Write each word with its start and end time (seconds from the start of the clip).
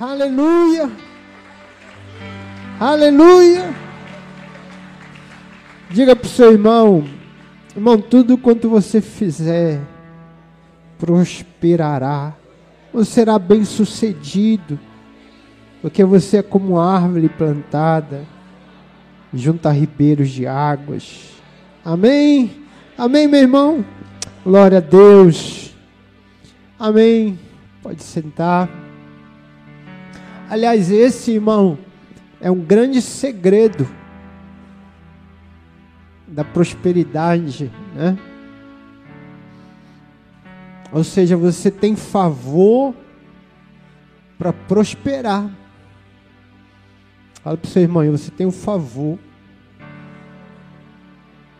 Aleluia. 0.00 0.88
Aleluia. 2.78 3.74
Diga 5.90 6.14
para 6.14 6.26
o 6.26 6.30
seu 6.30 6.52
irmão, 6.52 7.04
irmão, 7.74 8.00
tudo 8.00 8.38
quanto 8.38 8.68
você 8.68 9.00
fizer 9.00 9.80
prosperará. 11.00 12.32
Você 12.92 13.10
será 13.10 13.40
bem 13.40 13.64
sucedido, 13.64 14.78
porque 15.82 16.04
você 16.04 16.36
é 16.36 16.42
como 16.42 16.78
árvore 16.78 17.28
plantada 17.28 18.24
junto 19.34 19.66
a 19.66 19.72
ribeiros 19.72 20.30
de 20.30 20.46
águas. 20.46 21.32
Amém? 21.84 22.52
Amém, 22.96 23.26
meu 23.26 23.40
irmão? 23.40 23.84
Glória 24.44 24.78
a 24.78 24.80
Deus. 24.80 25.74
Amém. 26.78 27.36
Pode 27.82 28.04
sentar. 28.04 28.87
Aliás, 30.50 30.90
esse 30.90 31.32
irmão 31.32 31.78
é 32.40 32.50
um 32.50 32.60
grande 32.60 33.02
segredo 33.02 33.86
da 36.26 36.42
prosperidade, 36.42 37.70
né? 37.94 38.18
Ou 40.90 41.04
seja, 41.04 41.36
você 41.36 41.70
tem 41.70 41.94
favor 41.94 42.94
para 44.38 44.52
prosperar. 44.52 45.50
Fala 47.42 47.56
para 47.56 47.68
o 47.68 47.70
seu 47.70 47.82
irmão, 47.82 48.10
você 48.10 48.30
tem 48.30 48.46
um 48.46 48.52
favor. 48.52 49.18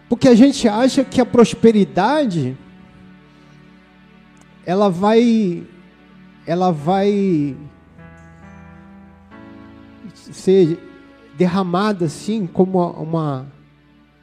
Porque 0.09 0.29
a 0.29 0.35
gente 0.35 0.67
acha 0.67 1.05
que 1.05 1.21
a 1.21 1.27
prosperidade 1.27 2.57
ela 4.65 4.89
vai 4.89 5.67
ela 6.47 6.71
vai 6.71 7.55
ser 10.33 10.79
derramada 11.37 12.07
assim 12.07 12.47
como 12.47 12.79
uma, 12.91 13.47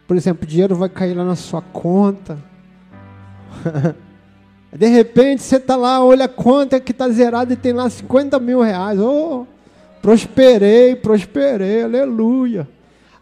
por 0.08 0.18
exemplo, 0.18 0.46
dinheiro 0.48 0.76
vai 0.76 0.90
cair 0.90 1.14
lá 1.14 1.24
na 1.24 1.36
sua 1.36 1.62
conta. 1.62 2.38
De 4.76 4.88
repente 4.88 5.42
você 5.42 5.56
está 5.56 5.78
lá, 5.78 6.04
olha 6.04 6.26
a 6.26 6.30
conta 6.30 6.80
que 6.82 6.92
está 6.92 7.08
zerada 7.08 7.54
e 7.54 7.56
tem 7.56 7.72
lá 7.72 7.90
50 7.90 8.38
mil 8.40 8.62
reais. 8.62 9.00
Oh, 9.00 9.46
prosperei, 10.02 10.96
prosperei, 10.98 11.84
aleluia. 11.84 12.68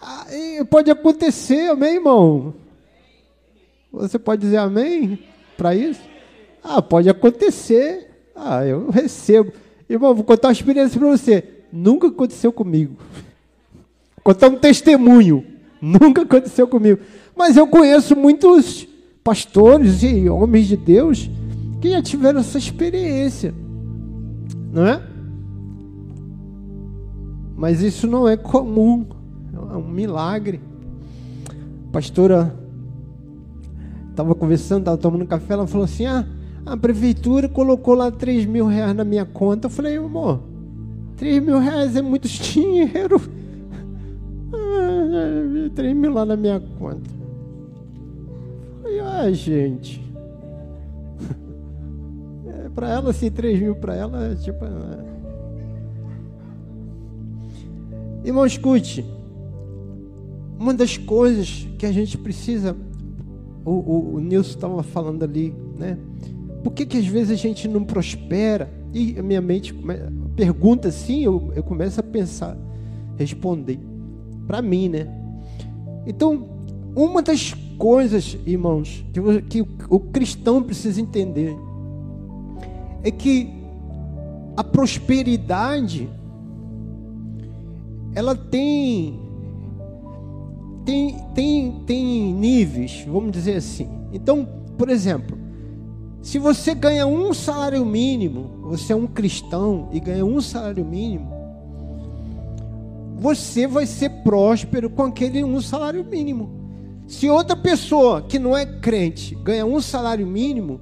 Ah, 0.01 0.25
pode 0.69 0.89
acontecer, 0.89 1.69
amém, 1.69 1.95
irmão? 1.95 2.55
Você 3.91 4.17
pode 4.17 4.41
dizer 4.41 4.57
amém 4.57 5.19
para 5.55 5.75
isso? 5.75 6.01
Ah, 6.63 6.81
pode 6.81 7.07
acontecer. 7.07 8.09
Ah, 8.35 8.65
eu 8.65 8.89
recebo. 8.89 9.53
Irmão, 9.87 10.15
vou 10.15 10.23
contar 10.23 10.47
uma 10.47 10.53
experiência 10.53 10.99
para 10.99 11.09
você. 11.09 11.62
Nunca 11.75 12.05
aconteceu 12.05 12.53
comigo. 12.53 12.95
Contar 14.23 14.49
um 14.49 14.57
testemunho. 14.57 15.43
Nunca 15.81 16.21
aconteceu 16.21 16.67
comigo. 16.67 16.99
Mas 17.35 17.57
eu 17.57 17.65
conheço 17.65 18.15
muitos 18.15 18.87
pastores 19.23 20.03
e 20.03 20.29
homens 20.29 20.67
de 20.67 20.77
Deus 20.77 21.27
que 21.81 21.89
já 21.89 21.99
tiveram 21.99 22.41
essa 22.41 22.59
experiência, 22.59 23.53
não 24.71 24.85
é? 24.85 25.01
Mas 27.57 27.81
isso 27.81 28.05
não 28.05 28.29
é 28.29 28.37
comum, 28.37 29.07
é 29.53 29.75
um 29.75 29.87
milagre. 29.87 30.61
A 31.89 31.91
pastora 31.91 32.55
estava 34.11 34.35
conversando, 34.35 34.81
estava 34.81 34.97
tomando 34.97 35.25
café, 35.25 35.53
ela 35.53 35.65
falou 35.65 35.85
assim: 35.85 36.05
ah, 36.05 36.25
a 36.65 36.77
prefeitura 36.77 37.49
colocou 37.49 37.95
lá 37.95 38.11
3 38.11 38.45
mil 38.45 38.67
reais 38.67 38.95
na 38.95 39.03
minha 39.03 39.25
conta. 39.25 39.65
Eu 39.65 39.71
falei, 39.71 39.97
amor, 39.97 40.52
3 41.17 41.43
mil 41.43 41.59
reais 41.59 41.95
é 41.95 42.01
muito 42.01 42.27
dinheiro. 42.29 43.21
3 45.75 45.95
mil 45.95 46.13
lá 46.13 46.25
na 46.25 46.35
minha 46.35 46.59
conta. 46.59 47.09
Falei, 48.81 48.99
ah, 48.99 49.31
gente. 49.31 50.03
Para 52.75 52.89
ela, 52.89 53.11
assim, 53.11 53.31
3 53.31 53.59
mil 53.59 53.75
para 53.75 53.95
ela, 53.95 54.31
é 54.31 54.35
tipo. 54.35 54.63
É... 54.65 55.13
Irmão, 58.25 58.45
escute. 58.45 59.05
Uma 60.59 60.73
das 60.73 60.97
coisas 60.97 61.67
que 61.77 61.85
a 61.85 61.91
gente 61.91 62.17
precisa. 62.17 62.75
O, 63.65 63.71
o, 63.71 64.15
o 64.15 64.19
Nilson 64.19 64.49
estava 64.49 64.83
falando 64.83 65.23
ali, 65.23 65.53
né? 65.77 65.97
Por 66.63 66.73
que, 66.73 66.85
que 66.85 66.97
às 66.97 67.05
vezes 67.05 67.31
a 67.31 67.35
gente 67.35 67.67
não 67.67 67.83
prospera? 67.83 68.82
E 68.93 69.17
a 69.17 69.23
minha 69.23 69.41
mente 69.41 69.73
pergunta 70.35 70.89
assim, 70.89 71.23
eu, 71.23 71.51
eu 71.55 71.63
começo 71.63 71.99
a 71.99 72.03
pensar, 72.03 72.55
responder. 73.17 73.79
Para 74.45 74.61
mim, 74.61 74.89
né? 74.89 75.07
Então, 76.05 76.47
uma 76.95 77.21
das 77.21 77.53
coisas, 77.77 78.37
irmãos, 78.45 79.03
que, 79.11 79.41
que 79.41 79.61
o, 79.61 79.67
o 79.89 79.99
cristão 79.99 80.61
precisa 80.61 81.01
entender 81.01 81.55
é 83.03 83.09
que 83.09 83.49
a 84.55 84.63
prosperidade 84.63 86.07
ela 88.15 88.35
tem 88.35 89.19
tem 90.85 91.17
tem 91.33 91.71
tem 91.85 92.33
níveis, 92.33 93.03
vamos 93.07 93.31
dizer 93.31 93.55
assim. 93.55 93.89
Então, 94.13 94.47
por 94.77 94.89
exemplo, 94.89 95.42
se 96.23 96.39
você 96.39 96.73
ganha 96.73 97.05
um 97.05 97.33
salário 97.33 97.85
mínimo, 97.85 98.49
você 98.61 98.93
é 98.93 98.95
um 98.95 99.05
cristão 99.05 99.89
e 99.91 99.99
ganha 99.99 100.23
um 100.23 100.39
salário 100.39 100.85
mínimo, 100.85 101.29
você 103.19 103.67
vai 103.67 103.85
ser 103.85 104.09
próspero 104.23 104.89
com 104.89 105.03
aquele 105.03 105.43
um 105.43 105.61
salário 105.61 106.03
mínimo. 106.05 106.49
Se 107.07 107.29
outra 107.29 107.57
pessoa 107.57 108.21
que 108.21 108.39
não 108.39 108.55
é 108.55 108.65
crente 108.65 109.35
ganha 109.35 109.65
um 109.65 109.81
salário 109.81 110.25
mínimo, 110.25 110.79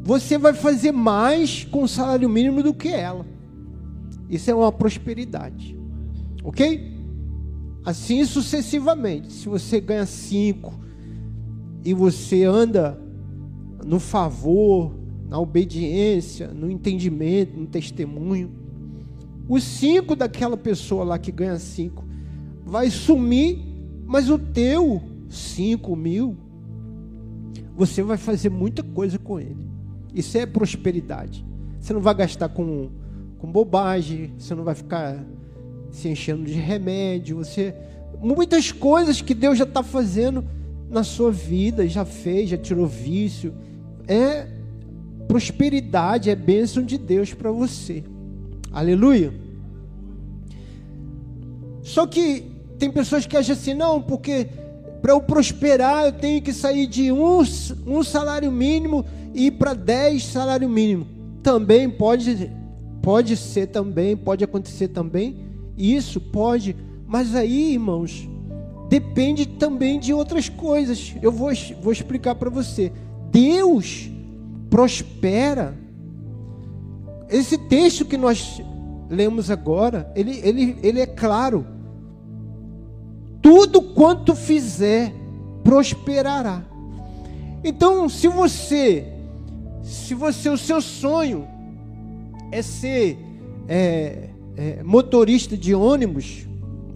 você 0.00 0.38
vai 0.38 0.54
fazer 0.54 0.92
mais 0.92 1.64
com 1.64 1.82
o 1.82 1.88
salário 1.88 2.28
mínimo 2.28 2.62
do 2.62 2.72
que 2.72 2.88
ela. 2.88 3.26
Isso 4.30 4.48
é 4.48 4.54
uma 4.54 4.70
prosperidade. 4.70 5.76
Ok? 6.44 6.94
Assim 7.84 8.24
sucessivamente. 8.24 9.32
Se 9.32 9.48
você 9.48 9.80
ganha 9.80 10.06
cinco 10.06 10.72
e 11.84 11.92
você 11.92 12.44
anda 12.44 13.02
no 13.84 14.00
favor, 14.00 14.92
na 15.28 15.38
obediência, 15.38 16.48
no 16.48 16.70
entendimento, 16.70 17.58
no 17.58 17.66
testemunho, 17.66 18.50
os 19.48 19.62
cinco 19.62 20.16
daquela 20.16 20.56
pessoa 20.56 21.04
lá 21.04 21.18
que 21.18 21.30
ganha 21.30 21.58
cinco 21.58 22.04
vai 22.64 22.90
sumir, 22.90 23.58
mas 24.06 24.30
o 24.30 24.38
teu 24.38 25.02
cinco 25.28 25.94
mil, 25.94 26.36
você 27.76 28.02
vai 28.02 28.16
fazer 28.16 28.50
muita 28.50 28.82
coisa 28.82 29.18
com 29.18 29.38
ele. 29.38 29.56
Isso 30.14 30.38
é 30.38 30.46
prosperidade. 30.46 31.44
Você 31.78 31.92
não 31.92 32.00
vai 32.00 32.14
gastar 32.14 32.48
com, 32.48 32.88
com 33.38 33.50
bobagem, 33.50 34.32
você 34.38 34.54
não 34.54 34.64
vai 34.64 34.74
ficar 34.74 35.22
se 35.90 36.08
enchendo 36.08 36.44
de 36.44 36.54
remédio, 36.54 37.36
você 37.36 37.74
muitas 38.20 38.72
coisas 38.72 39.20
que 39.20 39.34
Deus 39.34 39.58
já 39.58 39.64
está 39.64 39.82
fazendo 39.82 40.44
na 40.88 41.02
sua 41.02 41.30
vida, 41.30 41.86
já 41.86 42.04
fez, 42.04 42.50
já 42.50 42.56
tirou 42.56 42.86
vício. 42.86 43.52
É 44.06 44.46
prosperidade, 45.26 46.30
é 46.30 46.36
bênção 46.36 46.82
de 46.82 46.98
Deus 46.98 47.32
para 47.34 47.50
você. 47.50 48.04
Aleluia. 48.72 49.32
Só 51.82 52.06
que 52.06 52.44
tem 52.78 52.90
pessoas 52.90 53.26
que 53.26 53.36
acham 53.36 53.54
assim, 53.54 53.74
não, 53.74 54.00
porque 54.00 54.48
para 55.00 55.12
eu 55.12 55.20
prosperar 55.20 56.06
eu 56.06 56.12
tenho 56.12 56.40
que 56.40 56.52
sair 56.52 56.86
de 56.86 57.12
um, 57.12 57.42
um 57.86 58.02
salário 58.02 58.50
mínimo 58.50 59.04
ir 59.34 59.52
para 59.52 59.74
10 59.74 60.24
salário 60.24 60.68
mínimo. 60.68 61.06
Também 61.42 61.90
pode, 61.90 62.50
pode 63.02 63.36
ser 63.36 63.66
também, 63.66 64.16
pode 64.16 64.42
acontecer 64.42 64.88
também. 64.88 65.36
Isso 65.76 66.20
pode, 66.20 66.74
mas 67.06 67.34
aí, 67.34 67.72
irmãos, 67.72 68.28
depende 68.88 69.46
também 69.46 69.98
de 69.98 70.14
outras 70.14 70.48
coisas. 70.48 71.14
Eu 71.20 71.32
vou, 71.32 71.50
vou 71.82 71.92
explicar 71.92 72.34
para 72.36 72.48
você. 72.48 72.90
Deus 73.34 74.08
prospera. 74.70 75.76
Esse 77.28 77.58
texto 77.58 78.04
que 78.04 78.16
nós 78.16 78.62
lemos 79.10 79.50
agora, 79.50 80.12
ele, 80.14 80.38
ele, 80.44 80.78
ele 80.84 81.00
é 81.00 81.06
claro. 81.06 81.66
Tudo 83.42 83.82
quanto 83.82 84.36
fizer 84.36 85.12
prosperará. 85.64 86.62
Então, 87.64 88.08
se 88.08 88.28
você 88.28 89.10
se 89.82 90.14
você 90.14 90.48
o 90.48 90.56
seu 90.56 90.80
sonho 90.80 91.46
é 92.50 92.62
ser 92.62 93.18
é, 93.68 94.30
é, 94.56 94.82
motorista 94.82 95.56
de 95.56 95.74
ônibus, 95.74 96.46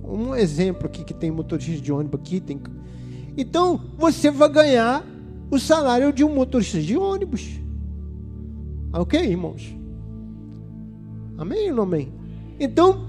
um 0.03 0.35
exemplo 0.35 0.87
aqui 0.87 1.05
que 1.05 1.13
tem 1.13 1.31
motorista 1.31 1.83
de 1.83 1.93
ônibus 1.93 2.21
aqui, 2.21 2.41
tem. 2.41 2.59
Então 3.37 3.81
você 3.99 4.31
vai 4.31 4.49
ganhar 4.49 5.05
o 5.51 5.59
salário 5.59 6.13
de 6.13 6.25
um 6.25 6.35
motorista 6.35 6.81
de 6.81 6.97
ônibus. 6.97 7.61
Ok, 8.93 9.21
irmãos? 9.21 9.75
Amém 11.37 11.71
ou 11.71 11.77
não 11.77 11.83
amém? 11.85 12.13
Então, 12.59 13.07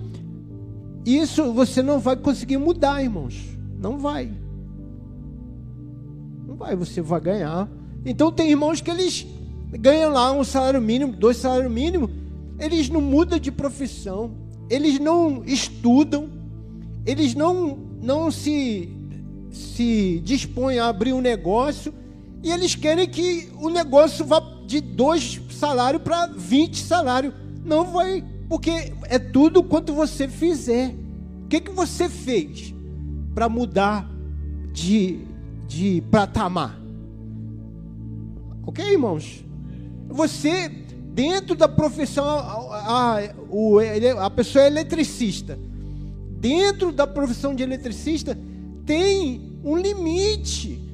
isso 1.06 1.52
você 1.54 1.82
não 1.82 2.00
vai 2.00 2.16
conseguir 2.16 2.58
mudar, 2.58 3.02
irmãos. 3.02 3.58
Não 3.80 3.98
vai. 3.98 4.32
Não 6.48 6.56
vai, 6.56 6.76
você 6.76 7.02
vai 7.02 7.20
ganhar. 7.20 7.70
Então 8.06 8.32
tem 8.32 8.50
irmãos 8.50 8.82
que 8.82 8.92
eles 8.92 9.26
ganham 9.72 10.12
lá 10.12 10.32
um 10.32 10.44
salário 10.44 10.82
mínimo, 10.82 11.14
dois 11.14 11.38
salários 11.38 11.72
mínimos, 11.72 12.10
eles 12.60 12.90
não 12.90 13.02
mudam 13.02 13.40
de 13.40 13.52
profissão, 13.52 14.32
eles 14.70 15.00
não 15.00 15.44
estudam, 15.46 16.30
eles 17.06 17.36
não, 17.36 17.78
não 18.02 18.32
se, 18.32 18.90
se 19.52 20.22
dispõem 20.24 20.80
a 20.80 20.88
abrir 20.88 21.14
um 21.14 21.22
negócio 21.22 21.94
e 22.42 22.52
eles 22.52 22.76
querem 22.76 23.08
que 23.08 23.50
o 23.60 23.70
negócio 23.70 24.26
vá 24.26 24.42
de 24.66 24.80
dois 24.80 25.42
salários 25.52 26.02
para 26.02 26.28
20 26.28 26.78
salários. 26.78 27.34
Não 27.66 27.86
vai, 27.86 28.24
porque 28.48 28.94
é 29.04 29.20
tudo 29.20 29.64
quanto 29.64 29.94
você 29.94 30.28
fizer. 30.28 30.96
O 31.44 31.48
que, 31.50 31.60
que 31.60 31.72
você 31.72 32.08
fez 32.08 32.74
para 33.34 33.50
mudar 33.50 34.10
de, 34.72 35.20
de 35.68 36.02
patamar? 36.10 36.80
Ok, 38.66 38.86
irmãos? 38.86 39.44
Você, 40.08 40.70
dentro 41.14 41.56
da 41.56 41.68
profissão, 41.68 42.26
a, 42.26 43.18
a, 43.18 44.26
a 44.26 44.30
pessoa 44.30 44.64
é 44.64 44.68
eletricista. 44.68 45.60
Dentro 46.40 46.92
da 46.94 47.06
profissão 47.06 47.54
de 47.54 47.64
eletricista, 47.64 48.38
tem 48.86 49.60
um 49.64 49.76
limite. 49.76 50.89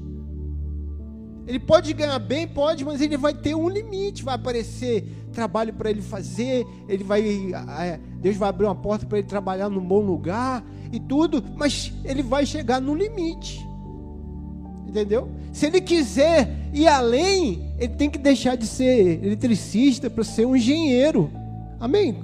Ele 1.47 1.59
pode 1.59 1.93
ganhar 1.93 2.17
bem, 2.19 2.47
pode, 2.47 2.83
mas 2.83 3.01
ele 3.01 3.17
vai 3.17 3.33
ter 3.33 3.55
um 3.55 3.69
limite. 3.69 4.23
Vai 4.23 4.35
aparecer 4.35 5.03
trabalho 5.31 5.73
para 5.73 5.89
ele 5.89 6.01
fazer, 6.01 6.65
ele 6.87 7.03
vai, 7.03 7.21
Deus 8.21 8.37
vai 8.37 8.49
abrir 8.49 8.65
uma 8.65 8.75
porta 8.75 9.05
para 9.05 9.19
ele 9.19 9.27
trabalhar 9.27 9.69
num 9.69 9.85
bom 9.85 9.99
lugar 9.99 10.63
e 10.91 10.99
tudo, 10.99 11.43
mas 11.55 11.93
ele 12.05 12.23
vai 12.23 12.45
chegar 12.45 12.79
no 12.81 12.95
limite. 12.95 13.59
Entendeu? 14.87 15.29
Se 15.51 15.65
ele 15.65 15.81
quiser 15.81 16.69
ir 16.73 16.87
além, 16.87 17.73
ele 17.77 17.93
tem 17.95 18.09
que 18.09 18.17
deixar 18.17 18.55
de 18.55 18.65
ser 18.65 19.23
eletricista 19.23 20.09
para 20.09 20.23
ser 20.23 20.45
um 20.45 20.55
engenheiro. 20.55 21.29
Amém? 21.79 22.17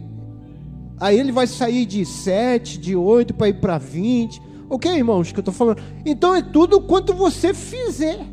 Aí 0.98 1.20
ele 1.20 1.32
vai 1.32 1.48
sair 1.48 1.86
de 1.86 2.06
7, 2.06 2.78
de 2.78 2.96
8 2.96 3.34
para 3.34 3.50
ir 3.50 3.60
para 3.60 3.78
20. 3.78 4.42
Ok, 4.70 4.90
irmãos, 4.90 5.32
que 5.34 5.40
eu 5.40 5.42
estou 5.42 5.54
falando? 5.54 5.82
Então 6.06 6.34
é 6.34 6.42
tudo 6.42 6.80
quanto 6.80 7.14
você 7.14 7.54
fizer. 7.54 8.26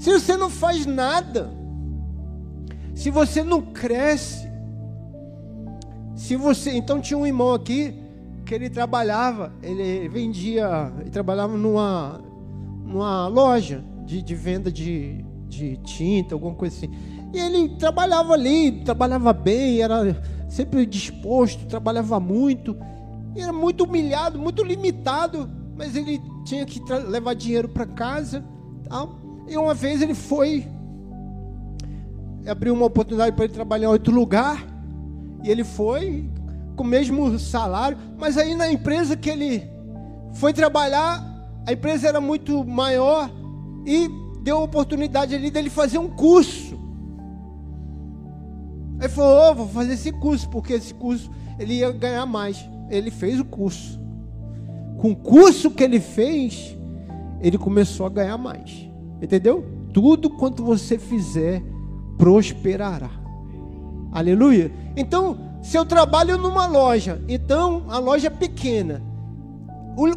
Se 0.00 0.10
você 0.10 0.34
não 0.34 0.48
faz 0.48 0.86
nada, 0.86 1.50
se 2.94 3.10
você 3.10 3.44
não 3.44 3.60
cresce, 3.60 4.50
se 6.14 6.36
você. 6.36 6.70
Então 6.70 7.02
tinha 7.02 7.18
um 7.18 7.26
irmão 7.26 7.52
aqui 7.52 7.94
que 8.46 8.54
ele 8.54 8.70
trabalhava, 8.70 9.52
ele 9.62 10.08
vendia, 10.08 10.90
ele 10.98 11.10
trabalhava 11.10 11.54
numa, 11.54 12.18
numa 12.82 13.28
loja 13.28 13.84
de, 14.06 14.22
de 14.22 14.34
venda 14.34 14.72
de, 14.72 15.22
de 15.46 15.76
tinta, 15.76 16.34
alguma 16.34 16.54
coisa 16.54 16.74
assim. 16.74 16.90
E 17.34 17.38
ele 17.38 17.68
trabalhava 17.76 18.32
ali, 18.32 18.82
trabalhava 18.82 19.34
bem, 19.34 19.82
era 19.82 20.18
sempre 20.48 20.86
disposto, 20.86 21.66
trabalhava 21.66 22.18
muito, 22.18 22.74
era 23.36 23.52
muito 23.52 23.84
humilhado, 23.84 24.38
muito 24.38 24.64
limitado, 24.64 25.46
mas 25.76 25.94
ele 25.94 26.22
tinha 26.46 26.64
que 26.64 26.80
levar 26.90 27.34
dinheiro 27.34 27.68
para 27.68 27.84
casa. 27.84 28.42
Tal. 28.88 29.19
E 29.50 29.56
uma 29.56 29.74
vez 29.74 30.00
ele 30.00 30.14
foi, 30.14 30.64
abriu 32.46 32.72
uma 32.72 32.86
oportunidade 32.86 33.34
para 33.34 33.46
ele 33.46 33.52
trabalhar 33.52 33.88
em 33.88 33.90
outro 33.90 34.14
lugar, 34.14 34.64
e 35.42 35.50
ele 35.50 35.64
foi 35.64 36.30
com 36.76 36.84
o 36.84 36.86
mesmo 36.86 37.36
salário, 37.36 37.98
mas 38.16 38.38
aí 38.38 38.54
na 38.54 38.70
empresa 38.70 39.16
que 39.16 39.28
ele 39.28 39.68
foi 40.34 40.52
trabalhar, 40.52 41.20
a 41.66 41.72
empresa 41.72 42.06
era 42.06 42.20
muito 42.20 42.64
maior 42.64 43.28
e 43.84 44.08
deu 44.44 44.58
a 44.58 44.62
oportunidade 44.62 45.34
ali 45.34 45.50
dele 45.50 45.68
fazer 45.68 45.98
um 45.98 46.08
curso. 46.08 46.78
Aí 49.00 49.08
falou: 49.08 49.50
oh, 49.50 49.54
vou 49.56 49.68
fazer 49.68 49.94
esse 49.94 50.12
curso, 50.12 50.48
porque 50.48 50.74
esse 50.74 50.94
curso 50.94 51.28
ele 51.58 51.74
ia 51.74 51.90
ganhar 51.90 52.24
mais. 52.24 52.64
Ele 52.88 53.10
fez 53.10 53.40
o 53.40 53.44
curso. 53.44 53.98
Com 54.98 55.10
o 55.10 55.16
curso 55.16 55.72
que 55.72 55.82
ele 55.82 55.98
fez, 55.98 56.76
ele 57.40 57.58
começou 57.58 58.06
a 58.06 58.10
ganhar 58.10 58.38
mais. 58.38 58.89
Entendeu? 59.20 59.64
Tudo 59.92 60.30
quanto 60.30 60.64
você 60.64 60.98
fizer 60.98 61.62
prosperará. 62.16 63.10
Aleluia. 64.12 64.72
Então, 64.96 65.38
se 65.62 65.76
eu 65.76 65.84
trabalho 65.84 66.38
numa 66.38 66.66
loja, 66.66 67.22
então 67.28 67.84
a 67.88 67.98
loja 67.98 68.28
é 68.28 68.30
pequena. 68.30 69.02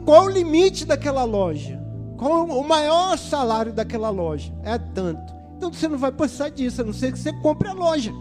qual 0.06 0.26
o 0.26 0.30
limite 0.30 0.86
daquela 0.86 1.24
loja? 1.24 1.82
Qual 2.18 2.46
o 2.46 2.68
maior 2.68 3.18
salário 3.18 3.74
daquela 3.74 4.10
loja? 4.10 4.54
É 4.64 4.78
tanto. 4.78 5.34
Então 5.58 5.72
você 5.72 5.88
não 5.88 5.98
vai 5.98 6.12
passar 6.12 6.50
disso, 6.50 6.82
a 6.82 6.86
não 6.86 6.94
ser 6.94 7.12
que 7.12 7.20
você 7.20 7.32
compre 7.42 7.68
a 7.68 7.74
loja. 7.74 8.12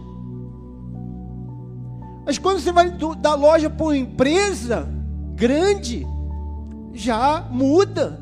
Mas 2.25 2.39
quando 2.39 2.61
você 2.61 2.71
vai 2.71 2.91
do, 2.91 3.15
da 3.15 3.35
loja 3.35 3.69
para 3.69 3.85
uma 3.85 3.97
empresa 3.97 4.89
grande, 5.35 6.07
já 6.93 7.47
muda. 7.51 8.22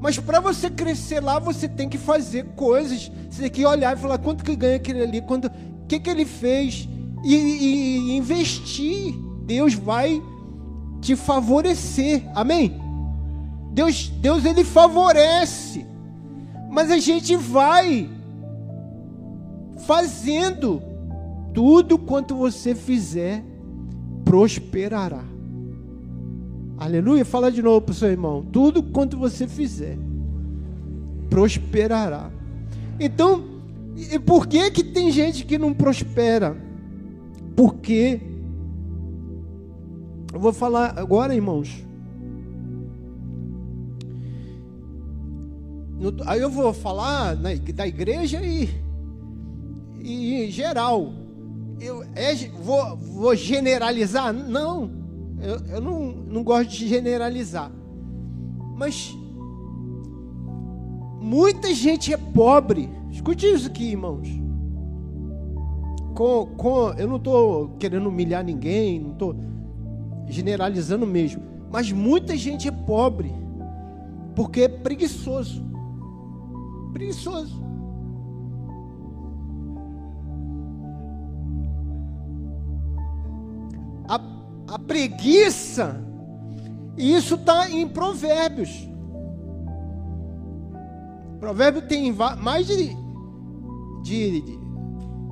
Mas 0.00 0.18
para 0.18 0.40
você 0.40 0.70
crescer 0.70 1.20
lá, 1.20 1.38
você 1.38 1.68
tem 1.68 1.88
que 1.88 1.98
fazer 1.98 2.44
coisas. 2.56 3.10
Você 3.30 3.42
tem 3.42 3.50
que 3.50 3.66
olhar 3.66 3.96
e 3.96 4.00
falar 4.00 4.18
quanto 4.18 4.44
que 4.44 4.54
ganha 4.54 4.76
aquele 4.76 5.02
ali, 5.02 5.20
quanto, 5.20 5.50
que 5.88 5.98
que 5.98 6.08
ele 6.08 6.24
fez 6.24 6.88
e, 7.24 7.34
e, 7.34 7.98
e 8.10 8.16
investir. 8.16 9.14
Deus 9.44 9.74
vai 9.74 10.22
te 11.00 11.16
favorecer. 11.16 12.22
Amém? 12.34 12.80
Deus, 13.72 14.08
Deus 14.08 14.44
ele 14.44 14.64
favorece. 14.64 15.86
Mas 16.70 16.90
a 16.90 16.98
gente 16.98 17.34
vai 17.34 18.08
fazendo 19.86 20.82
tudo 21.54 21.98
quanto 21.98 22.36
você 22.36 22.74
fizer 22.74 23.42
prosperará. 24.24 25.37
Aleluia. 26.78 27.24
Fala 27.24 27.50
de 27.50 27.60
novo 27.60 27.80
para 27.80 27.92
o 27.92 27.94
seu 27.94 28.08
irmão. 28.08 28.46
Tudo 28.52 28.82
quanto 28.82 29.18
você 29.18 29.48
fizer, 29.48 29.98
prosperará. 31.28 32.30
Então, 33.00 33.44
por 34.24 34.46
que, 34.46 34.70
que 34.70 34.84
tem 34.84 35.10
gente 35.10 35.44
que 35.44 35.58
não 35.58 35.74
prospera? 35.74 36.56
Porque, 37.56 38.20
eu 40.32 40.38
vou 40.38 40.52
falar 40.52 40.96
agora, 40.96 41.34
irmãos. 41.34 41.84
Aí 46.26 46.40
eu 46.40 46.48
vou 46.48 46.72
falar 46.72 47.34
da 47.34 47.86
igreja 47.86 48.40
e, 48.40 48.68
e 50.00 50.44
em 50.44 50.50
geral. 50.50 51.12
Eu 51.80 52.04
é, 52.14 52.34
vou, 52.62 52.96
vou 52.96 53.34
generalizar? 53.34 54.32
Não. 54.32 54.97
Eu, 55.40 55.76
eu 55.76 55.80
não, 55.80 56.12
não 56.12 56.42
gosto 56.42 56.70
de 56.70 56.88
generalizar. 56.88 57.70
Mas 58.76 59.16
muita 61.20 61.74
gente 61.74 62.12
é 62.12 62.16
pobre. 62.16 62.88
Escute 63.10 63.46
isso 63.46 63.66
aqui, 63.68 63.90
irmãos. 63.90 64.28
Com, 66.14 66.46
com, 66.56 66.90
eu 66.92 67.06
não 67.06 67.16
estou 67.16 67.70
querendo 67.78 68.08
humilhar 68.08 68.44
ninguém, 68.44 69.00
não 69.00 69.12
estou 69.12 69.36
generalizando 70.26 71.06
mesmo. 71.06 71.42
Mas 71.70 71.92
muita 71.92 72.36
gente 72.36 72.66
é 72.66 72.72
pobre 72.72 73.32
porque 74.34 74.62
é 74.62 74.68
preguiçoso. 74.68 75.64
Preguiçoso. 76.92 77.67
A 84.68 84.78
preguiça, 84.78 85.96
e 86.96 87.14
isso 87.14 87.36
está 87.36 87.70
em 87.70 87.88
Provérbios. 87.88 88.86
Provérbio 91.40 91.82
tem 91.82 92.12
mais 92.12 92.66
de, 92.66 92.96
de, 94.02 94.40
de 94.42 94.58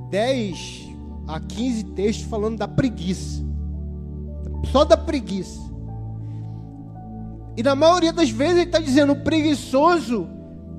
10 0.09 0.87
a 1.27 1.39
15 1.39 1.83
textos 1.83 2.25
falando 2.27 2.57
da 2.57 2.67
preguiça. 2.67 3.43
Só 4.71 4.85
da 4.85 4.97
preguiça. 4.97 5.59
E 7.55 7.63
na 7.63 7.75
maioria 7.75 8.13
das 8.13 8.29
vezes 8.29 8.55
ele 8.57 8.63
está 8.63 8.79
dizendo: 8.79 9.13
o 9.13 9.23
preguiçoso, 9.23 10.27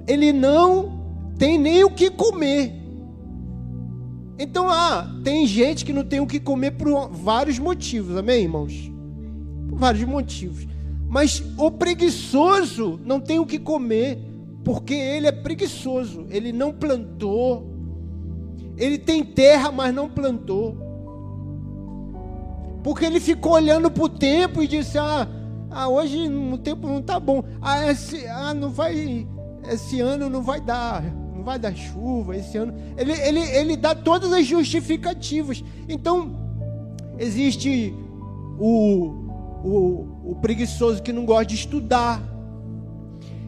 ele 0.06 0.32
não 0.32 0.98
tem 1.38 1.58
nem 1.58 1.84
o 1.84 1.90
que 1.90 2.10
comer. 2.10 2.77
Então, 4.38 4.70
ah, 4.70 5.10
tem 5.24 5.46
gente 5.46 5.84
que 5.84 5.92
não 5.92 6.04
tem 6.04 6.20
o 6.20 6.26
que 6.26 6.38
comer 6.38 6.72
por 6.72 7.08
vários 7.08 7.58
motivos, 7.58 8.16
amém, 8.16 8.42
irmãos? 8.42 8.90
Por 9.68 9.78
vários 9.78 10.04
motivos. 10.04 10.66
Mas 11.08 11.42
o 11.56 11.70
preguiçoso 11.70 13.00
não 13.04 13.18
tem 13.18 13.38
o 13.38 13.46
que 13.46 13.58
comer 13.58 14.18
porque 14.62 14.94
ele 14.94 15.26
é 15.26 15.32
preguiçoso, 15.32 16.26
ele 16.28 16.52
não 16.52 16.72
plantou. 16.72 17.66
Ele 18.76 18.98
tem 18.98 19.24
terra, 19.24 19.72
mas 19.72 19.92
não 19.94 20.08
plantou. 20.08 20.76
Porque 22.84 23.04
ele 23.04 23.18
ficou 23.18 23.52
olhando 23.52 23.90
para 23.90 24.04
o 24.04 24.08
tempo 24.08 24.62
e 24.62 24.68
disse: 24.68 24.98
ah, 24.98 25.26
ah, 25.70 25.88
hoje 25.88 26.28
o 26.28 26.58
tempo 26.58 26.86
não 26.86 26.98
está 26.98 27.18
bom. 27.18 27.42
Ah, 27.60 27.90
esse, 27.90 28.26
ah, 28.26 28.54
não 28.54 28.70
vai, 28.70 29.26
esse 29.68 30.00
ano 30.00 30.30
não 30.30 30.42
vai 30.42 30.60
dar, 30.60 31.02
não 31.38 31.44
vai 31.44 31.58
dar 31.58 31.74
chuva 31.74 32.36
esse 32.36 32.58
ano. 32.58 32.74
Ele, 32.96 33.12
ele, 33.12 33.40
ele 33.40 33.76
dá 33.76 33.94
todas 33.94 34.32
as 34.32 34.44
justificativas. 34.44 35.62
Então, 35.88 36.34
existe 37.16 37.94
o, 38.58 39.14
o, 39.64 40.32
o 40.32 40.38
preguiçoso 40.42 41.00
que 41.00 41.12
não 41.12 41.24
gosta 41.24 41.46
de 41.46 41.54
estudar. 41.54 42.20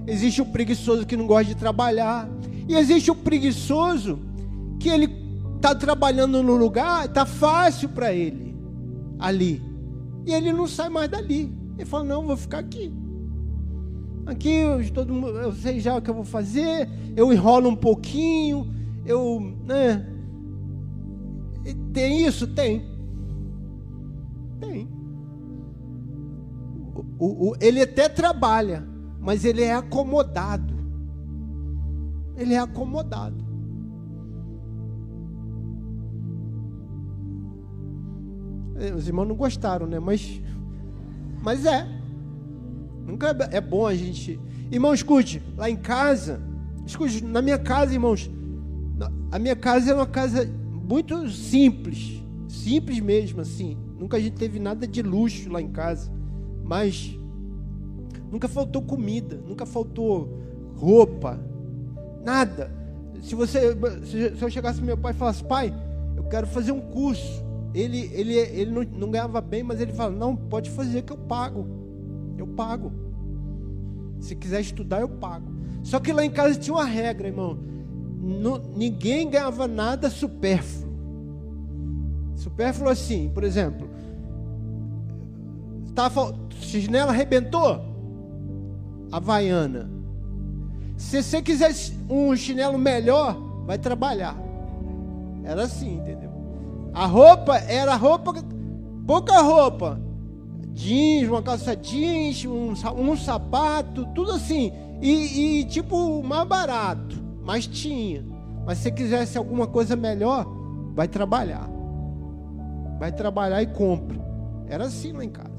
Existe 0.07 0.41
o 0.41 0.47
preguiçoso 0.47 1.05
que 1.05 1.17
não 1.17 1.27
gosta 1.27 1.47
de 1.47 1.57
trabalhar. 1.57 2.29
E 2.69 2.77
existe 2.77 3.11
o 3.11 3.15
preguiçoso 3.17 4.21
que 4.79 4.89
ele 4.89 5.13
está 5.57 5.75
trabalhando 5.75 6.43
no 6.45 6.55
lugar, 6.55 7.07
está 7.07 7.27
fácil 7.27 7.89
para 7.89 8.13
ele 8.13 8.57
ali. 9.19 9.61
E 10.25 10.33
ele 10.33 10.53
não 10.53 10.69
sai 10.69 10.89
mais 10.89 11.11
dali. 11.11 11.53
Ele 11.77 11.85
fala: 11.85 12.05
Não, 12.05 12.25
vou 12.25 12.37
ficar 12.37 12.59
aqui. 12.59 12.93
Aqui 14.27 14.63
todo 14.93 15.13
mundo, 15.13 15.29
eu 15.39 15.53
sei 15.53 15.81
já 15.81 15.97
o 15.97 16.03
que 16.03 16.11
eu 16.11 16.15
vou 16.15 16.25
fazer. 16.25 16.89
Eu 17.17 17.33
enrolo 17.33 17.69
um 17.69 17.77
pouquinho. 17.77 18.73
Eu, 19.05 19.41
né? 19.67 20.07
Tem 21.93 22.27
isso? 22.27 22.47
Tem. 22.47 22.85
Tem. 24.61 24.89
O, 27.19 27.51
o, 27.51 27.57
ele 27.61 27.83
até 27.83 28.09
trabalha, 28.09 28.87
mas 29.19 29.45
ele 29.45 29.63
é 29.63 29.75
acomodado. 29.75 30.75
Ele 32.37 32.55
é 32.55 32.59
acomodado. 32.59 33.45
É, 38.77 38.95
os 38.95 39.07
irmãos 39.07 39.27
não 39.27 39.37
gostaram, 39.37 39.87
né? 39.87 39.99
Mas, 39.99 40.41
mas 41.43 41.67
é. 41.67 42.00
Nunca 43.11 43.29
é, 43.51 43.57
é 43.57 43.61
bom 43.61 43.87
a 43.87 43.95
gente. 43.95 44.41
Irmão, 44.71 44.95
escute, 44.95 45.43
lá 45.57 45.69
em 45.69 45.77
casa, 45.77 46.41
escute, 46.87 47.25
na 47.25 47.43
minha 47.43 47.59
casa, 47.59 47.93
irmãos, 47.93 48.31
a 49.33 49.39
minha 49.39 49.57
casa 49.57 49.91
é 49.91 49.95
uma 49.95 50.07
casa 50.07 50.49
muito 50.89 51.29
simples, 51.31 52.23
simples 52.49 53.01
mesmo, 53.01 53.41
assim. 53.41 53.77
Nunca 53.99 54.17
a 54.17 54.21
gente 54.21 54.37
teve 54.37 54.59
nada 54.59 54.87
de 54.87 55.03
luxo 55.03 55.51
lá 55.51 55.61
em 55.61 55.69
casa, 55.69 56.11
mas 56.65 57.17
nunca 58.31 58.49
faltou 58.49 58.83
comida, 58.83 59.41
nunca 59.47 59.67
faltou 59.67 60.39
roupa, 60.77 61.39
nada. 62.25 62.73
Se 63.23 63.35
você, 63.35 63.77
se 64.07 64.43
eu 64.43 64.49
chegasse 64.49 64.81
meu 64.81 64.97
pai 64.97 65.13
e 65.13 65.17
falasse, 65.17 65.45
pai, 65.45 65.75
eu 66.17 66.25
quero 66.25 66.47
fazer 66.47 66.73
um 66.73 66.81
curso 66.81 67.51
ele, 67.75 68.11
ele, 68.13 68.35
ele 68.35 68.71
não, 68.71 68.83
não 68.83 69.11
ganhava 69.11 69.41
bem, 69.41 69.63
mas 69.63 69.81
ele 69.81 69.93
fala: 69.93 70.11
Não, 70.11 70.35
pode 70.35 70.71
fazer 70.71 71.03
que 71.03 71.13
eu 71.13 71.19
pago. 71.19 71.67
Eu 72.41 72.47
pago. 72.47 72.91
Se 74.19 74.35
quiser 74.35 74.61
estudar, 74.61 75.01
eu 75.01 75.09
pago. 75.09 75.53
Só 75.83 76.01
que 76.01 76.13
lá 76.13 76.25
em 76.25 76.31
casa 76.31 76.59
tinha 76.59 76.75
uma 76.75 76.85
regra, 76.85 77.29
irmão. 77.29 77.59
ninguém 78.75 79.31
ganhava 79.31 79.69
nada 79.69 80.09
supérfluo. 80.09 80.91
Supérfluo 82.35 82.89
assim, 82.89 83.31
por 83.33 83.45
exemplo. 83.45 83.89
Tava, 85.95 86.35
chinela 86.61 87.13
arrebentou? 87.13 87.85
Havaiana. 89.13 89.91
Se 90.97 91.23
você 91.23 91.43
quiser 91.43 91.75
um 92.09 92.35
chinelo 92.37 92.79
melhor, 92.79 93.37
vai 93.67 93.77
trabalhar. 93.77 94.37
Era 95.45 95.65
assim, 95.65 95.97
entendeu? 95.97 96.31
A 96.95 97.05
roupa 97.05 97.57
era 97.57 97.97
roupa, 97.97 98.33
pouca 99.07 99.41
roupa. 99.43 100.01
Jeans, 100.73 101.29
uma 101.29 101.43
calça 101.43 101.75
jeans, 101.77 102.45
um, 102.45 102.73
um 102.97 103.17
sapato, 103.17 104.07
tudo 104.15 104.33
assim. 104.33 104.73
E, 105.01 105.61
e, 105.61 105.65
tipo, 105.65 106.23
mais 106.23 106.47
barato. 106.47 107.23
Mas 107.43 107.67
tinha. 107.67 108.25
Mas 108.67 108.79
se 108.79 108.85
você 108.85 108.91
quisesse 108.91 109.39
alguma 109.39 109.67
coisa 109.67 109.97
melhor, 109.97 110.47
vai 110.95 111.09
trabalhar. 111.09 111.69
Vai 112.99 113.13
trabalhar 113.13 113.63
e 113.63 113.67
compra. 113.67 114.21
Era 114.69 114.85
assim 114.85 115.13
lá 115.13 115.25
em 115.25 115.31
casa. 115.31 115.51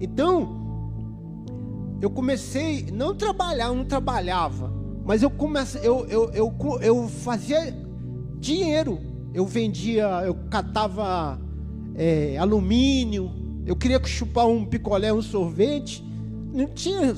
Então, 0.00 0.60
eu 2.00 2.10
comecei, 2.10 2.90
não 2.92 3.14
trabalhar, 3.14 3.68
não 3.68 3.84
trabalhava, 3.84 4.72
mas 5.04 5.22
eu 5.22 5.30
comecei, 5.30 5.80
eu, 5.82 6.06
eu, 6.06 6.30
eu, 6.32 6.54
eu 6.80 7.08
fazia 7.08 7.72
dinheiro 8.38 9.12
eu 9.34 9.46
vendia, 9.46 10.06
eu 10.24 10.34
catava 10.50 11.40
é, 11.94 12.36
alumínio, 12.36 13.30
eu 13.64 13.76
queria 13.76 14.02
chupar 14.04 14.46
um 14.46 14.64
picolé, 14.64 15.12
um 15.12 15.22
sorvete. 15.22 16.04
Não 16.52 16.66
tinha, 16.66 17.16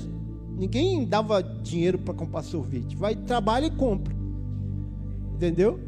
ninguém 0.56 1.04
dava 1.04 1.42
dinheiro 1.42 1.98
para 1.98 2.14
comprar 2.14 2.42
sorvete. 2.42 2.96
Vai, 2.96 3.14
trabalha 3.14 3.66
e 3.66 3.70
compra. 3.70 4.14
Entendeu? 5.34 5.80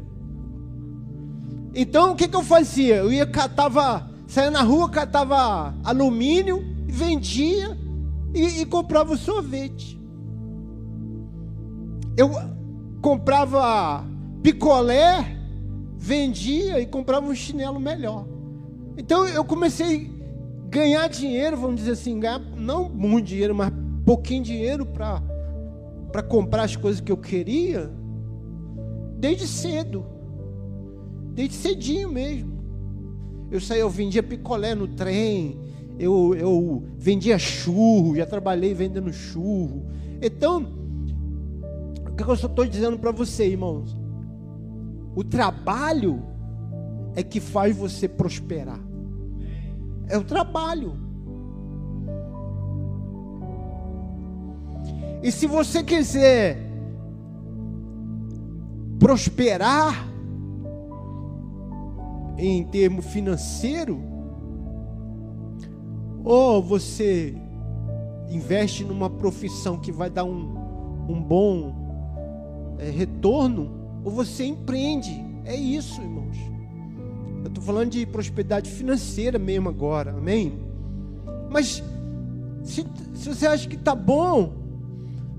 Então 1.73 2.13
o 2.13 2.15
que, 2.15 2.27
que 2.27 2.35
eu 2.35 2.43
fazia? 2.43 2.95
Eu 2.95 3.11
ia 3.11 3.25
catava, 3.25 4.09
saía 4.27 4.51
na 4.51 4.63
rua, 4.63 4.89
catava 4.89 5.75
alumínio, 5.83 6.63
vendia 6.87 7.77
e, 8.33 8.61
e 8.61 8.65
comprava 8.65 9.13
o 9.13 9.17
sorvete. 9.17 9.97
Eu 12.17 12.31
comprava 13.01 14.03
picolé 14.41 15.37
vendia 15.97 16.79
e 16.79 16.85
comprava 16.85 17.27
um 17.27 17.35
chinelo 17.35 17.79
melhor. 17.79 18.25
Então 18.97 19.27
eu 19.27 19.43
comecei 19.43 20.09
ganhar 20.69 21.07
dinheiro, 21.07 21.57
vamos 21.57 21.77
dizer 21.77 21.91
assim, 21.91 22.19
ganhar 22.19 22.39
não 22.39 22.89
muito 22.89 23.27
dinheiro, 23.27 23.55
mas 23.55 23.71
pouquinho 24.05 24.43
dinheiro 24.43 24.85
para 24.85 26.23
comprar 26.23 26.63
as 26.63 26.75
coisas 26.75 27.01
que 27.01 27.11
eu 27.11 27.17
queria, 27.17 27.91
desde 29.17 29.47
cedo, 29.47 30.05
desde 31.33 31.55
cedinho 31.55 32.09
mesmo. 32.09 32.57
Eu 33.51 33.59
saía, 33.59 33.81
eu 33.81 33.89
vendia 33.89 34.21
picolé 34.21 34.75
no 34.75 34.87
trem, 34.87 35.59
eu, 35.99 36.35
eu 36.35 36.83
vendia 36.97 37.39
churro, 37.39 38.15
já 38.15 38.25
trabalhei 38.25 38.73
vendendo 38.73 39.11
churro. 39.11 39.85
Então, 40.21 40.65
o 42.09 42.15
que 42.15 42.23
eu 42.23 42.33
estou 42.33 42.65
dizendo 42.65 42.99
para 42.99 43.11
você, 43.11 43.47
irmãos? 43.47 43.97
O 45.15 45.23
trabalho 45.23 46.23
é 47.15 47.23
que 47.23 47.39
faz 47.39 47.75
você 47.75 48.07
prosperar. 48.07 48.86
É 50.09 50.17
o 50.17 50.23
trabalho. 50.23 51.07
E 55.21 55.31
se 55.31 55.47
você 55.47 55.83
quiser 55.83 56.57
prosperar 58.99 60.07
em 62.37 62.63
termo 62.65 63.01
financeiro, 63.01 63.99
ou 66.23 66.61
você 66.61 67.35
investe 68.29 68.83
numa 68.83 69.09
profissão 69.09 69.79
que 69.79 69.91
vai 69.91 70.09
dar 70.09 70.23
um, 70.23 70.57
um 71.09 71.21
bom 71.21 71.73
é, 72.77 72.89
retorno, 72.89 73.71
ou 74.03 74.11
você 74.11 74.45
empreende. 74.45 75.25
É 75.45 75.55
isso, 75.55 76.01
irmãos. 76.01 76.37
Estou 77.57 77.73
falando 77.73 77.89
de 77.89 78.05
prosperidade 78.05 78.69
financeira 78.69 79.39
mesmo 79.39 79.67
agora, 79.67 80.11
amém? 80.11 80.53
Mas 81.49 81.83
se, 82.63 82.85
se 83.15 83.29
você 83.29 83.47
acha 83.47 83.67
que 83.67 83.75
está 83.75 83.95
bom 83.95 84.53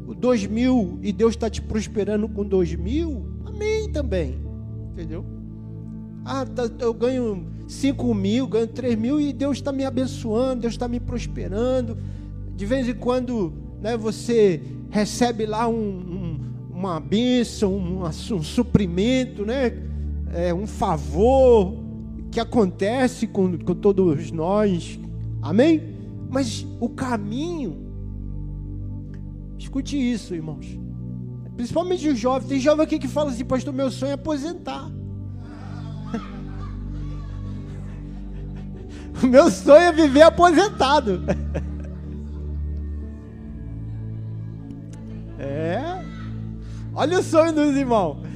o 0.05 0.17
2000 0.17 0.99
e 1.01 1.13
Deus 1.13 1.35
está 1.35 1.49
te 1.49 1.63
prosperando 1.63 2.29
com 2.29 2.45
2000, 2.45 3.25
amém 3.47 3.89
também, 3.93 4.41
entendeu? 4.91 5.25
Ah, 6.25 6.45
tá, 6.45 6.69
eu 6.81 6.93
ganho 6.93 7.47
5 7.69 8.13
mil, 8.13 8.49
ganho 8.49 8.67
3 8.67 8.97
mil 8.97 9.21
e 9.21 9.33
Deus 9.33 9.59
está 9.59 9.71
me 9.71 9.85
abençoando, 9.85 10.63
Deus 10.63 10.75
está 10.75 10.89
me 10.89 10.99
prosperando. 10.99 11.97
De 12.57 12.67
vez 12.67 12.89
em 12.89 12.95
quando 12.95 13.53
né, 13.81 13.97
você 13.97 14.61
recebe 14.91 15.47
lá 15.47 15.69
um, 15.69 15.77
um 15.77 16.49
uma 16.69 16.99
bênção, 16.99 17.75
um, 17.75 18.05
um 18.05 18.43
suprimento, 18.43 19.47
né? 19.47 19.73
É, 20.33 20.53
um 20.53 20.67
favor 20.67 21.88
que 22.31 22.41
acontece 22.41 23.27
com, 23.27 23.59
com 23.59 23.75
todos 23.75 24.31
nós. 24.31 24.99
Amém? 25.43 25.99
Mas 26.31 26.67
o 26.79 26.89
caminho, 26.89 27.77
escute 29.59 29.97
isso, 29.97 30.35
irmãos. 30.35 30.79
Principalmente 31.57 32.09
os 32.09 32.19
jovens. 32.19 32.49
Tem 32.49 32.59
jovem 32.61 32.85
aqui 32.85 32.99
que 32.99 33.09
fala 33.09 33.31
assim, 33.31 33.45
pastor, 33.45 33.75
meu 33.75 33.91
sonho 33.91 34.11
é 34.11 34.15
aposentar. 34.15 34.89
o 39.23 39.27
meu 39.27 39.51
sonho 39.51 39.83
é 39.83 39.93
viver 39.93 40.23
aposentado. 40.23 41.23
é. 45.39 46.03
Olha 46.95 47.19
o 47.19 47.23
sonho 47.23 47.53
dos 47.53 47.75
irmãos 47.75 48.28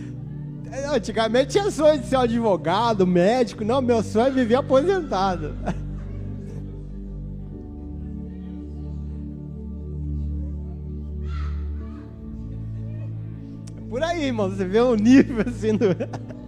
antigamente 0.92 1.52
tinha 1.52 1.70
sonho 1.70 1.98
de 1.98 2.06
ser 2.06 2.16
um 2.16 2.20
advogado, 2.20 3.06
médico. 3.06 3.64
Não, 3.64 3.80
meu 3.82 4.02
sonho 4.02 4.26
é 4.26 4.30
viver 4.30 4.56
aposentado. 4.56 5.54
Por 13.88 14.02
aí, 14.02 14.24
irmão, 14.24 14.48
você 14.48 14.64
vê 14.64 14.80
o 14.80 14.94
nível 14.94 15.44
assim 15.46 15.76
do... 15.76 15.86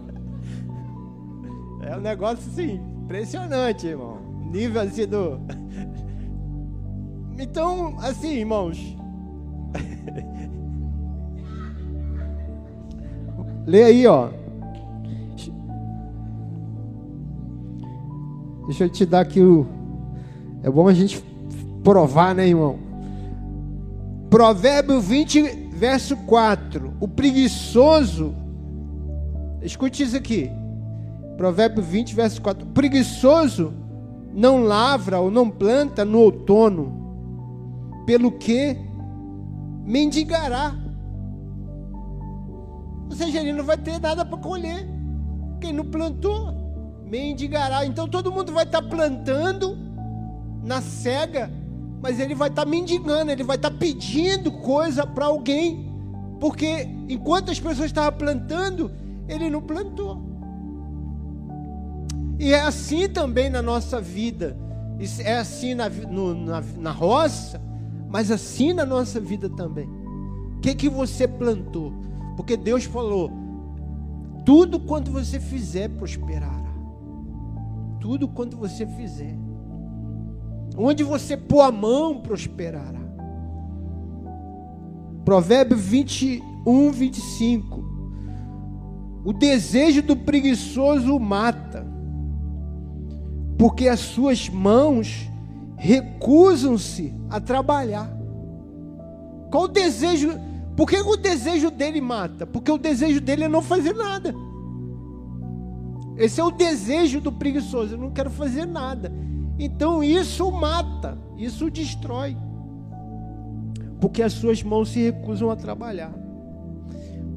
É 1.87 1.95
um 1.95 2.01
negócio 2.01 2.49
assim, 2.49 2.81
impressionante, 3.03 3.85
irmão. 3.85 4.17
Nível 4.51 4.81
assim 4.81 5.05
do. 5.05 5.39
Então, 7.37 7.97
assim, 7.99 8.37
irmãos. 8.37 8.79
Lê 13.65 13.83
aí, 13.83 14.07
ó. 14.07 14.29
Deixa 18.65 18.85
eu 18.85 18.89
te 18.89 19.05
dar 19.05 19.21
aqui 19.21 19.41
o. 19.41 19.65
É 20.63 20.69
bom 20.69 20.87
a 20.87 20.93
gente 20.93 21.23
provar, 21.83 22.33
né, 22.33 22.47
irmão? 22.47 22.79
Provérbio 24.29 24.99
20, 24.99 25.69
verso 25.73 26.17
4. 26.17 26.93
O 26.99 27.07
preguiçoso. 27.07 28.33
Escute 29.61 30.03
isso 30.03 30.17
aqui. 30.17 30.51
Provérbio 31.37 31.83
20, 31.83 32.15
verso 32.15 32.41
4. 32.41 32.65
O 32.65 32.69
preguiçoso 32.71 33.73
não 34.33 34.63
lavra 34.63 35.19
ou 35.19 35.31
não 35.31 35.49
planta 35.49 36.03
no 36.03 36.19
outono, 36.19 38.03
pelo 38.05 38.31
que 38.31 38.77
mendigará. 39.85 40.75
Ou 43.09 43.15
seja, 43.15 43.39
ele 43.39 43.53
não 43.53 43.63
vai 43.63 43.77
ter 43.77 43.99
nada 43.99 44.25
para 44.25 44.37
colher. 44.37 44.87
Quem 45.59 45.73
não 45.73 45.85
plantou, 45.85 46.53
mendigará. 47.05 47.85
Então 47.85 48.07
todo 48.07 48.31
mundo 48.31 48.51
vai 48.51 48.63
estar 48.63 48.81
tá 48.81 48.87
plantando 48.87 49.77
na 50.63 50.81
cega, 50.81 51.51
mas 52.01 52.19
ele 52.19 52.35
vai 52.35 52.49
estar 52.49 52.65
tá 52.65 52.69
mendigando, 52.69 53.31
ele 53.31 53.43
vai 53.43 53.55
estar 53.55 53.69
tá 53.69 53.77
pedindo 53.77 54.51
coisa 54.51 55.05
para 55.05 55.25
alguém, 55.25 55.91
porque 56.39 56.87
enquanto 57.07 57.51
as 57.51 57.59
pessoas 57.59 57.87
estavam 57.87 58.17
plantando, 58.17 58.91
ele 59.27 59.49
não 59.49 59.61
plantou. 59.61 60.21
E 62.39 62.51
é 62.51 62.61
assim 62.61 63.07
também 63.07 63.49
na 63.49 63.61
nossa 63.61 64.01
vida. 64.01 64.57
É 65.19 65.37
assim 65.37 65.73
na, 65.73 65.89
no, 65.89 66.33
na, 66.33 66.63
na 66.77 66.91
roça, 66.91 67.61
mas 68.09 68.31
assim 68.31 68.73
na 68.73 68.85
nossa 68.85 69.19
vida 69.19 69.49
também. 69.49 69.87
O 70.57 70.59
que, 70.61 70.73
que 70.73 70.89
você 70.89 71.27
plantou? 71.27 71.93
Porque 72.35 72.57
Deus 72.57 72.83
falou: 72.83 73.31
tudo 74.45 74.79
quanto 74.79 75.11
você 75.11 75.39
fizer 75.39 75.89
prosperará. 75.89 76.63
Tudo 77.99 78.27
quanto 78.27 78.55
você 78.55 78.85
fizer. 78.85 79.35
Onde 80.77 81.03
você 81.03 81.35
pôr 81.35 81.61
a 81.61 81.71
mão, 81.71 82.21
prosperará. 82.21 83.01
Provérbio 85.23 85.75
21, 85.75 86.91
25. 86.91 87.83
O 89.25 89.33
desejo 89.33 90.03
do 90.03 90.15
preguiçoso 90.15 91.19
mata, 91.19 91.83
porque 93.57 93.87
as 93.87 94.01
suas 94.01 94.47
mãos 94.47 95.27
recusam-se 95.75 97.15
a 97.27 97.39
trabalhar. 97.39 98.15
Qual 99.49 99.63
o 99.63 99.67
desejo? 99.67 100.29
Por 100.75 100.89
que 100.89 100.97
o 100.97 101.15
desejo 101.15 101.71
dele 101.71 102.01
mata? 102.01 102.45
Porque 102.45 102.71
o 102.71 102.77
desejo 102.77 103.21
dele 103.21 103.45
é 103.45 103.47
não 103.47 103.61
fazer 103.61 103.93
nada. 103.93 104.35
Esse 106.17 106.39
é 106.39 106.43
o 106.43 106.51
desejo 106.51 107.21
do 107.21 107.31
preguiçoso. 107.31 107.95
Eu 107.95 107.97
não 107.97 108.11
quero 108.11 108.29
fazer 108.29 108.65
nada. 108.65 109.11
Então 109.57 110.03
isso 110.03 110.51
mata, 110.51 111.17
isso 111.37 111.69
destrói. 111.69 112.35
Porque 114.01 114.21
as 114.21 114.33
suas 114.33 114.61
mãos 114.61 114.89
se 114.89 114.99
recusam 114.99 115.49
a 115.49 115.55
trabalhar. 115.55 116.13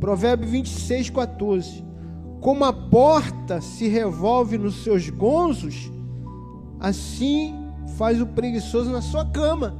Provérbio 0.00 0.48
26, 0.48 1.10
14. 1.10 1.84
Como 2.40 2.64
a 2.64 2.72
porta 2.72 3.60
se 3.60 3.88
revolve 3.88 4.58
nos 4.58 4.82
seus 4.84 5.08
gonzos, 5.10 5.90
assim 6.78 7.54
faz 7.96 8.20
o 8.20 8.26
preguiçoso 8.26 8.90
na 8.90 9.00
sua 9.00 9.24
cama. 9.24 9.74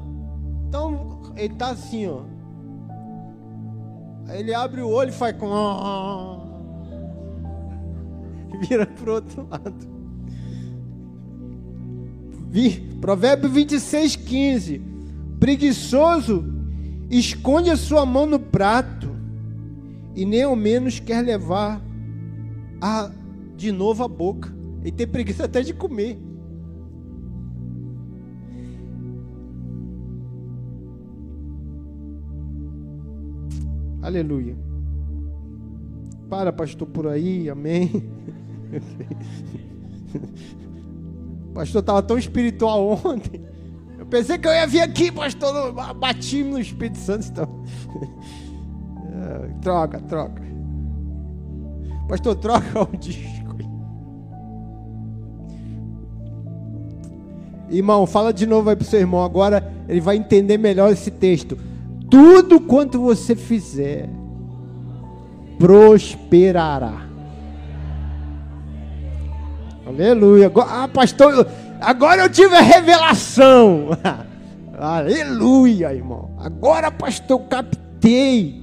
Então, 0.69 1.33
ele 1.37 1.53
está 1.53 1.71
assim, 1.71 2.07
ó. 2.07 2.38
Aí 4.29 4.41
ele 4.41 4.55
abre 4.55 4.83
o 4.83 4.89
olho 4.89 5.09
e 5.09 5.13
faz 5.13 5.35
com. 5.37 5.49
Vira 8.69 8.87
para 8.87 9.11
o 9.11 9.15
outro 9.15 9.49
lado. 9.49 9.99
Provérbio 13.01 13.49
26, 13.49 14.17
15. 14.17 14.83
Preguiçoso 15.39 16.45
esconde 17.11 17.71
a 17.71 17.77
sua 17.77 18.05
mão 18.05 18.27
no 18.27 18.39
prato 18.39 19.17
e 20.15 20.25
nem 20.25 20.43
ao 20.43 20.57
menos 20.57 20.99
quer 20.99 21.23
levar 21.23 21.81
a, 22.81 23.11
de 23.57 23.73
novo 23.73 24.05
a 24.05 24.09
boca. 24.09 24.55
Ele 24.83 24.93
tem 24.93 25.07
preguiça 25.07 25.45
até 25.45 25.63
de 25.63 25.73
comer. 25.73 26.19
Aleluia. 34.09 34.57
Para, 36.31 36.51
pastor, 36.51 36.89
por 36.89 37.07
aí, 37.09 37.51
amém. 37.51 38.11
Pastor 41.53 41.81
estava 41.81 42.03
tão 42.03 42.17
espiritual 42.17 42.89
ontem. 43.05 43.45
Eu 43.99 44.07
pensei 44.07 44.39
que 44.39 44.49
eu 44.49 44.53
ia 44.53 44.67
vir 44.67 44.81
aqui, 44.81 45.13
pastor. 45.13 45.75
Bati 45.95 46.43
no 46.43 46.59
Espírito 46.59 46.97
Santo. 46.97 47.27
Então. 47.27 47.65
troca, 49.61 50.01
troca. 50.01 50.43
Pastor, 52.09 52.35
troca 52.37 52.85
o 52.85 52.97
disco. 52.97 53.59
Irmão, 57.69 58.07
fala 58.07 58.33
de 58.33 58.47
novo 58.47 58.71
aí 58.71 58.77
para 58.77 58.85
o 58.85 58.87
seu 58.87 59.01
irmão. 59.01 59.23
Agora 59.23 59.71
ele 59.87 60.01
vai 60.01 60.17
entender 60.17 60.57
melhor 60.57 60.91
esse 60.91 61.11
texto. 61.11 61.59
Tudo 62.11 62.61
quanto 62.61 63.01
você 63.01 63.37
fizer 63.37 64.09
prosperará. 65.59 67.07
Aleluia. 69.87 70.53
Ah, 70.55 70.89
pastor, 70.89 71.47
agora 71.81 72.23
eu 72.23 72.31
tive 72.31 72.55
a 72.55 72.61
revelação. 72.61 73.89
Aleluia, 74.79 75.93
irmão. 75.93 76.31
Agora, 76.39 76.91
pastor, 76.91 77.41
captei 77.49 78.63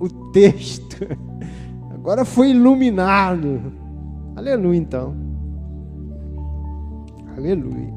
o 0.00 0.08
texto. 0.32 1.06
Agora 1.92 2.24
foi 2.24 2.50
iluminado. 2.50 3.72
Aleluia, 4.36 4.78
então. 4.78 5.14
Aleluia. 7.36 7.95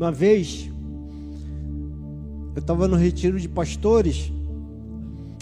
Uma 0.00 0.10
vez, 0.10 0.72
eu 2.54 2.60
estava 2.60 2.88
no 2.88 2.96
retiro 2.96 3.38
de 3.38 3.46
pastores. 3.46 4.32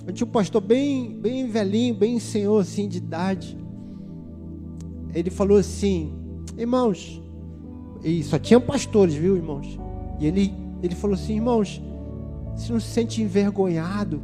Eu 0.05 0.13
tinha 0.13 0.27
um 0.27 0.31
pastor 0.33 0.61
bem, 0.61 1.13
bem 1.13 1.47
velhinho, 1.47 1.95
bem 1.95 2.19
senhor 2.19 2.59
assim 2.59 2.89
de 2.89 2.99
idade. 2.99 3.57
Ele 5.15 5.31
falou 5.31 5.59
assim, 5.59 6.13
irmãos, 6.57 7.23
e 8.03 8.21
só 8.25 8.37
tinha 8.37 8.59
pastores, 8.59 9.15
viu, 9.15 9.37
irmãos? 9.37 9.79
E 10.19 10.27
ele, 10.27 10.53
ele 10.83 10.97
falou 10.97 11.15
assim, 11.15 11.37
irmãos, 11.37 11.81
você 12.57 12.73
não 12.73 12.81
se 12.81 12.89
sente 12.89 13.23
envergonhado 13.23 14.21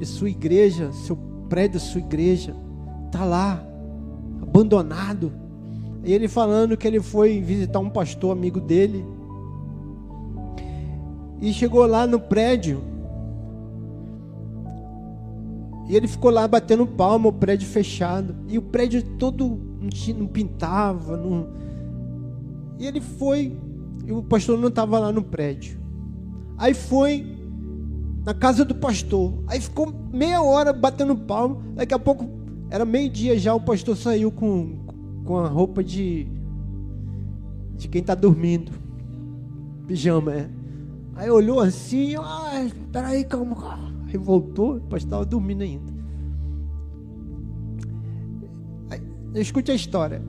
de 0.00 0.06
sua 0.06 0.28
igreja, 0.28 0.90
seu 0.90 1.14
prédio, 1.48 1.78
sua 1.78 2.00
igreja, 2.00 2.52
tá 3.12 3.24
lá, 3.24 3.64
abandonado. 4.42 5.32
E 6.04 6.12
ele 6.12 6.26
falando 6.28 6.76
que 6.76 6.86
ele 6.86 7.00
foi 7.00 7.40
visitar 7.40 7.78
um 7.78 7.88
pastor 7.88 8.32
amigo 8.32 8.60
dele. 8.60 9.04
E 11.40 11.52
chegou 11.52 11.86
lá 11.86 12.06
no 12.06 12.18
prédio. 12.18 12.82
E 15.88 15.96
ele 15.96 16.08
ficou 16.08 16.30
lá 16.30 16.46
batendo 16.46 16.86
palma, 16.86 17.28
o 17.28 17.32
prédio 17.32 17.68
fechado. 17.68 18.34
E 18.48 18.58
o 18.58 18.62
prédio 18.62 19.02
todo 19.18 19.60
não 20.16 20.26
pintava. 20.26 21.16
Não... 21.16 21.48
E 22.78 22.86
ele 22.86 23.00
foi. 23.00 23.56
E 24.04 24.12
o 24.12 24.22
pastor 24.22 24.58
não 24.58 24.68
estava 24.68 24.98
lá 24.98 25.12
no 25.12 25.22
prédio. 25.22 25.80
Aí 26.58 26.74
foi 26.74 27.26
na 28.24 28.34
casa 28.34 28.64
do 28.64 28.74
pastor. 28.74 29.34
Aí 29.46 29.60
ficou 29.60 29.92
meia 30.12 30.42
hora 30.42 30.72
batendo 30.72 31.16
palma. 31.16 31.58
Daqui 31.74 31.94
a 31.94 31.98
pouco, 31.98 32.28
era 32.70 32.84
meio-dia 32.84 33.38
já, 33.38 33.54
o 33.54 33.60
pastor 33.60 33.96
saiu 33.96 34.30
com, 34.30 34.81
com 35.24 35.38
a 35.38 35.48
roupa 35.48 35.82
de 35.82 36.26
de 37.76 37.88
quem 37.88 38.00
está 38.00 38.14
dormindo. 38.14 38.72
Pijama, 39.86 40.32
é. 40.32 40.50
Aí 41.16 41.30
olhou 41.30 41.60
assim, 41.60 42.14
ah, 42.16 42.68
peraí, 42.92 43.24
calma. 43.24 43.78
Aí 44.06 44.16
voltou, 44.16 44.76
o 44.76 44.80
pastor 44.80 44.98
estava 44.98 45.24
dormindo 45.24 45.62
ainda. 45.62 45.92
escute 49.40 49.70
a 49.70 49.74
história. 49.74 50.22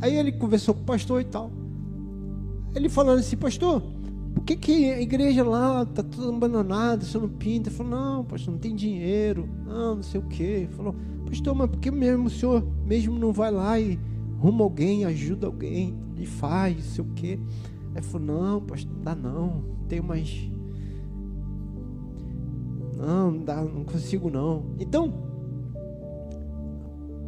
Aí 0.00 0.16
ele 0.16 0.32
conversou 0.32 0.74
com 0.74 0.82
o 0.82 0.84
pastor 0.84 1.20
e 1.20 1.24
tal. 1.24 1.50
Ele 2.74 2.88
falando 2.88 3.20
assim, 3.20 3.36
pastor, 3.36 3.82
por 4.34 4.44
que, 4.44 4.56
que 4.56 4.92
a 4.92 5.00
igreja 5.00 5.44
lá 5.44 5.82
está 5.82 6.02
toda 6.02 6.28
abandonada, 6.28 7.04
você 7.04 7.18
não 7.18 7.28
pinta? 7.28 7.68
Ele 7.68 7.76
falou, 7.76 7.92
não, 7.92 8.24
pastor, 8.24 8.52
não 8.52 8.58
tem 8.58 8.74
dinheiro, 8.74 9.48
não, 9.66 9.96
não 9.96 10.02
sei 10.02 10.20
o 10.20 10.24
quê. 10.24 10.42
Ele 10.42 10.68
falou, 10.68 10.94
pastor, 11.26 11.54
mas 11.54 11.70
por 11.70 11.78
que 11.78 11.90
mesmo 11.90 12.26
o 12.26 12.30
senhor 12.30 12.64
mesmo 12.84 13.18
não 13.18 13.32
vai 13.32 13.50
lá 13.50 13.78
e 13.78 13.98
arruma 14.44 14.62
alguém, 14.62 15.06
ajuda 15.06 15.46
alguém 15.46 15.94
e 16.18 16.26
faz, 16.26 16.84
sei 16.84 17.02
o 17.02 17.08
quê? 17.14 17.38
Aí 17.94 18.02
falou, 18.02 18.26
não, 18.26 18.60
pastor, 18.60 18.92
não 18.92 19.02
dá 19.02 19.14
não, 19.14 19.46
não 19.46 19.86
tenho 19.88 20.04
mais. 20.04 20.50
Não, 22.94 23.30
não 23.30 23.44
dá, 23.44 23.62
não 23.62 23.84
consigo 23.84 24.28
não. 24.28 24.66
Então, 24.78 25.14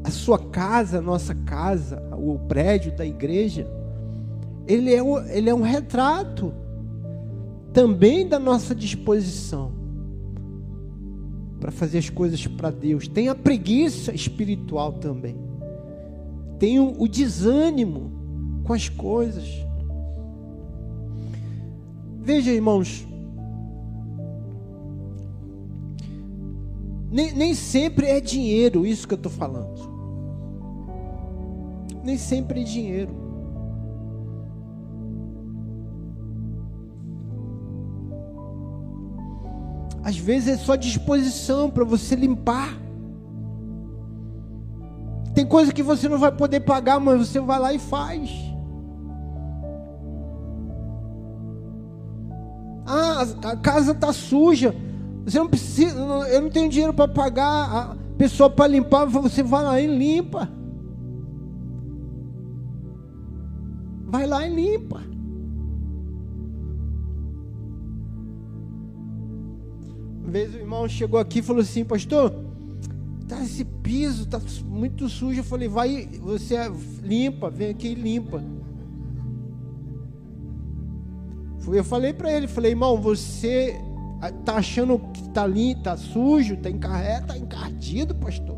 a 0.05 0.11
sua 0.11 0.39
casa, 0.39 0.99
a 0.99 1.03
nossa 1.03 1.35
casa, 1.35 2.03
o 2.15 2.39
prédio 2.41 2.95
da 2.95 3.07
igreja, 3.07 3.67
ele 4.67 4.93
é, 4.93 5.01
ele 5.35 5.49
é 5.49 5.55
um 5.55 5.63
retrato 5.63 6.53
também 7.73 8.29
da 8.29 8.39
nossa 8.39 8.75
disposição 8.75 9.73
para 11.59 11.71
fazer 11.71 11.99
as 11.99 12.11
coisas 12.11 12.47
para 12.47 12.71
Deus. 12.71 13.09
Tem 13.09 13.29
a 13.29 13.35
preguiça 13.35 14.15
espiritual 14.15 14.93
também. 14.95 15.46
Tem 16.59 16.81
o, 16.81 17.01
o 17.01 17.09
desânimo 17.09 18.11
com 18.65 18.73
as 18.73 18.89
coisas. 18.89 19.49
Veja, 22.21 22.51
irmãos, 22.51 23.07
nem, 27.11 27.33
nem 27.33 27.55
sempre 27.55 28.07
é 28.07 28.21
dinheiro 28.21 28.85
isso 28.85 29.07
que 29.07 29.15
eu 29.15 29.17
estou 29.17 29.31
falando. 29.31 29.95
Nem 32.03 32.19
sempre 32.19 32.61
é 32.61 32.65
dinheiro. 32.65 33.27
Às 40.03 40.17
vezes 40.17 40.49
é 40.49 40.57
só 40.57 40.77
disposição 40.77 41.69
para 41.69 41.85
você 41.85 42.15
limpar. 42.15 42.86
Tem 45.37 45.45
coisa 45.45 45.71
que 45.71 45.83
você 45.83 46.09
não 46.09 46.19
vai 46.19 46.33
poder 46.33 46.61
pagar, 46.61 46.99
mas 46.99 47.29
você 47.29 47.39
vai 47.39 47.61
lá 47.61 47.71
e 47.71 47.79
faz. 47.79 48.31
Ah, 52.87 53.21
a 53.51 53.57
casa 53.59 53.93
está 53.93 54.15
suja. 54.15 54.75
Você 55.27 55.39
não 55.39 55.47
precisa, 55.47 55.95
eu 56.31 56.41
não 56.41 56.49
tenho 56.49 56.71
dinheiro 56.71 56.95
para 56.95 57.07
pagar 57.07 57.71
a 57.71 57.97
pessoa 58.17 58.49
para 58.49 58.67
limpar, 58.67 59.05
você 59.05 59.43
vai 59.43 59.63
lá 59.63 59.79
e 59.79 59.87
limpa. 59.87 60.49
Vai 64.07 64.27
lá 64.27 64.49
e 64.49 64.55
limpa. 64.55 65.03
Uma 70.23 70.31
vez 70.31 70.55
o 70.55 70.57
irmão 70.57 70.89
chegou 70.89 71.21
aqui 71.21 71.41
e 71.41 71.43
falou 71.43 71.61
assim, 71.61 71.85
pastor, 71.85 72.46
tá 73.27 73.43
esse 73.43 73.65
piso 73.65 74.27
tá 74.27 74.41
muito 74.65 75.09
sujo. 75.09 75.41
Eu 75.41 75.45
falei, 75.45 75.69
vai, 75.69 76.09
você 76.21 76.57
limpa, 77.03 77.51
vem 77.51 77.71
aqui 77.71 77.89
e 77.89 77.95
limpa. 77.95 78.43
Eu 81.69 81.83
falei 81.83 82.13
para 82.13 82.33
ele, 82.33 82.47
falei, 82.47 82.73
irmão, 82.73 83.01
você 83.01 83.77
tá 84.45 84.57
achando 84.57 84.99
que 85.13 85.29
tá 85.31 85.47
limpo, 85.47 85.83
tá 85.83 85.97
sujo, 85.97 86.57
tá 86.57 86.71
encarreta, 86.71 87.29
tá 87.29 87.39
encardido, 87.39 88.15
pastor. 88.15 88.57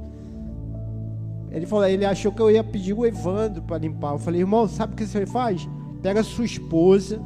Ele 1.51 1.65
falou, 1.65 1.87
ele 1.87 2.05
achou 2.05 2.31
que 2.31 2.43
eu 2.43 2.51
ia 2.51 2.63
pedir 2.63 2.93
o 2.93 3.07
Evandro 3.07 3.63
para 3.63 3.79
limpar. 3.79 4.13
Eu 4.13 4.19
falei, 4.19 4.43
irmão, 4.43 4.69
sabe 4.69 4.93
o 4.93 4.97
que 4.97 5.07
você 5.07 5.25
faz? 5.25 5.67
Pega 6.03 6.23
sua 6.23 6.45
esposa 6.45 7.21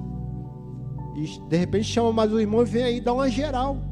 e 1.16 1.40
de 1.48 1.56
repente 1.56 1.84
chama 1.84 2.12
mais 2.12 2.32
o 2.32 2.40
irmão 2.40 2.62
e 2.62 2.64
vem 2.64 2.84
aí 2.84 3.00
dar 3.00 3.14
uma 3.14 3.28
geral 3.28 3.91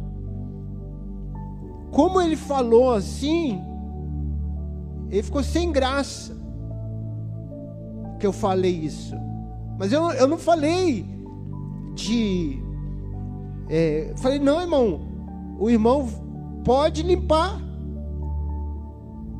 como 1.90 2.20
ele 2.20 2.37
falou 2.37 2.92
assim, 2.92 3.61
ele 5.11 5.22
ficou 5.22 5.42
sem 5.42 5.72
graça 5.72 6.37
que 8.18 8.26
eu 8.26 8.33
falei 8.33 8.72
isso. 8.72 9.14
Mas 9.79 9.92
eu, 9.92 10.11
eu 10.12 10.29
não 10.29 10.38
falei 10.38 11.07
de. 11.94 12.62
É, 13.68 14.12
falei, 14.16 14.38
não, 14.38 14.61
irmão, 14.61 15.00
o 15.59 15.70
irmão 15.70 16.07
pode 16.64 17.03
limpar. 17.03 17.61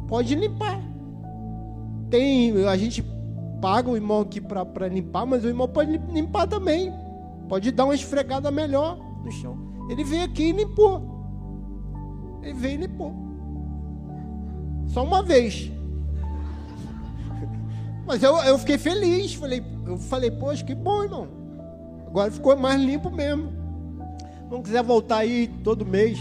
Pode 0.09 0.35
limpar. 0.35 0.81
Tem, 2.09 2.67
a 2.67 2.77
gente 2.77 3.05
paga 3.61 3.91
o 3.91 3.97
irmão 3.97 4.23
aqui 4.23 4.41
para 4.41 4.89
limpar, 4.89 5.27
mas 5.27 5.45
o 5.45 5.49
irmão 5.49 5.69
pode 5.69 5.99
limpar 6.13 6.49
também. 6.49 6.93
Pode 7.49 7.71
dar 7.71 7.85
uma 7.85 7.95
esfregada 7.95 8.51
melhor 8.51 8.99
no 9.23 9.31
chão. 9.31 9.57
Ele 9.91 10.03
veio 10.03 10.25
aqui 10.25 10.45
e 10.45 10.53
limpou. 10.53 11.10
Ele 12.43 12.55
veio 12.55 12.75
e 12.75 12.87
limpou. 12.87 13.15
Só 14.89 15.05
uma 15.05 15.23
vez. 15.23 15.71
Mas 18.07 18.23
eu, 18.23 18.37
eu 18.39 18.59
fiquei 18.59 18.79
feliz. 18.79 19.35
Falei, 19.35 19.63
eu 19.87 19.97
falei, 19.99 20.31
poxa, 20.31 20.65
que 20.65 20.75
bom, 20.75 21.05
irmão. 21.05 21.29
Agora 22.07 22.31
ficou 22.31 22.57
mais 22.57 22.81
limpo 22.81 23.11
mesmo. 23.11 23.53
Não 24.51 24.63
quiser 24.63 24.83
voltar 24.83 25.19
aí 25.19 25.49
todo 25.63 25.87
mês. 25.87 26.19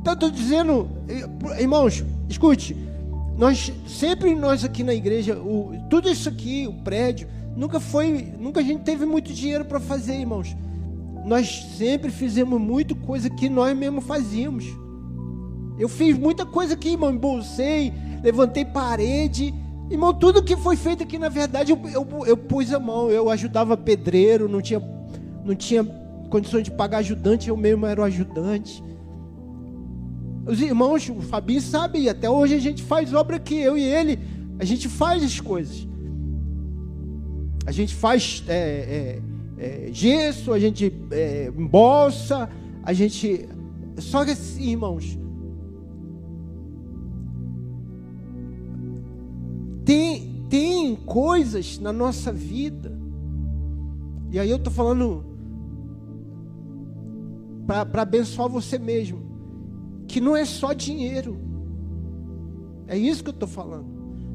Então, 0.00 0.14
estou 0.14 0.30
dizendo, 0.30 0.90
irmãos, 1.58 2.04
escute. 2.28 2.76
Nós 3.38 3.72
sempre 3.86 4.34
nós 4.34 4.64
aqui 4.64 4.82
na 4.82 4.92
igreja, 4.92 5.38
o, 5.38 5.72
tudo 5.88 6.10
isso 6.10 6.28
aqui, 6.28 6.66
o 6.66 6.74
prédio, 6.82 7.28
nunca 7.56 7.80
foi, 7.80 8.34
nunca 8.38 8.60
a 8.60 8.62
gente 8.62 8.82
teve 8.82 9.06
muito 9.06 9.32
dinheiro 9.32 9.64
para 9.64 9.80
fazer, 9.80 10.16
irmãos 10.16 10.54
nós 11.24 11.66
sempre 11.76 12.10
fizemos 12.10 12.60
muito 12.60 12.94
coisa 12.94 13.30
que 13.30 13.48
nós 13.48 13.76
mesmos 13.76 14.04
fazíamos. 14.04 14.64
Eu 15.78 15.88
fiz 15.88 16.16
muita 16.18 16.44
coisa 16.44 16.74
aqui, 16.74 16.90
irmão, 16.90 17.12
embolsei, 17.12 17.92
levantei 18.22 18.64
parede. 18.64 19.54
Irmão, 19.90 20.12
tudo 20.14 20.42
que 20.42 20.56
foi 20.56 20.76
feito 20.76 21.02
aqui, 21.02 21.18
na 21.18 21.28
verdade, 21.28 21.72
eu, 21.72 21.80
eu, 21.92 22.26
eu 22.26 22.36
pus 22.36 22.72
a 22.72 22.78
mão, 22.78 23.10
eu 23.10 23.28
ajudava 23.30 23.76
pedreiro, 23.76 24.48
não 24.48 24.60
tinha, 24.60 24.80
não 25.44 25.54
tinha 25.54 25.84
condições 26.30 26.64
de 26.64 26.70
pagar 26.70 26.98
ajudante, 26.98 27.48
eu 27.48 27.56
mesmo 27.56 27.84
era 27.86 28.00
o 28.00 28.04
ajudante. 28.04 28.82
Os 30.46 30.60
irmãos, 30.60 31.08
o 31.08 31.20
Fabinho 31.20 31.60
sabe, 31.60 32.08
até 32.08 32.28
hoje 32.28 32.54
a 32.54 32.58
gente 32.58 32.82
faz 32.82 33.12
obra 33.12 33.36
aqui, 33.36 33.56
eu 33.56 33.76
e 33.76 33.82
ele, 33.82 34.18
a 34.58 34.64
gente 34.64 34.88
faz 34.88 35.22
as 35.22 35.40
coisas. 35.40 35.86
A 37.64 37.70
gente 37.70 37.94
faz 37.94 38.42
é, 38.48 38.54
é, 38.54 39.22
é, 39.62 39.90
gesso, 39.92 40.52
a 40.52 40.58
gente 40.58 40.92
é, 41.12 41.52
embolsa, 41.56 42.50
a 42.82 42.92
gente. 42.92 43.48
Só 43.96 44.24
que 44.24 44.32
irmãos, 44.58 45.16
tem, 49.84 50.44
tem 50.50 50.96
coisas 50.96 51.78
na 51.78 51.92
nossa 51.92 52.32
vida, 52.32 52.98
e 54.32 54.40
aí 54.40 54.50
eu 54.50 54.56
estou 54.56 54.72
falando 54.72 55.24
para 57.64 58.02
abençoar 58.02 58.48
você 58.48 58.80
mesmo, 58.80 59.20
que 60.08 60.20
não 60.20 60.36
é 60.36 60.44
só 60.44 60.72
dinheiro, 60.72 61.38
é 62.88 62.98
isso 62.98 63.22
que 63.22 63.30
eu 63.30 63.34
estou 63.34 63.48
falando. 63.48 63.86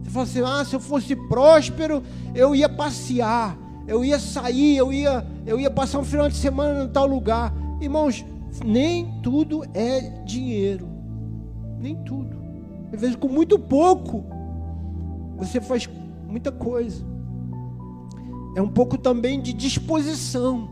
Você 0.04 0.10
fala 0.10 0.24
assim: 0.24 0.42
ah, 0.42 0.64
se 0.64 0.74
eu 0.74 0.80
fosse 0.80 1.18
próspero, 1.28 2.02
eu 2.34 2.56
ia 2.56 2.70
passear 2.70 3.67
eu 3.88 4.04
ia 4.04 4.20
sair, 4.20 4.78
eu 4.78 4.92
ia, 4.92 5.26
eu 5.46 5.60
ia 5.60 5.72
passar 5.72 6.00
um 6.00 6.04
final 6.04 6.28
de 6.28 6.36
semana 6.36 6.84
em 6.84 6.90
tal 6.90 7.08
lugar. 7.08 7.54
Irmãos, 7.80 8.26
nem 8.66 9.20
tudo 9.22 9.64
é 9.74 10.02
dinheiro. 10.26 10.88
Nem 11.80 11.96
tudo. 12.04 12.36
Às 12.94 13.00
vezes, 13.00 13.16
com 13.16 13.28
muito 13.28 13.58
pouco, 13.58 14.26
você 15.38 15.62
faz 15.62 15.90
muita 16.28 16.52
coisa. 16.52 17.06
É 18.56 18.62
um 18.62 18.70
pouco 18.70 18.98
também 18.98 19.40
de 19.42 19.54
disposição. 19.54 20.70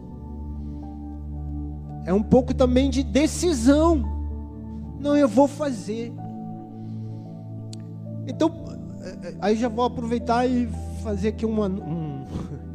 É 2.05 2.13
um 2.13 2.23
pouco 2.23 2.53
também 2.53 2.89
de 2.89 3.03
decisão. 3.03 4.03
Não, 4.99 5.15
eu 5.15 5.27
vou 5.27 5.47
fazer. 5.47 6.13
Então, 8.27 8.51
é, 9.01 9.27
é, 9.27 9.35
aí 9.39 9.55
já 9.55 9.69
vou 9.69 9.85
aproveitar 9.85 10.47
e 10.47 10.67
fazer 11.03 11.29
aqui 11.29 11.45
uma, 11.45 11.67
um, 11.67 12.25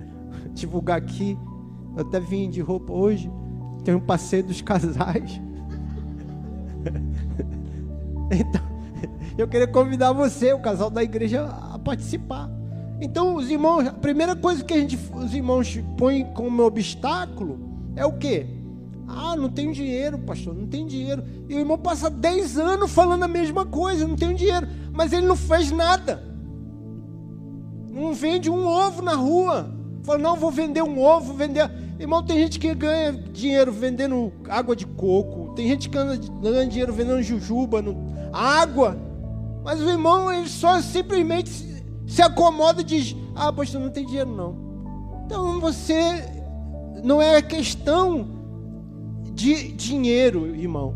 divulgar 0.53 0.99
aqui. 0.99 1.39
Eu 1.97 2.03
até 2.03 2.21
vim 2.21 2.49
de 2.49 2.61
roupa 2.61 2.93
hoje. 2.93 3.31
Tem 3.85 3.95
um 3.95 4.01
passeio 4.01 4.45
dos 4.45 4.61
casais. 4.63 5.41
então, 8.31 8.63
eu 9.37 9.49
queria 9.49 9.67
convidar 9.67 10.13
você, 10.13 10.53
o 10.53 10.61
casal 10.61 10.91
da 10.91 11.03
igreja, 11.03 11.47
a 11.47 11.79
participar. 11.79 12.51
Então, 13.01 13.35
os 13.35 13.51
irmãos, 13.51 13.87
a 13.87 13.93
primeira 13.93 14.37
coisa 14.37 14.63
que 14.63 14.75
a 14.75 14.77
gente, 14.77 14.99
os 15.15 15.35
irmãos 15.35 15.79
põem 15.97 16.25
como 16.35 16.63
obstáculo 16.63 17.59
é 17.97 18.05
o 18.05 18.13
quê? 18.19 18.47
Ah, 19.09 19.35
não 19.35 19.49
tenho 19.49 19.73
dinheiro, 19.73 20.19
pastor, 20.19 20.55
não 20.55 20.67
tem 20.67 20.87
dinheiro. 20.87 21.25
E 21.49 21.55
o 21.55 21.59
irmão 21.59 21.79
passa 21.79 22.09
10 22.09 22.59
anos 22.59 22.93
falando 22.93 23.25
a 23.25 23.29
mesma 23.29 23.67
coisa, 23.67 24.07
não 24.07 24.17
tenho 24.17 24.35
dinheiro. 24.35 24.69
Mas 24.93 25.13
ele 25.13 25.27
não 25.27 25.35
fez 25.35 25.73
nada. 25.73 26.23
Não 27.91 28.13
vende 28.15 28.49
um 28.49 28.67
ovo 28.67 29.03
na 29.03 29.15
rua. 29.15 29.75
Fala, 30.11 30.19
não, 30.19 30.35
vou 30.35 30.51
vender 30.51 30.83
um 30.83 31.01
ovo, 31.01 31.35
vender. 31.35 31.71
Irmão, 31.97 32.21
tem 32.21 32.37
gente 32.37 32.59
que 32.59 32.75
ganha 32.75 33.13
dinheiro 33.13 33.71
vendendo 33.71 34.33
água 34.49 34.75
de 34.75 34.85
coco. 34.85 35.55
Tem 35.55 35.69
gente 35.69 35.89
que 35.89 35.97
ganha 35.97 36.67
dinheiro 36.67 36.93
vendendo 36.93 37.23
jujuba, 37.23 37.81
água. 38.33 38.99
Mas 39.63 39.81
o 39.81 39.89
irmão, 39.89 40.33
ele 40.33 40.49
só 40.49 40.81
simplesmente 40.81 41.85
se 42.09 42.23
acomoda 42.23 42.81
e 42.81 42.85
diz: 42.85 43.15
Ah, 43.37 43.53
pastor, 43.53 43.81
não 43.81 43.91
tem 43.91 44.05
dinheiro 44.05 44.35
não. 44.35 44.57
Então 45.27 45.61
você. 45.61 46.25
Não 47.05 47.23
é 47.23 47.41
questão 47.41 48.27
de 49.33 49.71
dinheiro, 49.71 50.57
irmão. 50.57 50.93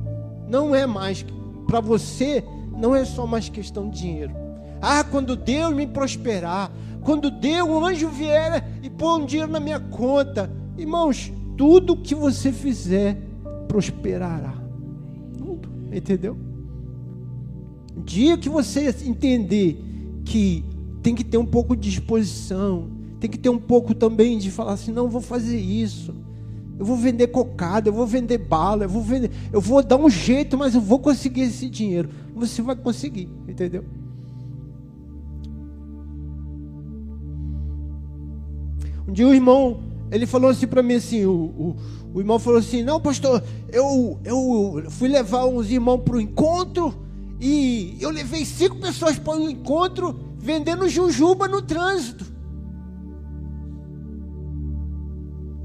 Não 0.48 0.74
é 0.74 0.86
mais. 0.86 1.24
Para 1.68 1.78
você, 1.78 2.42
não 2.76 2.96
é 2.96 3.04
só 3.04 3.28
mais 3.28 3.48
questão 3.48 3.88
de 3.88 4.00
dinheiro. 4.00 4.34
Ah, 4.82 5.04
quando 5.04 5.36
Deus 5.36 5.72
me 5.72 5.86
prosperar, 5.86 6.68
quando 7.04 7.30
Deus, 7.30 7.68
um 7.68 7.84
anjo 7.84 8.08
vier 8.08 8.66
e 8.82 8.88
pôr 8.88 9.18
um 9.18 9.26
dinheiro 9.26 9.52
na 9.52 9.60
minha 9.60 9.78
conta, 9.78 10.50
irmãos, 10.76 11.30
tudo 11.56 11.96
que 11.96 12.14
você 12.14 12.50
fizer 12.50 13.20
prosperará. 13.68 14.54
Tudo, 15.36 15.68
entendeu? 15.92 16.36
Dia 18.04 18.38
que 18.38 18.48
você 18.48 18.88
entender 19.04 19.78
que 20.24 20.64
tem 21.02 21.14
que 21.14 21.22
ter 21.22 21.36
um 21.36 21.44
pouco 21.44 21.76
de 21.76 21.90
disposição, 21.90 22.88
tem 23.20 23.30
que 23.30 23.38
ter 23.38 23.50
um 23.50 23.58
pouco 23.58 23.94
também 23.94 24.38
de 24.38 24.50
falar 24.50 24.72
assim, 24.72 24.90
não 24.90 25.08
vou 25.08 25.20
fazer 25.20 25.58
isso. 25.58 26.14
Eu 26.78 26.86
vou 26.86 26.96
vender 26.96 27.28
cocada, 27.28 27.88
eu 27.88 27.92
vou 27.92 28.06
vender 28.06 28.38
bala, 28.38 28.84
eu 28.84 28.88
vou 28.88 29.02
vender, 29.02 29.30
eu 29.52 29.60
vou 29.60 29.82
dar 29.82 29.96
um 29.96 30.08
jeito, 30.08 30.56
mas 30.56 30.74
eu 30.74 30.80
vou 30.80 30.98
conseguir 30.98 31.42
esse 31.42 31.68
dinheiro. 31.68 32.08
Você 32.34 32.62
vai 32.62 32.74
conseguir, 32.74 33.28
entendeu? 33.46 33.84
Dia 39.14 39.26
o 39.26 39.32
irmão, 39.32 39.80
ele 40.10 40.26
falou 40.26 40.50
assim 40.50 40.66
para 40.66 40.82
mim 40.82 40.94
assim, 40.94 41.24
o, 41.24 41.32
o, 41.32 41.76
o, 42.12 42.20
irmão 42.20 42.38
falou 42.38 42.58
assim, 42.58 42.82
não 42.82 43.00
pastor, 43.00 43.42
eu, 43.72 44.18
eu 44.24 44.84
fui 44.90 45.08
levar 45.08 45.46
uns 45.46 45.70
irmãos 45.70 45.98
para 45.98 46.16
o 46.16 46.20
encontro 46.20 46.92
e 47.40 47.96
eu 48.00 48.10
levei 48.10 48.44
cinco 48.44 48.76
pessoas 48.76 49.18
para 49.18 49.38
o 49.38 49.48
encontro 49.48 50.18
vendendo 50.36 50.88
jujuba 50.88 51.46
no 51.46 51.62
trânsito. 51.62 52.26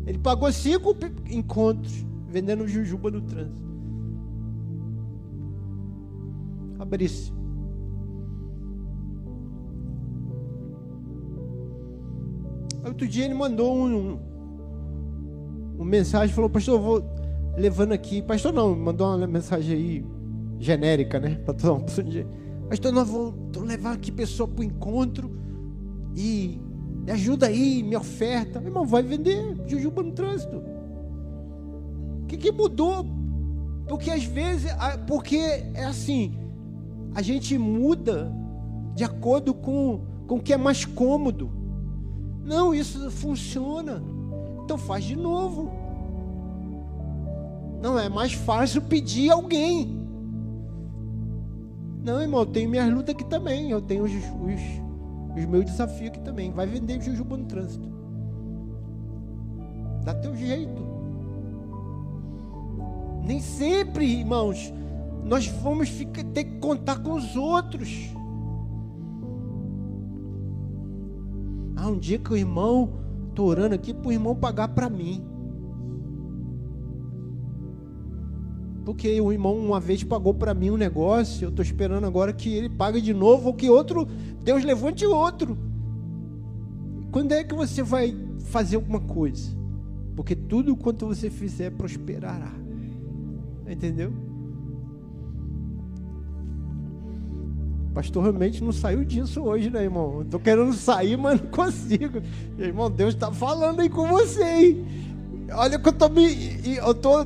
Ele 0.05 0.19
pagou 0.19 0.51
cinco 0.51 0.95
encontros 1.29 2.05
vendendo 2.27 2.67
jujuba 2.67 3.09
no 3.09 3.21
trânsito. 3.21 3.67
Outro 12.85 13.07
dia 13.07 13.25
ele 13.25 13.33
mandou 13.33 13.75
um, 13.75 14.19
um, 15.77 15.83
mensagem, 15.83 16.33
falou, 16.33 16.49
pastor, 16.49 16.75
eu 16.75 16.81
vou 16.81 17.03
levando 17.57 17.91
aqui. 17.91 18.21
Pastor 18.21 18.53
não, 18.53 18.75
mandou 18.75 19.07
uma 19.15 19.27
mensagem 19.27 19.75
aí 19.75 20.05
genérica, 20.59 21.19
né? 21.19 21.35
Para 21.35 21.53
pessoa 21.53 21.83
de. 22.03 22.25
Pastor, 22.69 22.91
nós 22.91 23.09
vamos 23.09 23.57
levar 23.67 23.93
aqui 23.93 24.11
pessoa 24.11 24.47
para 24.47 24.61
o 24.61 24.63
encontro 24.63 25.31
e 26.15 26.59
me 27.03 27.11
ajuda 27.11 27.47
aí, 27.47 27.83
me 27.83 27.95
oferta. 27.95 28.59
Meu 28.59 28.69
irmão, 28.69 28.85
vai 28.85 29.01
vender 29.01 29.57
jujuba 29.65 30.03
no 30.03 30.11
trânsito. 30.11 30.57
O 32.23 32.25
que, 32.27 32.37
que 32.37 32.51
mudou? 32.51 33.05
Porque 33.87 34.11
às 34.11 34.23
vezes, 34.23 34.71
porque 35.07 35.37
é 35.73 35.83
assim, 35.83 36.37
a 37.15 37.21
gente 37.21 37.57
muda 37.57 38.31
de 38.95 39.03
acordo 39.03 39.53
com, 39.53 40.01
com 40.27 40.35
o 40.35 40.41
que 40.41 40.53
é 40.53 40.57
mais 40.57 40.85
cômodo. 40.85 41.58
Não, 42.49 42.73
isso 42.73 43.11
funciona. 43.11 44.01
Então 44.63 44.75
faz 44.75 45.03
de 45.03 45.15
novo. 45.15 45.71
Não 47.79 47.97
é 47.99 48.09
mais 48.09 48.33
fácil 48.33 48.81
pedir 48.81 49.29
alguém. 49.29 50.03
Não, 52.03 52.19
irmão, 52.19 52.39
eu 52.39 52.45
tenho 52.47 52.67
minhas 52.67 52.91
lutas 52.91 53.13
aqui 53.13 53.23
também. 53.23 53.69
Eu 53.69 53.79
tenho 53.79 54.03
os, 54.03 54.11
os, 54.11 55.37
os 55.37 55.45
meus 55.45 55.65
desafios 55.65 56.09
aqui 56.09 56.21
também. 56.21 56.51
Vai 56.51 56.65
vender 56.65 56.99
jujuba 56.99 57.37
no 57.37 57.45
trânsito. 57.45 57.87
Dá 60.03 60.15
teu 60.15 60.35
jeito. 60.35 60.89
Nem 63.23 63.41
sempre, 63.41 64.05
irmãos, 64.05 64.73
nós 65.23 65.45
vamos 65.45 65.87
ficar, 65.87 66.23
ter 66.23 66.45
que 66.45 66.57
contar 66.57 66.97
com 67.03 67.11
os 67.11 67.35
outros. 67.35 68.09
Um 71.89 71.97
dia 71.97 72.17
que 72.17 72.31
o 72.31 72.37
irmão, 72.37 72.89
estou 73.29 73.47
orando 73.47 73.75
aqui 73.75 73.93
para 73.93 74.07
o 74.07 74.11
irmão 74.11 74.35
pagar 74.35 74.69
para 74.69 74.89
mim. 74.89 75.23
Porque 78.85 79.19
o 79.21 79.31
irmão 79.31 79.55
uma 79.57 79.79
vez 79.79 80.03
pagou 80.03 80.33
para 80.33 80.53
mim 80.53 80.71
um 80.71 80.77
negócio, 80.77 81.45
eu 81.45 81.49
estou 81.49 81.63
esperando 81.63 82.05
agora 82.05 82.33
que 82.33 82.53
ele 82.53 82.69
pague 82.69 83.01
de 83.01 83.13
novo, 83.13 83.47
ou 83.47 83.53
que 83.53 83.69
outro, 83.69 84.07
Deus 84.43 84.63
levante 84.63 85.05
outro. 85.05 85.57
Quando 87.11 87.31
é 87.31 87.43
que 87.43 87.53
você 87.53 87.83
vai 87.83 88.15
fazer 88.45 88.77
alguma 88.77 88.99
coisa? 88.99 89.51
Porque 90.15 90.35
tudo 90.35 90.75
quanto 90.75 91.07
você 91.07 91.29
fizer 91.29 91.71
prosperará. 91.71 92.51
Entendeu? 93.67 94.28
Pastor 97.93 98.23
realmente 98.23 98.63
não 98.63 98.71
saiu 98.71 99.03
disso 99.03 99.41
hoje, 99.41 99.69
né, 99.69 99.83
irmão? 99.83 100.21
Estou 100.21 100.39
querendo 100.39 100.73
sair, 100.73 101.17
mas 101.17 101.41
não 101.41 101.49
consigo. 101.49 102.21
Irmão, 102.57 102.89
Deus 102.89 103.13
está 103.15 103.31
falando 103.31 103.79
aí 103.81 103.89
com 103.89 104.07
você, 104.07 104.43
hein? 104.43 104.85
Olha 105.51 105.79
que 105.79 105.87
eu 105.87 105.91
estou 105.91 106.09
me. 106.09 106.77
Eu 106.77 106.93
tô 106.93 107.25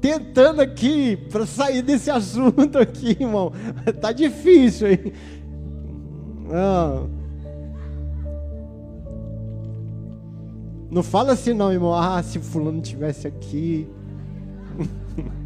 tentando 0.00 0.60
aqui 0.60 1.16
para 1.16 1.46
sair 1.46 1.80
desse 1.80 2.10
assunto 2.12 2.78
aqui, 2.78 3.16
irmão. 3.18 3.52
Tá 4.00 4.12
difícil, 4.12 4.92
hein? 4.92 5.12
Não. 6.50 7.08
Não 10.90 11.02
fala 11.02 11.32
assim 11.32 11.54
não, 11.54 11.72
irmão. 11.72 11.94
Ah, 11.94 12.22
se 12.22 12.38
fulano 12.38 12.80
tivesse 12.80 13.26
aqui. 13.26 13.88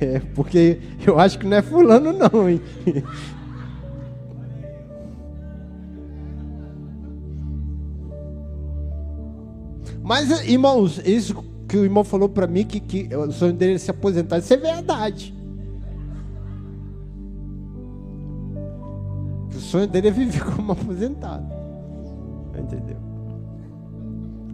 É, 0.00 0.20
porque 0.34 0.80
eu 1.06 1.20
acho 1.20 1.38
que 1.38 1.46
não 1.46 1.58
é 1.58 1.62
fulano 1.62 2.12
não, 2.12 2.48
hein? 2.48 2.60
Mas, 10.06 10.30
irmãos, 10.46 11.00
isso 11.04 11.44
que 11.66 11.76
o 11.76 11.82
irmão 11.82 12.04
falou 12.04 12.28
para 12.28 12.46
mim, 12.46 12.64
que, 12.64 12.78
que 12.78 13.12
o 13.12 13.32
sonho 13.32 13.52
dele 13.52 13.74
é 13.74 13.78
se 13.78 13.90
aposentar, 13.90 14.38
isso 14.38 14.54
é 14.54 14.56
verdade. 14.56 15.34
O 19.52 19.58
sonho 19.58 19.88
dele 19.88 20.06
é 20.06 20.10
viver 20.12 20.44
como 20.54 20.70
aposentado. 20.70 21.52
Entendeu? 22.56 22.96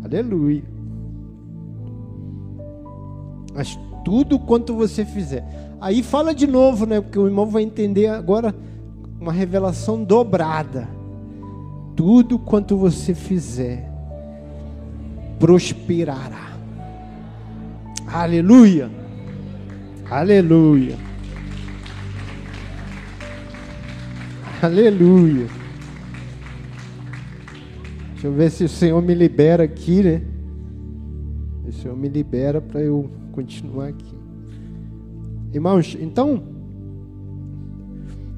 Aleluia. 0.02 0.64
Mas 3.54 3.78
tudo 4.06 4.38
quanto 4.38 4.74
você 4.74 5.04
fizer. 5.04 5.44
Aí 5.82 6.02
fala 6.02 6.34
de 6.34 6.46
novo, 6.46 6.86
né? 6.86 6.98
Porque 6.98 7.18
o 7.18 7.26
irmão 7.26 7.44
vai 7.44 7.62
entender 7.62 8.06
agora 8.06 8.54
uma 9.20 9.34
revelação 9.34 10.02
dobrada. 10.02 10.88
Tudo 11.94 12.38
quanto 12.38 12.74
você 12.74 13.14
fizer 13.14 13.91
prosperará. 15.42 16.56
Aleluia. 18.06 18.88
Aleluia. 20.08 20.96
Aleluia. 24.62 25.48
Deixa 28.12 28.28
eu 28.28 28.32
ver 28.32 28.52
se 28.52 28.62
o 28.62 28.68
Senhor 28.68 29.02
me 29.02 29.14
libera 29.16 29.64
aqui, 29.64 30.00
né? 30.04 30.22
O 31.66 31.72
Senhor 31.72 31.96
me 31.96 32.08
libera 32.08 32.60
para 32.60 32.80
eu 32.80 33.10
continuar 33.32 33.88
aqui. 33.88 34.14
Irmãos, 35.52 35.96
então, 36.00 36.40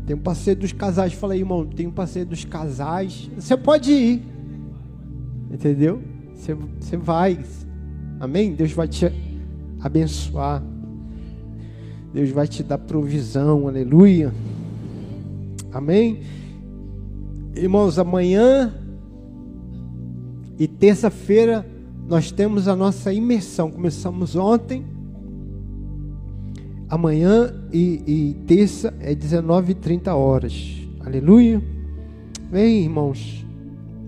tem 0.06 0.16
um 0.16 0.20
passeio 0.20 0.56
dos 0.56 0.72
casais. 0.72 1.12
Fala 1.12 1.34
aí, 1.34 1.40
irmão, 1.40 1.66
tem 1.66 1.86
um 1.86 1.92
passeio 1.92 2.24
dos 2.24 2.46
casais. 2.46 3.30
Você 3.36 3.58
pode 3.58 3.92
ir. 3.92 4.22
Entendeu? 5.50 6.13
Você, 6.34 6.54
você 6.54 6.96
vai. 6.96 7.38
Amém? 8.20 8.54
Deus 8.54 8.72
vai 8.72 8.88
te 8.88 9.10
abençoar. 9.80 10.62
Deus 12.12 12.30
vai 12.30 12.46
te 12.46 12.62
dar 12.62 12.78
provisão. 12.78 13.68
Aleluia. 13.68 14.32
Amém? 15.72 16.20
Irmãos, 17.56 17.98
amanhã 17.98 18.74
e 20.58 20.68
terça-feira 20.68 21.66
nós 22.06 22.30
temos 22.30 22.68
a 22.68 22.76
nossa 22.76 23.12
imersão. 23.12 23.70
Começamos 23.70 24.36
ontem 24.36 24.84
Amanhã 26.88 27.52
e, 27.72 28.02
e 28.06 28.34
terça 28.46 28.94
é 29.00 29.14
19h30 29.14 30.14
horas. 30.14 30.76
Aleluia. 31.04 31.60
Vem, 32.50 32.82
irmãos. 32.82 33.44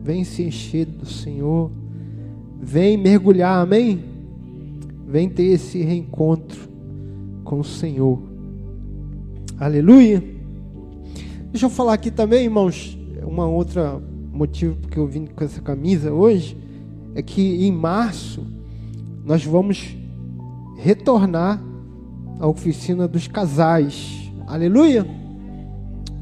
Vem 0.04 0.22
se 0.22 0.44
encher 0.44 0.86
do 0.86 1.04
Senhor. 1.04 1.70
Vem 2.60 2.96
mergulhar, 2.96 3.62
amém? 3.62 4.04
Vem 5.06 5.28
ter 5.28 5.44
esse 5.44 5.82
reencontro 5.82 6.68
com 7.44 7.60
o 7.60 7.64
Senhor. 7.64 8.20
Aleluia. 9.58 10.22
Deixa 11.50 11.66
eu 11.66 11.70
falar 11.70 11.94
aqui 11.94 12.10
também, 12.10 12.44
irmãos, 12.44 12.98
uma 13.22 13.46
outra 13.46 14.00
motivo 14.32 14.76
porque 14.76 14.98
eu 14.98 15.06
vim 15.06 15.26
com 15.26 15.42
essa 15.42 15.62
camisa 15.62 16.12
hoje 16.12 16.56
é 17.14 17.22
que 17.22 17.66
em 17.66 17.72
março 17.72 18.46
nós 19.24 19.44
vamos 19.44 19.96
retornar 20.76 21.62
à 22.38 22.46
oficina 22.46 23.08
dos 23.08 23.26
casais. 23.26 24.30
Aleluia. 24.46 25.06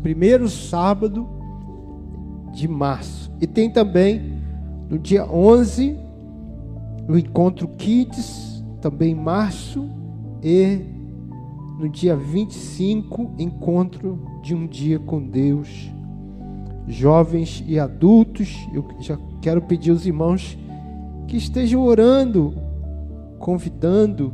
Primeiro 0.03 0.49
sábado 0.49 1.29
de 2.53 2.69
março. 2.69 3.33
E 3.41 3.47
tem 3.47 3.69
também 3.69 4.39
no 4.89 4.99
dia 4.99 5.27
11 5.27 6.04
o 7.09 7.17
encontro 7.17 7.69
Kids, 7.69 8.65
também 8.81 9.13
em 9.13 9.15
março, 9.15 9.89
e 10.43 10.81
no 11.79 11.89
dia 11.89 12.17
25, 12.17 13.35
encontro 13.39 14.19
de 14.43 14.55
um 14.55 14.67
dia 14.67 14.99
com 14.99 15.23
Deus. 15.23 15.91
Jovens 16.87 17.65
e 17.67 17.79
adultos, 17.79 18.57
eu 18.73 18.87
já 19.01 19.19
quero 19.41 19.63
pedir 19.63 19.91
aos 19.91 20.07
irmãos 20.07 20.59
que 21.27 21.37
estejam 21.37 21.83
orando, 21.83 22.55
convidando, 23.39 24.33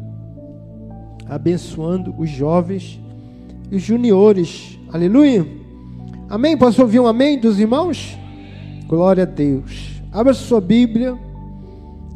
abençoando 1.26 2.14
os 2.18 2.28
jovens 2.28 3.00
e 3.70 3.76
os 3.76 3.82
juniores. 3.82 4.78
Aleluia. 4.92 5.46
Amém? 6.28 6.56
Posso 6.56 6.82
ouvir 6.82 7.00
um 7.00 7.06
amém 7.06 7.38
dos 7.38 7.58
irmãos? 7.58 8.16
Glória 8.86 9.22
a 9.22 9.26
Deus. 9.26 10.02
Abra 10.12 10.34
sua 10.34 10.60
Bíblia, 10.60 11.16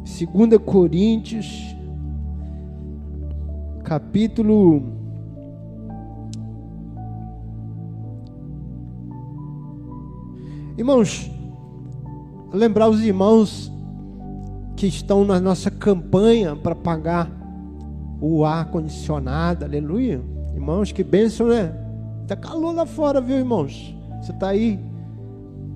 2 0.05 0.59
Coríntios, 0.63 1.75
capítulo 3.83 4.83
Irmãos, 10.77 11.31
lembrar 12.53 12.87
os 12.87 13.01
irmãos 13.01 13.71
que 14.75 14.85
estão 14.85 15.25
na 15.25 15.39
nossa 15.39 15.71
campanha 15.71 16.55
para 16.55 16.75
pagar 16.75 17.31
o 18.21 18.45
ar 18.45 18.69
condicionado, 18.69 19.65
aleluia. 19.65 20.21
Irmãos, 20.53 20.91
que 20.91 21.03
bênção, 21.03 21.47
né? 21.47 21.73
Tá 22.27 22.35
calor 22.35 22.75
lá 22.75 22.85
fora, 22.85 23.19
viu, 23.19 23.37
irmãos? 23.37 23.95
Você 24.21 24.31
está 24.31 24.49
aí, 24.49 24.79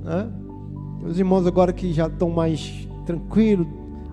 né? 0.03 0.29
Os 1.03 1.17
irmãos 1.17 1.47
agora 1.47 1.73
que 1.73 1.91
já 1.93 2.07
estão 2.07 2.29
mais 2.29 2.87
tranquilos, 3.05 3.65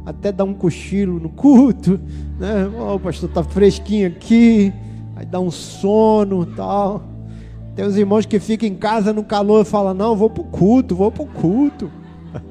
até 0.06 0.30
dá 0.30 0.44
um 0.44 0.54
cochilo 0.54 1.18
no 1.18 1.28
culto, 1.28 2.00
né? 2.38 2.70
Oh, 2.78 2.94
o 2.94 3.00
pastor 3.00 3.28
tá 3.28 3.42
fresquinho 3.42 4.06
aqui, 4.06 4.72
aí 5.16 5.26
dá 5.26 5.40
um 5.40 5.50
sono, 5.50 6.46
tal. 6.46 7.02
Tem 7.74 7.84
os 7.84 7.96
irmãos 7.96 8.24
que 8.24 8.38
ficam 8.38 8.68
em 8.68 8.74
casa 8.74 9.12
no 9.12 9.24
calor 9.24 9.62
e 9.62 9.68
falam: 9.68 9.92
Não, 9.92 10.16
vou 10.16 10.30
para 10.30 10.42
o 10.42 10.46
culto, 10.46 10.94
vou 10.94 11.10
para 11.10 11.24
o 11.24 11.26
culto. 11.26 11.90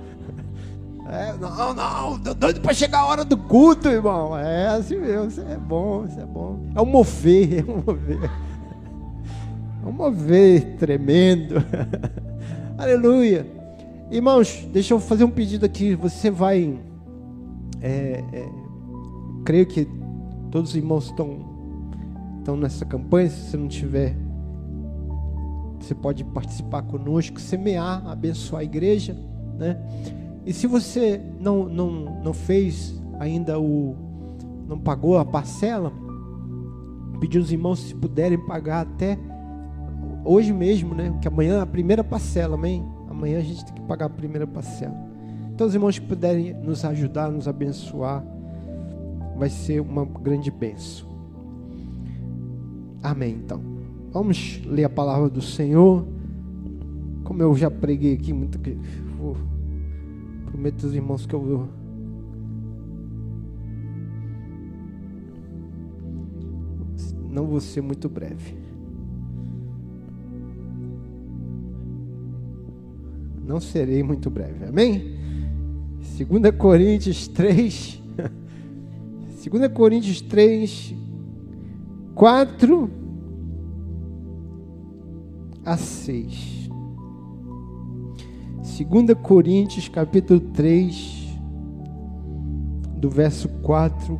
É, 1.07 1.33
não, 1.39 1.73
não, 1.73 2.17
doido 2.17 2.59
para 2.59 2.73
chegar 2.73 3.01
a 3.01 3.05
hora 3.05 3.23
do 3.23 3.37
culto, 3.37 3.87
irmão. 3.87 4.35
É 4.35 4.67
assim 4.69 4.97
mesmo, 4.97 5.27
isso 5.27 5.39
é 5.39 5.55
bom, 5.55 6.03
isso 6.03 6.19
é 6.19 6.25
bom. 6.25 6.59
É 6.75 6.81
um 6.81 6.85
mover, 6.85 7.59
é 7.65 7.71
um 7.71 7.83
mover. 7.85 8.31
É 9.83 9.87
um 9.87 9.91
mover 9.91 10.75
tremendo. 10.77 11.63
Aleluia. 12.75 13.45
Irmãos, 14.11 14.67
deixa 14.73 14.95
eu 14.95 14.99
fazer 14.99 15.23
um 15.23 15.29
pedido 15.29 15.65
aqui. 15.65 15.95
Você 15.95 16.31
vai. 16.31 16.75
É, 17.87 18.23
é, 18.33 18.49
creio 19.45 19.67
que 19.67 19.87
todos 20.49 20.71
os 20.71 20.75
irmãos 20.75 21.05
estão, 21.05 21.37
estão 22.39 22.57
nessa 22.57 22.83
campanha. 22.83 23.29
Se 23.29 23.51
você 23.51 23.57
não 23.57 23.67
tiver 23.67 24.17
você 25.79 25.93
pode 25.93 26.23
participar 26.23 26.81
conosco, 26.81 27.39
semear, 27.39 28.07
abençoar 28.07 28.61
a 28.61 28.63
igreja, 28.63 29.15
né? 29.55 29.77
E 30.43 30.51
se 30.51 30.65
você 30.65 31.21
não, 31.39 31.65
não, 31.69 31.91
não 32.23 32.33
fez 32.33 32.99
ainda 33.19 33.59
o. 33.59 33.95
não 34.67 34.79
pagou 34.79 35.19
a 35.19 35.25
parcela, 35.25 35.93
pedir 37.19 37.37
os 37.37 37.51
irmãos 37.51 37.81
se 37.81 37.93
puderem 37.93 38.43
pagar 38.47 38.81
até 38.81 39.17
hoje 40.23 40.51
mesmo, 40.51 40.95
né? 40.95 41.15
Que 41.21 41.27
amanhã 41.27 41.59
é 41.59 41.61
a 41.61 41.67
primeira 41.67 42.03
parcela, 42.03 42.55
amém? 42.55 42.83
Amanhã 43.07 43.37
a 43.37 43.43
gente 43.43 43.63
tem 43.63 43.75
que 43.75 43.81
pagar 43.81 44.07
a 44.07 44.09
primeira 44.09 44.47
parcela. 44.47 45.04
Então, 45.55 45.65
os 45.67 45.73
irmãos 45.73 45.97
que 45.97 46.05
puderem 46.05 46.53
nos 46.53 46.83
ajudar, 46.83 47.31
nos 47.31 47.47
abençoar, 47.47 48.21
vai 49.37 49.49
ser 49.49 49.79
uma 49.79 50.03
grande 50.03 50.51
bênção. 50.51 51.07
Amém, 53.01 53.35
então. 53.41 53.61
Vamos 54.11 54.61
ler 54.65 54.83
a 54.83 54.89
palavra 54.89 55.29
do 55.29 55.41
Senhor. 55.41 56.05
Como 57.23 57.41
eu 57.41 57.55
já 57.55 57.71
preguei 57.71 58.15
aqui 58.15 58.33
muito 58.33 58.59
vou, 59.17 59.37
prometo 60.47 60.87
aos 60.87 60.93
irmãos 60.93 61.25
que 61.25 61.33
eu 61.33 61.41
vou 61.41 61.69
não 67.29 67.45
vou 67.47 67.61
ser 67.61 67.79
muito 67.81 68.09
breve. 68.09 68.55
Não 73.45 73.61
serei 73.61 74.03
muito 74.03 74.29
breve. 74.29 74.65
Amém? 74.65 75.15
2 76.17 76.55
Coríntios 76.57 77.27
3 77.27 78.01
2 79.43 79.71
Coríntios 79.73 80.21
3 80.21 80.95
4 82.15 82.89
a 85.65 85.75
6. 85.75 86.69
2 88.79 89.17
Coríntios 89.21 89.89
capítulo 89.89 90.39
3, 90.39 91.37
do 92.97 93.09
verso 93.09 93.49
4 93.61 94.17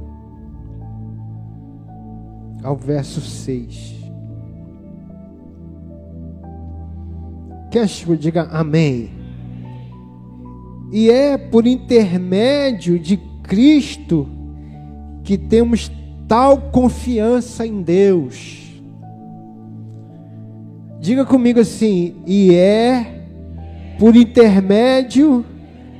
ao 2.61 2.75
verso 2.75 3.21
6. 3.21 3.95
Quer 7.71 7.87
que 7.87 8.17
diga 8.17 8.43
amém? 8.43 9.24
E 10.91 11.09
é 11.09 11.37
por 11.37 11.65
intermédio 11.67 12.99
de 12.99 13.17
Cristo 13.43 14.27
que 15.23 15.37
temos 15.37 15.91
tal 16.27 16.69
confiança 16.71 17.65
em 17.65 17.81
Deus 17.81 18.65
Diga 21.05 21.23
comigo 21.23 21.59
assim: 21.59 22.15
e 22.25 22.51
é 22.55 23.27
por 23.99 24.15
intermédio 24.15 25.45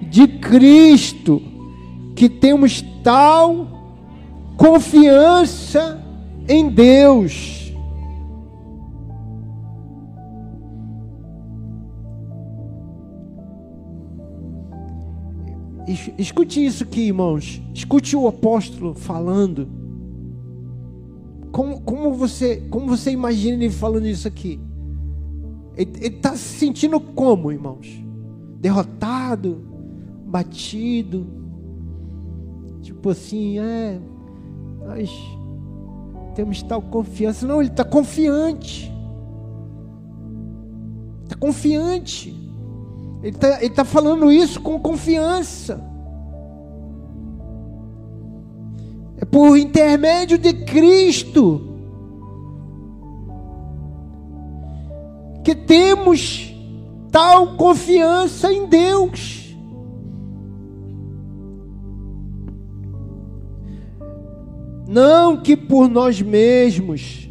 de 0.02 0.28
Cristo 0.28 1.40
que 2.16 2.28
temos 2.28 2.84
tal 3.04 3.68
confiança 4.58 6.04
em 6.50 6.68
Deus. 6.68 7.55
Escute 16.18 16.66
isso 16.66 16.84
aqui, 16.84 17.08
irmãos. 17.08 17.62
Escute 17.74 18.16
o 18.16 18.28
apóstolo 18.28 18.94
falando. 18.94 19.68
Como, 21.52 21.82
como, 21.82 22.14
você, 22.14 22.58
como 22.70 22.88
você 22.88 23.12
imagina 23.12 23.64
ele 23.64 23.70
falando 23.70 24.08
isso 24.08 24.28
aqui? 24.28 24.60
Ele 25.78 25.92
está 26.08 26.36
se 26.36 26.58
sentindo 26.60 27.00
como, 27.00 27.52
irmãos? 27.52 27.88
Derrotado, 28.60 29.62
batido. 30.26 31.26
Tipo 32.82 33.10
assim, 33.10 33.60
é. 33.60 34.00
Nós 34.86 35.12
temos 36.36 36.62
tal 36.62 36.82
confiança. 36.82 37.48
Não, 37.48 37.62
ele 37.62 37.70
está 37.72 37.84
confiante. 37.84 38.92
Está 41.24 41.36
confiante. 41.36 42.45
Ele 43.26 43.36
está 43.36 43.60
ele 43.60 43.74
tá 43.74 43.84
falando 43.84 44.32
isso 44.32 44.62
com 44.62 44.80
confiança. 44.80 45.84
É 49.18 49.26
por 49.26 49.58
intermédio 49.58 50.38
de 50.38 50.54
Cristo 50.54 51.76
que 55.44 55.56
temos 55.56 56.54
tal 57.12 57.56
confiança 57.56 58.54
em 58.54 58.68
Deus. 58.68 59.56
Não 64.88 65.42
que 65.42 65.58
por 65.58 65.90
nós 65.90 66.22
mesmos 66.22 67.28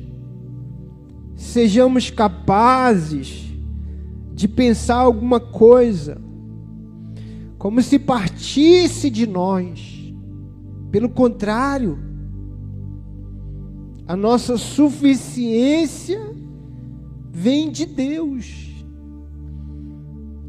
sejamos 1.37 2.11
capazes 2.11 3.44
de 4.35 4.49
pensar 4.49 4.97
alguma 4.97 5.39
coisa 5.39 6.21
como 7.57 7.81
se 7.81 7.99
partisse 7.99 9.09
de 9.09 9.27
nós. 9.27 10.13
Pelo 10.91 11.09
contrário, 11.09 11.99
a 14.07 14.15
nossa 14.15 14.59
suficiência 14.59 16.21
vem 17.31 17.71
de 17.71 17.87
Deus. 17.87 18.75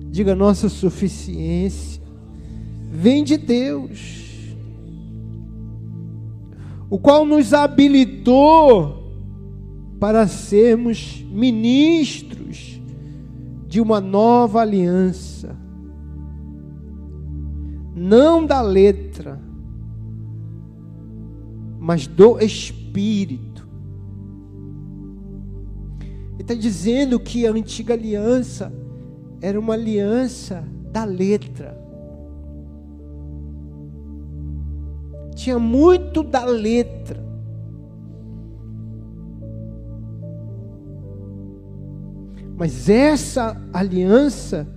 Diga, 0.09 0.35
nossa 0.35 0.67
suficiência 0.67 2.01
vem 2.91 3.23
de 3.23 3.37
Deus, 3.37 4.55
o 6.89 6.97
qual 6.97 7.25
nos 7.25 7.53
habilitou 7.53 9.03
para 9.99 10.27
sermos 10.27 11.23
ministros 11.29 12.74
de 13.75 13.81
uma 13.81 13.99
nova 13.99 14.61
aliança, 14.61 15.53
não 17.93 18.45
da 18.45 18.61
letra, 18.61 19.37
mas 21.77 22.07
do 22.07 22.39
Espírito. 22.39 23.67
Ele 26.35 26.41
está 26.41 26.53
dizendo 26.53 27.19
que 27.19 27.45
a 27.45 27.51
antiga 27.51 27.93
aliança 27.93 28.71
era 29.41 29.59
uma 29.59 29.73
aliança 29.73 30.63
da 30.89 31.03
letra. 31.03 31.77
Tinha 35.35 35.59
muito 35.59 36.23
da 36.23 36.45
letra. 36.45 37.24
Mas 42.57 42.89
essa 42.89 43.61
aliança, 43.73 44.67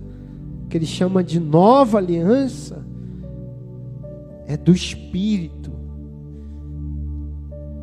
que 0.69 0.77
ele 0.77 0.85
chama 0.85 1.23
de 1.23 1.39
nova 1.39 1.97
aliança, 1.97 2.85
é 4.45 4.57
do 4.57 4.71
Espírito. 4.71 5.71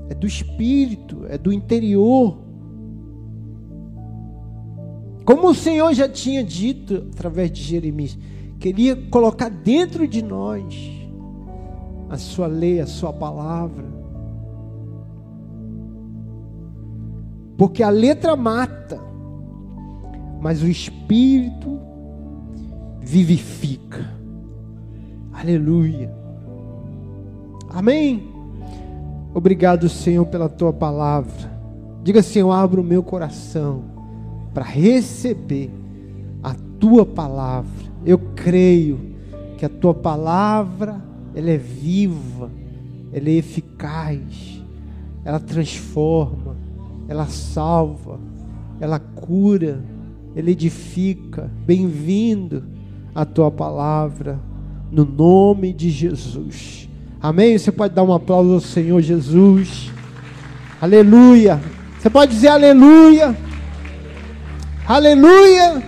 É 0.08 0.14
do 0.14 0.26
Espírito, 0.26 1.24
é 1.28 1.38
do 1.38 1.52
interior. 1.52 2.38
Como 5.24 5.48
o 5.48 5.54
Senhor 5.54 5.92
já 5.92 6.08
tinha 6.08 6.44
dito 6.44 7.08
através 7.12 7.50
de 7.50 7.62
Jeremias, 7.62 8.16
queria 8.60 8.94
colocar 8.94 9.48
dentro 9.48 10.06
de 10.06 10.22
nós 10.22 10.64
a 12.08 12.16
sua 12.16 12.46
lei, 12.46 12.80
a 12.80 12.86
sua 12.86 13.12
palavra. 13.12 13.84
Porque 17.56 17.82
a 17.82 17.90
letra 17.90 18.36
mata, 18.36 19.00
mas 20.46 20.62
o 20.62 20.68
espírito 20.68 21.76
vivifica. 23.00 24.08
Aleluia. 25.32 26.08
Amém. 27.68 28.32
Obrigado, 29.34 29.88
Senhor, 29.88 30.24
pela 30.26 30.48
tua 30.48 30.72
palavra. 30.72 31.50
Diga, 32.04 32.22
Senhor, 32.22 32.52
abra 32.52 32.80
o 32.80 32.84
meu 32.84 33.02
coração 33.02 33.82
para 34.54 34.62
receber 34.62 35.68
a 36.44 36.54
tua 36.78 37.04
palavra. 37.04 37.90
Eu 38.04 38.16
creio 38.36 39.16
que 39.58 39.66
a 39.66 39.68
tua 39.68 39.94
palavra 39.94 41.02
ela 41.34 41.50
é 41.50 41.58
viva, 41.58 42.52
ela 43.12 43.28
é 43.28 43.32
eficaz, 43.32 44.62
ela 45.24 45.40
transforma, 45.40 46.54
ela 47.08 47.26
salva, 47.26 48.20
ela 48.78 49.00
cura, 49.00 49.95
ela 50.36 50.50
edifica. 50.50 51.50
Bem-vindo 51.64 52.62
a 53.14 53.24
tua 53.24 53.50
palavra, 53.50 54.38
no 54.92 55.02
nome 55.02 55.72
de 55.72 55.88
Jesus. 55.88 56.90
Amém? 57.18 57.56
Você 57.56 57.72
pode 57.72 57.94
dar 57.94 58.02
um 58.02 58.12
aplauso 58.12 58.52
ao 58.52 58.60
Senhor 58.60 59.00
Jesus. 59.00 59.90
Aleluia. 60.78 61.58
Você 61.98 62.10
pode 62.10 62.34
dizer 62.34 62.48
aleluia. 62.48 63.34
Aleluia. 64.86 65.82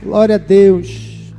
Glória 0.00 0.36
a 0.36 0.38
Deus. 0.38 1.34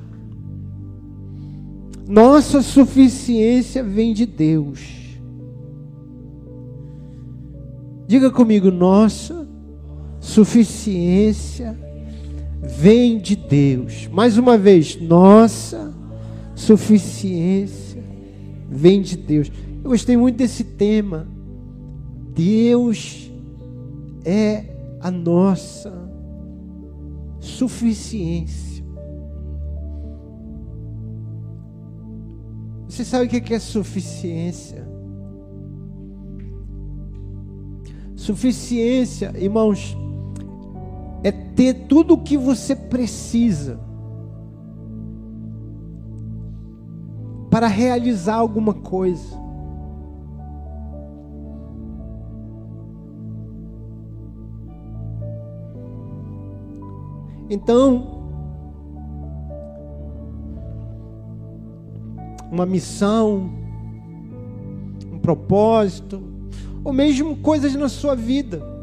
Nossa 2.05 2.61
suficiência 2.61 3.81
vem 3.81 4.13
de 4.13 4.25
Deus. 4.25 4.81
Diga 8.05 8.29
comigo, 8.29 8.69
nossa 8.69 9.46
suficiência 10.27 11.77
vem 12.61 13.17
de 13.17 13.35
Deus. 13.35 14.07
Mais 14.11 14.37
uma 14.37 14.57
vez, 14.57 14.99
nossa 14.99 15.93
suficiência 16.53 18.03
vem 18.69 19.01
de 19.01 19.15
Deus. 19.15 19.49
Eu 19.81 19.89
gostei 19.89 20.17
muito 20.17 20.35
desse 20.35 20.65
tema. 20.65 21.25
Deus 22.35 23.31
é 24.25 24.65
a 24.99 25.09
nossa 25.09 25.93
suficiência. 27.39 28.83
Você 32.89 33.05
sabe 33.05 33.25
o 33.25 33.29
que 33.29 33.53
é 33.53 33.59
suficiência? 33.59 34.85
Suficiência, 38.15 39.33
irmãos, 39.37 39.95
é 41.23 41.31
ter 41.31 41.73
tudo 41.87 42.13
o 42.13 42.17
que 42.17 42.37
você 42.37 42.75
precisa 42.75 43.79
para 47.49 47.67
realizar 47.67 48.35
alguma 48.35 48.73
coisa. 48.73 49.47
Então, 57.49 58.17
uma 62.51 62.65
missão, 62.65 63.49
um 65.11 65.17
propósito, 65.17 66.21
ou 66.83 66.91
mesmo 66.91 67.37
coisas 67.37 67.73
na 67.75 67.89
sua 67.89 68.15
vida, 68.15 68.76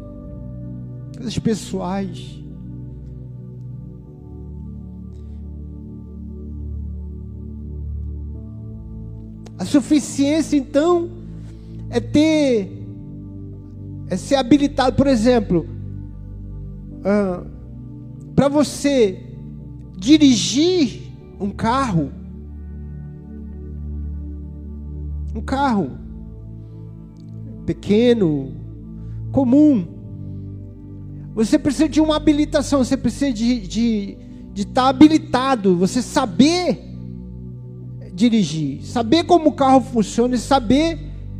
coisas 1.24 1.38
pessoais. 1.38 2.44
A 9.58 9.64
suficiência, 9.64 10.56
então, 10.56 11.08
é 11.88 12.00
ter, 12.00 12.86
é 14.10 14.16
ser 14.16 14.34
habilitado, 14.34 14.96
por 14.96 15.06
exemplo, 15.06 15.66
uh, 17.00 17.46
para 18.34 18.48
você 18.48 19.18
dirigir 19.96 21.10
um 21.40 21.50
carro, 21.50 22.10
um 25.34 25.40
carro 25.40 25.90
pequeno, 27.64 28.52
comum. 29.32 29.93
Você 31.34 31.58
precisa 31.58 31.88
de 31.88 32.00
uma 32.00 32.16
habilitação, 32.16 32.84
você 32.84 32.96
precisa 32.96 33.32
de 33.32 33.54
estar 33.54 33.68
de, 33.68 34.18
de 34.52 34.66
tá 34.66 34.88
habilitado, 34.88 35.76
você 35.76 36.00
saber 36.00 36.80
dirigir, 38.12 38.84
saber 38.84 39.24
como 39.24 39.50
o 39.50 39.52
carro 39.52 39.80
funciona, 39.80 40.36
saber 40.36 40.98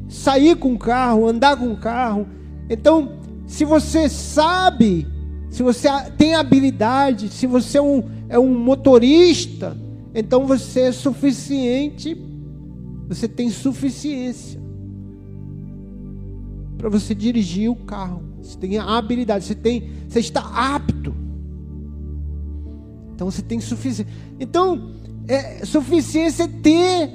sair 0.09 0.57
com 0.57 0.75
o 0.75 0.79
carro, 0.79 1.29
andar 1.29 1.57
com 1.57 1.73
o 1.73 1.77
carro. 1.77 2.27
Então, 2.69 3.13
se 3.47 3.65
você 3.65 4.09
sabe, 4.09 5.07
se 5.49 5.63
você 5.63 5.89
tem 6.19 6.35
habilidade, 6.35 7.29
se 7.29 7.47
você 7.47 7.79
é 7.79 7.83
um, 7.83 8.03
é 8.29 8.39
um 8.39 8.53
motorista, 8.59 9.77
então 10.13 10.47
você 10.47 10.81
é 10.81 10.93
suficiente 10.93 12.17
você 13.09 13.29
tem 13.29 13.51
suficiência 13.51 14.61
para 16.77 16.89
você 16.89 17.15
dirigir 17.15 17.71
o 17.71 17.77
carro. 17.77 18.23
Você 18.45 18.59
tem 18.59 18.77
a 18.79 18.99
habilidade, 18.99 19.45
você 19.45 19.55
tem, 19.55 19.91
você 20.07 20.21
está 20.21 20.41
apto. 20.75 21.15
Então 23.15 23.31
você 23.31 23.43
tem 23.43 23.59
suficiência. 23.61 24.07
Então, 24.39 24.93
é, 25.27 25.65
suficiência 25.65 26.45
é 26.45 26.49
ter 26.49 27.11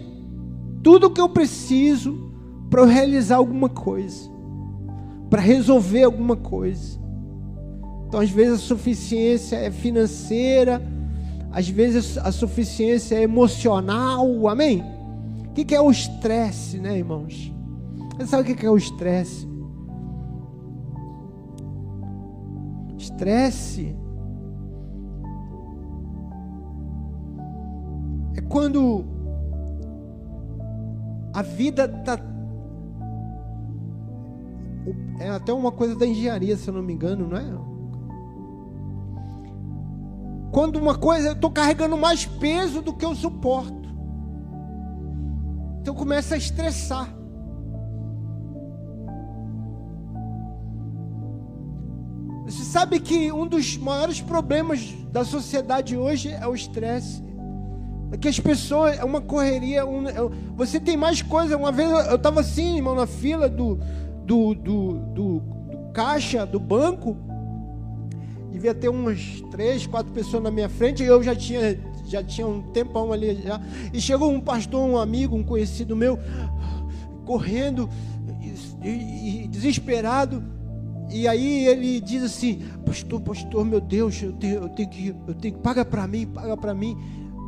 tudo 0.82 1.08
o 1.08 1.10
que 1.12 1.22
eu 1.22 1.30
preciso 1.30 2.32
para 2.70 2.82
eu 2.82 2.88
realizar 2.88 3.36
alguma 3.36 3.70
coisa, 3.70 4.30
para 5.30 5.42
resolver 5.42 6.04
alguma 6.04 6.36
coisa. 6.36 7.00
Então, 8.08 8.20
às 8.20 8.30
vezes 8.30 8.56
a 8.56 8.58
suficiência 8.58 9.56
é 9.56 9.70
financeira, 9.70 10.82
às 11.52 11.68
vezes 11.70 12.18
a 12.18 12.32
suficiência 12.32 13.16
é 13.16 13.22
emocional, 13.22 14.48
amém? 14.48 14.84
O 15.48 15.54
que 15.54 15.76
é 15.76 15.82
o 15.82 15.92
estresse, 15.92 16.78
né, 16.78 16.98
irmãos? 16.98 17.52
Você 18.18 18.28
sabe 18.28 18.52
o 18.52 18.56
que 18.56 18.66
é 18.66 18.70
o 18.70 18.78
estresse? 18.78 19.49
Estresse 23.10 23.96
é 28.36 28.42
quando 28.42 29.06
a 31.34 31.42
vida 31.42 31.86
está. 31.86 32.20
É 35.20 35.30
até 35.30 35.52
uma 35.52 35.72
coisa 35.72 35.96
da 35.96 36.06
engenharia, 36.06 36.56
se 36.56 36.68
eu 36.68 36.74
não 36.74 36.82
me 36.82 36.94
engano, 36.94 37.28
não 37.28 37.38
é? 37.38 37.70
Quando 40.52 40.78
uma 40.78 40.98
coisa, 40.98 41.30
eu 41.30 41.34
estou 41.34 41.52
carregando 41.52 41.98
mais 41.98 42.26
peso 42.26 42.82
do 42.82 42.94
que 42.94 43.06
eu 43.06 43.14
suporto. 43.14 43.90
Então 45.82 45.94
começa 45.94 46.36
a 46.36 46.38
estressar. 46.38 47.19
Você 52.50 52.64
sabe 52.64 53.00
que 53.00 53.32
um 53.32 53.46
dos 53.46 53.78
maiores 53.78 54.22
problemas 54.22 54.92
da 55.12 55.24
sociedade 55.24 55.96
hoje 55.96 56.30
é 56.30 56.48
o 56.48 56.56
estresse. 56.56 57.24
É 58.12 58.18
que 58.18 58.28
as 58.28 58.40
pessoas, 58.40 58.98
é 58.98 59.04
uma 59.04 59.22
correria. 59.22 59.86
Um, 59.86 60.08
é, 60.08 60.16
você 60.56 60.80
tem 60.80 60.98
mais 60.98 61.22
coisa. 61.22 61.56
Uma 61.56 61.72
vez 61.72 61.92
eu 62.08 62.16
estava 62.16 62.40
assim, 62.40 62.78
irmão, 62.78 62.96
na 62.96 63.06
fila 63.06 63.48
do, 63.48 63.80
do, 64.26 64.56
do, 64.56 64.94
do, 65.14 65.40
do 65.40 65.92
caixa 65.94 66.44
do 66.44 66.60
banco. 66.60 67.16
Devia 68.52 68.74
ter 68.74 68.90
umas 68.90 69.44
três, 69.52 69.86
quatro 69.86 70.12
pessoas 70.12 70.42
na 70.42 70.50
minha 70.50 70.70
frente. 70.70 71.04
E 71.04 71.06
eu 71.06 71.22
já 71.22 71.36
tinha, 71.36 71.80
já 72.08 72.24
tinha 72.24 72.48
um 72.48 72.64
tempão 72.72 73.14
ali 73.14 73.44
já. 73.44 73.62
E 73.94 74.02
chegou 74.02 74.32
um 74.32 74.42
pastor, 74.42 74.82
um 74.90 74.98
amigo, 74.98 75.36
um 75.36 75.44
conhecido 75.44 75.96
meu, 75.96 76.18
correndo 77.28 77.88
e, 78.84 79.44
e 79.44 79.48
desesperado. 79.48 80.58
E 81.12 81.28
aí 81.28 81.66
ele 81.66 82.00
diz 82.00 82.24
assim: 82.24 82.62
Pastor, 82.86 83.22
pastor, 83.22 83.66
meu 83.66 83.82
Deus, 83.82 84.22
eu 84.22 84.34
tenho, 84.34 84.56
eu 84.56 84.70
tenho 84.70 84.90
que, 84.90 85.16
eu 85.28 85.34
tenho 85.34 85.56
que 85.56 85.62
paga 85.62 85.84
para 85.84 86.08
mim, 86.08 86.28
paga 86.28 86.56
para 86.56 86.74
mim. 86.74 86.98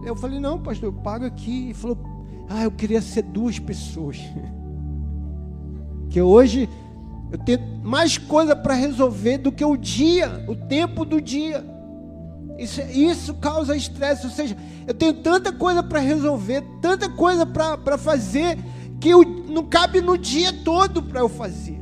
Eu 0.05 0.15
falei: 0.15 0.39
Não, 0.39 0.59
pastor, 0.59 0.91
paga 0.91 1.27
aqui. 1.27 1.65
Ele 1.65 1.73
falou: 1.73 1.97
Ah, 2.49 2.63
eu 2.63 2.71
queria 2.71 3.01
ser 3.01 3.23
duas 3.23 3.59
pessoas. 3.59 4.17
que 6.09 6.21
hoje 6.21 6.67
eu 7.31 7.37
tenho 7.37 7.59
mais 7.81 8.17
coisa 8.17 8.55
para 8.55 8.73
resolver 8.73 9.37
do 9.37 9.51
que 9.51 9.63
o 9.63 9.77
dia, 9.77 10.43
o 10.47 10.55
tempo 10.55 11.05
do 11.05 11.21
dia. 11.21 11.65
Isso, 12.57 12.81
isso 12.91 13.33
causa 13.35 13.75
estresse, 13.75 14.25
ou 14.25 14.31
seja, 14.31 14.55
eu 14.85 14.93
tenho 14.93 15.13
tanta 15.13 15.51
coisa 15.51 15.81
para 15.81 15.99
resolver, 15.99 16.61
tanta 16.81 17.09
coisa 17.09 17.45
para 17.45 17.97
fazer, 17.97 18.57
que 18.99 19.09
eu, 19.09 19.23
não 19.23 19.65
cabe 19.65 20.01
no 20.01 20.17
dia 20.17 20.53
todo 20.63 21.01
para 21.01 21.21
eu 21.21 21.29
fazer. 21.29 21.80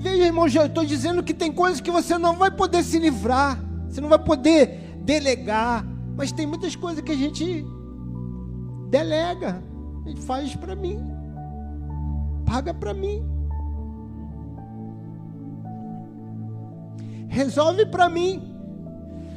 Veja, 0.00 0.24
irmão, 0.24 0.48
eu 0.48 0.64
estou 0.64 0.82
dizendo 0.82 1.22
que 1.22 1.34
tem 1.34 1.52
coisas 1.52 1.78
que 1.78 1.90
você 1.90 2.16
não 2.16 2.34
vai 2.34 2.50
poder 2.50 2.82
se 2.82 2.98
livrar, 2.98 3.62
você 3.86 4.00
não 4.00 4.08
vai 4.08 4.18
poder 4.18 4.96
delegar, 5.04 5.84
mas 6.16 6.32
tem 6.32 6.46
muitas 6.46 6.74
coisas 6.74 7.04
que 7.04 7.12
a 7.12 7.16
gente 7.16 7.62
delega, 8.88 9.62
a 10.02 10.08
gente 10.08 10.22
faz 10.22 10.56
para 10.56 10.74
mim, 10.74 10.98
paga 12.46 12.72
para 12.72 12.94
mim, 12.94 13.22
resolve 17.28 17.84
para 17.84 18.08
mim. 18.08 18.42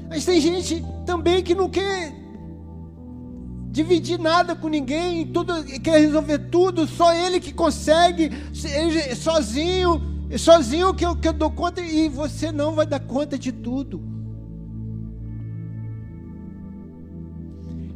Mas 0.08 0.24
tem 0.24 0.40
gente 0.40 0.82
também 1.06 1.44
que 1.44 1.54
não 1.54 1.70
quer 1.70 2.14
dividir 3.70 4.18
nada 4.18 4.56
com 4.56 4.70
ninguém, 4.70 5.28
tudo 5.28 5.62
quer 5.82 6.00
resolver 6.00 6.40
tudo, 6.50 6.88
só 6.88 7.14
ele 7.14 7.42
que 7.42 7.52
consegue, 7.52 8.32
ele 8.64 9.14
sozinho 9.14 10.13
sozinho 10.38 10.94
que 10.94 11.06
eu, 11.06 11.16
que 11.16 11.28
eu 11.28 11.34
dou 11.34 11.52
conta 11.52 11.82
e 11.82 12.10
você 12.10 12.52
não 12.52 12.74
vai 12.74 12.86
dar 12.86 13.00
conta 13.00 13.38
de 13.38 13.52
tudo. 13.52 14.02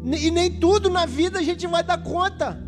E 0.05 0.32
nem 0.32 0.51
tudo 0.59 0.89
na 0.89 1.05
vida 1.05 1.39
a 1.39 1.43
gente 1.43 1.65
vai 1.67 1.84
dar 1.84 1.97
conta. 1.97 2.63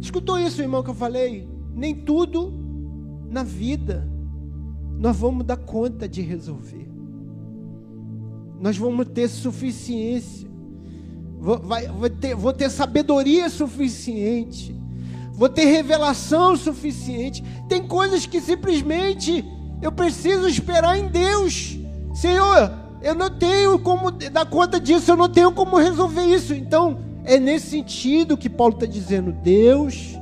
Escutou 0.00 0.38
isso, 0.38 0.60
irmão, 0.60 0.82
que 0.82 0.90
eu 0.90 0.94
falei? 0.94 1.48
Nem 1.72 1.94
tudo 1.94 2.52
na 3.30 3.42
vida 3.42 4.08
nós 4.98 5.16
vamos 5.16 5.44
dar 5.44 5.56
conta 5.56 6.08
de 6.08 6.20
resolver. 6.20 6.88
Nós 8.60 8.76
vamos 8.76 9.08
ter 9.08 9.28
suficiência. 9.28 10.48
Vou, 11.38 11.58
vai, 11.58 11.88
vou, 11.88 12.10
ter, 12.10 12.34
vou 12.34 12.52
ter 12.52 12.70
sabedoria 12.70 13.48
suficiente 13.50 14.74
vou 15.34 15.48
ter 15.48 15.64
revelação 15.66 16.56
suficiente. 16.56 17.44
Tem 17.68 17.86
coisas 17.86 18.26
que 18.26 18.40
simplesmente 18.40 19.44
eu 19.82 19.92
preciso 19.92 20.48
esperar 20.48 20.98
em 20.98 21.08
Deus. 21.08 21.78
Senhor, 22.14 22.72
eu 23.02 23.14
não 23.14 23.28
tenho 23.30 23.78
como 23.78 24.10
dar 24.10 24.46
conta 24.46 24.80
disso, 24.80 25.10
eu 25.10 25.16
não 25.16 25.28
tenho 25.28 25.52
como 25.52 25.76
resolver 25.76 26.24
isso. 26.24 26.54
Então, 26.54 26.98
é 27.24 27.38
nesse 27.38 27.70
sentido 27.70 28.36
que 28.36 28.48
Paulo 28.48 28.74
está 28.74 28.86
dizendo: 28.86 29.32
Deus 29.32 30.18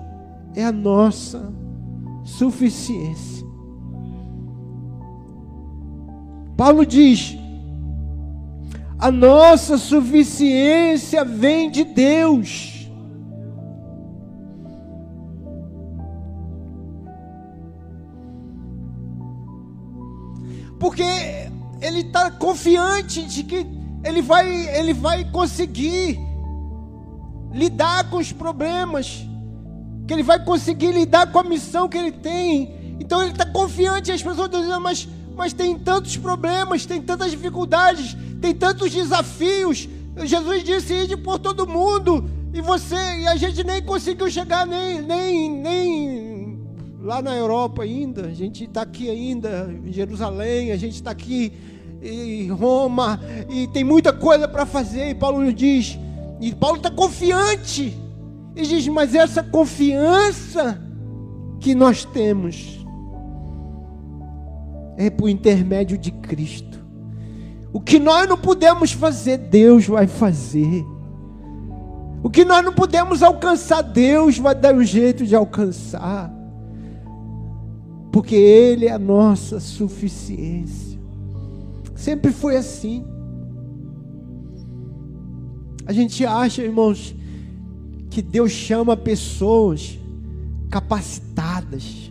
é 0.55 0.65
a 0.65 0.73
nossa 0.73 1.53
suficiência. 2.25 3.47
Paulo 6.57 6.87
diz: 6.87 7.37
a 8.99 9.11
nossa 9.11 9.79
suficiência 9.79 11.25
vem 11.25 11.71
de 11.71 11.83
Deus. 11.83 12.82
Porque 20.83 21.05
ele 21.81 22.01
está 22.01 22.29
confiante 22.29 23.23
de 23.23 23.45
que 23.45 23.65
ele 24.03 24.21
vai, 24.21 24.49
ele 24.77 24.93
vai 24.93 25.25
conseguir 25.31 26.19
lidar 27.53 28.11
com 28.11 28.17
os 28.17 28.33
problemas, 28.33 29.25
que 30.09 30.13
ele 30.13 30.25
vai 30.25 30.45
conseguir 30.45 30.91
lidar 30.91 31.31
com 31.31 31.39
a 31.39 31.45
missão 31.45 31.89
que 31.89 31.97
ele 31.97 32.11
tem. 32.11 32.97
Então 32.99 33.23
ele 33.23 33.31
está 33.31 33.47
confiante. 33.47 34.11
As 34.11 34.21
pessoas 34.25 34.47
estão 34.47 34.61
dizendo, 34.61 34.81
mas, 34.81 35.09
mas 35.37 35.53
tem 35.53 35.79
tantos 35.79 36.17
problemas, 36.17 36.85
tem 36.85 37.01
tantas 37.01 37.31
dificuldades, 37.31 38.17
tem 38.41 38.53
tantos 38.53 38.91
desafios. 38.91 39.89
Jesus 40.25 40.65
disse: 40.65 40.95
ide 40.95 41.17
por 41.17 41.39
todo 41.39 41.65
mundo. 41.65 42.29
E 42.53 42.61
você, 42.61 42.97
e 43.21 43.29
a 43.29 43.37
gente 43.37 43.63
nem 43.63 43.81
conseguiu 43.81 44.29
chegar 44.29 44.67
nem, 44.67 45.01
nem, 45.01 45.49
nem 45.49 46.32
lá 47.03 47.21
na 47.21 47.35
Europa 47.35 47.83
ainda, 47.83 48.27
a 48.27 48.33
gente 48.33 48.65
está 48.65 48.83
aqui 48.83 49.11
ainda 49.11 49.69
em 49.85 49.93
Jerusalém, 49.93 50.71
a 50.71 50.77
gente 50.77 50.95
está 50.95 51.11
aqui 51.11 51.53
em 52.01 52.49
Roma, 52.49 53.21
e 53.49 53.67
tem 53.69 53.83
muita 53.83 54.13
coisa 54.13 54.47
para 54.47 54.65
fazer, 54.65 55.11
e 55.11 55.15
Paulo 55.15 55.53
diz, 55.53 55.99
e 56.41 56.55
Paulo 56.55 56.77
está 56.77 56.91
confiante, 56.91 57.97
e 58.55 58.63
diz, 58.63 58.87
mas 58.89 59.15
essa 59.15 59.43
confiança 59.43 60.81
que 61.61 61.75
nós 61.75 62.05
temos 62.05 62.85
é 64.97 65.11
por 65.11 65.29
intermédio 65.29 65.99
de 65.99 66.11
Cristo. 66.13 66.81
O 67.73 67.81
que 67.81 67.99
nós 67.99 68.29
não 68.29 68.37
podemos 68.37 68.93
fazer, 68.93 69.39
Deus 69.39 69.87
vai 69.87 70.07
fazer. 70.07 70.85
O 72.23 72.29
que 72.29 72.45
nós 72.45 72.63
não 72.65 72.73
podemos 72.73 73.23
alcançar, 73.23 73.81
Deus 73.83 74.39
vai 74.39 74.55
dar 74.55 74.75
o 74.75 74.85
jeito 74.85 75.25
de 75.25 75.35
alcançar 75.35 76.42
porque 78.13 78.37
Ele 78.37 78.87
é 78.87 78.93
a 78.93 78.99
nossa 78.99 79.59
suficiência. 79.59 80.99
Sempre 81.97 82.31
foi 82.31 82.57
assim. 82.57 83.05
A 85.87 85.93
gente 85.93 86.25
acha, 86.25 86.63
irmãos, 86.63 87.15
que 88.11 88.21
Deus 88.21 88.53
chama 88.53 88.97
pessoas 88.97 89.99
capacitadas. 90.71 92.11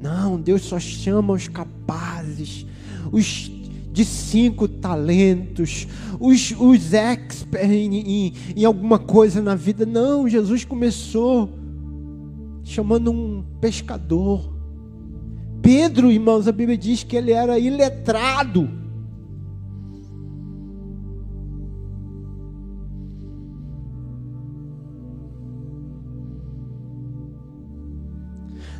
Não, 0.00 0.40
Deus 0.40 0.62
só 0.62 0.78
chama 0.78 1.32
os 1.32 1.48
capazes, 1.48 2.64
os 3.10 3.50
de 3.92 4.04
cinco 4.04 4.66
talentos, 4.66 5.86
os, 6.18 6.54
os 6.58 6.94
experts 6.94 7.46
em, 7.70 7.96
em, 7.96 8.32
em 8.56 8.64
alguma 8.64 8.98
coisa 8.98 9.42
na 9.42 9.54
vida. 9.54 9.84
Não, 9.84 10.28
Jesus 10.28 10.64
começou 10.64 11.50
chamando 12.64 13.10
um 13.10 13.44
pescador. 13.60 14.51
Pedro, 15.62 16.10
irmãos, 16.10 16.48
a 16.48 16.52
Bíblia 16.52 16.76
diz 16.76 17.04
que 17.04 17.16
ele 17.16 17.30
era 17.30 17.56
iletrado. 17.58 18.68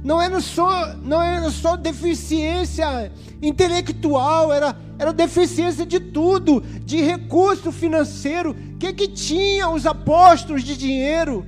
Não 0.03 0.21
era 0.21 0.41
só, 0.41 0.97
não 0.97 1.23
era 1.23 1.49
só 1.51 1.77
deficiência 1.77 3.13
intelectual, 3.41 4.53
era, 4.53 4.77
era 4.99 5.13
deficiência 5.13 5.87
de 5.87 6.01
tudo, 6.01 6.61
de 6.85 7.01
recurso 7.01 7.71
financeiro. 7.71 8.51
O 8.51 8.79
que, 8.79 8.93
que 8.93 9.07
tinha 9.07 9.69
os 9.69 9.87
apóstolos 9.87 10.65
de 10.65 10.77
dinheiro? 10.77 11.47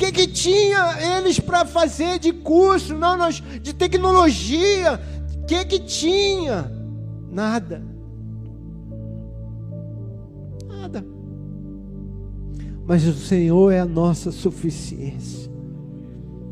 Que 0.00 0.10
que 0.12 0.26
tinha 0.26 1.18
eles 1.18 1.38
para 1.38 1.66
fazer 1.66 2.18
de 2.18 2.32
curso, 2.32 2.94
não, 2.94 3.18
nós, 3.18 3.42
de 3.62 3.74
tecnologia? 3.74 4.98
O 5.42 5.46
que 5.46 5.62
que 5.66 5.78
tinha? 5.80 6.72
Nada. 7.30 7.84
Nada. 10.66 11.04
Mas 12.86 13.06
o 13.06 13.12
Senhor 13.12 13.70
é 13.70 13.80
a 13.80 13.84
nossa 13.84 14.32
suficiência. 14.32 15.50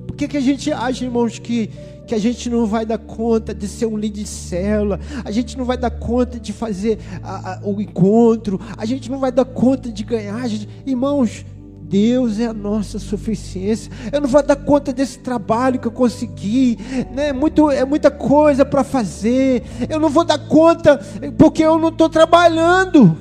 Por 0.07 0.15
que, 0.15 0.29
que 0.29 0.37
a 0.37 0.43
gente 0.43 0.71
acha, 0.71 1.07
irmãos, 1.07 1.39
que, 1.39 1.69
que 2.07 2.15
a 2.15 2.19
gente 2.19 2.51
não 2.51 2.67
vai 2.67 2.85
dar 2.85 2.99
conta 2.99 3.55
de 3.55 3.67
ser 3.67 3.87
um 3.87 3.97
líder 3.97 4.25
de 4.25 4.29
célula, 4.29 5.01
a 5.25 5.31
gente 5.31 5.57
não 5.57 5.65
vai 5.65 5.79
dar 5.79 5.91
conta 5.91 6.39
de 6.39 6.53
fazer 6.53 6.99
a, 7.23 7.55
a, 7.55 7.61
o 7.67 7.81
encontro, 7.81 8.61
a 8.77 8.85
gente 8.85 9.11
não 9.11 9.19
vai 9.19 9.33
dar 9.33 9.47
conta 9.47 9.91
de 9.91 10.05
ganhar. 10.05 10.47
Gente, 10.49 10.69
irmãos, 10.85 11.47
Deus 11.89 12.39
é 12.39 12.47
a 12.47 12.53
nossa 12.53 12.99
suficiência. 12.99 13.91
Eu 14.13 14.21
não 14.21 14.29
vou 14.29 14.43
dar 14.43 14.57
conta 14.57 14.93
desse 14.93 15.19
trabalho 15.19 15.81
que 15.81 15.89
eu 15.89 15.93
consegui, 15.93 16.79
né? 17.15 17.33
Muito, 17.33 17.71
é 17.71 17.85
muita 17.85 18.11
coisa 18.11 18.65
para 18.65 18.85
fazer. 18.85 19.63
Eu 19.89 19.99
não 19.99 20.11
vou 20.11 20.25
dar 20.25 20.39
conta 20.39 20.99
porque 21.39 21.65
eu 21.65 21.79
não 21.79 21.89
estou 21.89 22.09
trabalhando. 22.09 23.17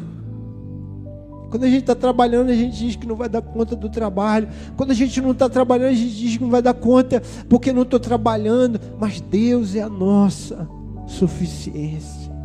Quando 1.49 1.63
a 1.63 1.70
gente 1.70 1.80
está 1.80 1.95
trabalhando, 1.95 2.49
a 2.49 2.55
gente 2.55 2.78
diz 2.78 2.95
que 2.97 3.07
não 3.07 3.15
vai 3.15 3.30
dar 3.30 3.41
conta 3.41 3.74
do 3.74 3.89
trabalho. 3.89 4.49
Quando 4.76 4.91
a 4.91 4.93
gente 4.93 5.22
não 5.22 5.32
está 5.32 5.47
trabalhando, 5.47 5.91
a 5.91 5.95
gente 5.95 6.13
diz 6.13 6.36
que 6.36 6.43
não 6.43 6.51
vai 6.51 6.61
dar 6.61 6.74
conta 6.74 7.24
porque 7.47 7.72
não 7.72 7.84
estou 7.84 8.01
trabalhando. 8.01 8.82
Mas 8.99 9.22
Deus 9.22 9.76
é 9.76 9.82
a 9.82 9.89
nossa 9.89 10.68
suficiência. 11.07 12.36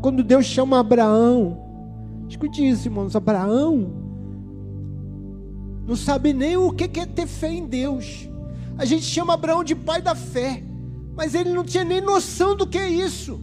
Quando 0.00 0.24
Deus 0.24 0.44
chama 0.44 0.80
Abraão, 0.80 1.56
escute 2.28 2.68
isso, 2.68 2.88
irmãos: 2.88 3.14
Abraão 3.14 4.01
não 5.86 5.96
sabe 5.96 6.32
nem 6.32 6.56
o 6.56 6.72
que 6.72 7.00
é 7.00 7.06
ter 7.06 7.26
fé 7.26 7.52
em 7.52 7.66
Deus. 7.66 8.28
A 8.78 8.84
gente 8.84 9.04
chama 9.04 9.34
Abraão 9.34 9.62
de 9.62 9.74
pai 9.74 10.00
da 10.00 10.14
fé, 10.14 10.62
mas 11.14 11.34
ele 11.34 11.50
não 11.50 11.64
tinha 11.64 11.84
nem 11.84 12.00
noção 12.00 12.56
do 12.56 12.66
que 12.66 12.78
é 12.78 12.88
isso. 12.88 13.40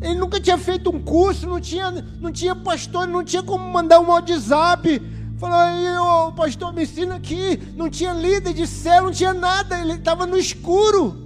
Ele 0.00 0.14
nunca 0.14 0.40
tinha 0.40 0.58
feito 0.58 0.90
um 0.90 1.02
curso, 1.02 1.46
não 1.46 1.60
tinha, 1.60 1.90
não 2.20 2.30
tinha 2.30 2.54
pastor, 2.54 3.06
não 3.08 3.24
tinha 3.24 3.42
como 3.42 3.64
mandar 3.64 4.00
um 4.00 4.08
WhatsApp. 4.08 5.00
Falou 5.38 5.56
aí, 5.56 5.98
o 5.98 6.32
pastor 6.32 6.72
me 6.72 6.82
ensina 6.82 7.16
aqui. 7.16 7.58
Não 7.74 7.88
tinha 7.88 8.12
líder 8.12 8.52
de 8.52 8.66
céu, 8.66 9.04
não 9.04 9.10
tinha 9.10 9.32
nada. 9.32 9.80
Ele 9.80 9.94
estava 9.94 10.26
no 10.26 10.36
escuro. 10.36 11.16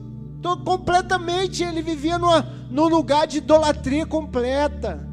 Tô, 0.41 0.57
completamente. 0.59 1.65
Ele 1.65 1.83
vivia 1.83 2.19
numa, 2.19 2.43
num 2.71 2.89
lugar 2.89 3.27
de 3.27 3.39
idolatria 3.39 4.07
completa. 4.07 5.09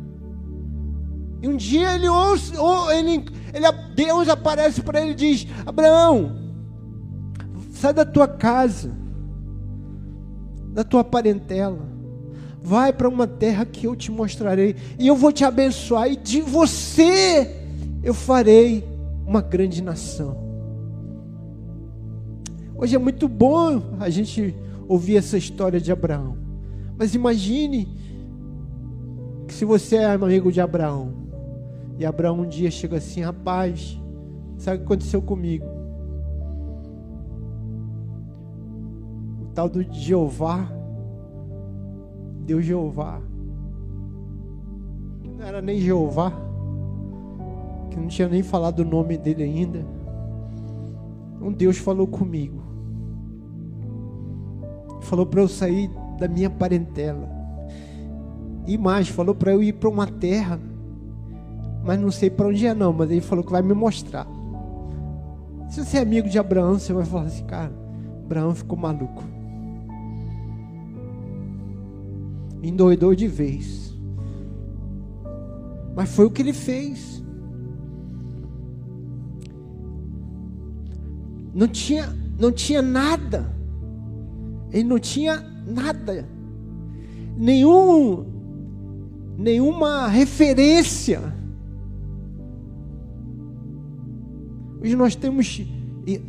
E 1.42 1.48
um 1.48 1.56
dia 1.56 1.94
ele 1.96 2.08
ouve, 2.08 2.54
ele, 2.96 3.26
ele, 3.54 3.66
Deus 3.98 4.30
aparece 4.30 4.84
para 4.84 5.02
ele 5.02 5.12
e 5.14 5.16
diz: 5.16 5.48
Abraão, 5.66 6.38
sai 7.72 7.92
da 7.92 8.06
tua 8.06 8.28
casa, 8.28 8.96
da 10.72 10.84
tua 10.84 11.04
parentela, 11.04 11.80
vai 12.62 12.94
para 12.94 13.10
uma 13.10 13.26
terra 13.26 13.66
que 13.66 13.88
eu 13.88 13.96
te 13.96 14.12
mostrarei, 14.12 14.76
e 15.00 15.08
eu 15.08 15.16
vou 15.16 15.34
te 15.34 15.44
abençoar, 15.44 16.12
e 16.12 16.16
de 16.16 16.42
você 16.42 17.56
eu 18.04 18.14
farei 18.14 18.88
uma 19.26 19.42
grande 19.42 19.82
nação. 19.82 20.46
Hoje 22.76 22.96
é 22.96 23.00
muito 23.00 23.28
bom 23.28 23.82
a 24.00 24.12
gente 24.12 24.56
ouvir 24.88 25.18
essa 25.18 25.40
história 25.40 25.82
de 25.82 25.92
Abraão, 25.92 26.38
mas 26.96 27.16
imagine 27.16 27.88
que 29.48 29.56
se 29.56 29.66
você 29.66 29.96
é 29.96 30.06
amigo 30.06 30.52
de 30.52 30.62
Abraão, 30.62 31.27
e 31.98 32.06
Abraão 32.06 32.42
um 32.42 32.48
dia 32.48 32.70
chega 32.70 32.98
assim: 32.98 33.22
rapaz, 33.22 34.00
sabe 34.58 34.78
o 34.78 34.80
que 34.80 34.86
aconteceu 34.86 35.22
comigo? 35.22 35.66
O 39.42 39.46
tal 39.54 39.68
do 39.68 39.82
Jeová, 39.92 40.72
Deus 42.46 42.64
Jeová, 42.64 43.20
não 45.38 45.46
era 45.46 45.62
nem 45.62 45.80
Jeová, 45.80 46.32
que 47.90 47.98
não 47.98 48.08
tinha 48.08 48.28
nem 48.28 48.44
falado 48.44 48.80
o 48.80 48.86
nome 48.86 49.18
dele 49.18 49.44
ainda. 49.44 49.84
Um 51.42 51.52
Deus 51.52 51.78
falou 51.78 52.06
comigo, 52.06 52.62
falou 55.02 55.26
para 55.26 55.42
eu 55.42 55.48
sair 55.48 55.90
da 56.20 56.28
minha 56.28 56.50
parentela, 56.50 57.28
e 58.68 58.78
mais, 58.78 59.08
falou 59.08 59.34
para 59.34 59.52
eu 59.52 59.64
ir 59.64 59.74
para 59.74 59.90
uma 59.90 60.06
terra 60.06 60.60
mas 61.88 61.98
não 61.98 62.12
sei 62.12 62.30
para 62.30 62.48
onde 62.48 62.68
é 62.68 62.74
não, 62.74 62.92
mas 62.92 63.10
ele 63.10 63.22
falou 63.22 63.42
que 63.42 63.52
vai 63.52 63.62
me 63.62 63.74
mostrar. 63.74 64.28
Se 65.70 65.86
você 65.86 66.00
é 66.00 66.02
amigo 66.02 66.28
de 66.28 66.38
Abraão, 66.38 66.78
você 66.78 66.92
vai 66.92 67.06
falar 67.06 67.24
assim, 67.24 67.46
cara, 67.46 67.72
Abraão 68.26 68.54
ficou 68.54 68.78
maluco. 68.78 69.24
Endoidou 72.62 73.16
de 73.16 73.26
vez. 73.26 73.96
Mas 75.96 76.14
foi 76.14 76.26
o 76.26 76.30
que 76.30 76.42
ele 76.42 76.52
fez. 76.52 77.24
Não 81.54 81.70
tinha, 81.70 82.14
não 82.38 82.52
tinha 82.52 82.82
nada. 82.82 83.50
Ele 84.74 84.84
não 84.84 85.00
tinha 85.00 85.40
nada. 85.66 86.28
Nenhum 87.38 88.26
nenhuma 89.38 90.08
referência 90.08 91.37
Hoje 94.82 94.96
nós 94.96 95.16
temos 95.16 95.62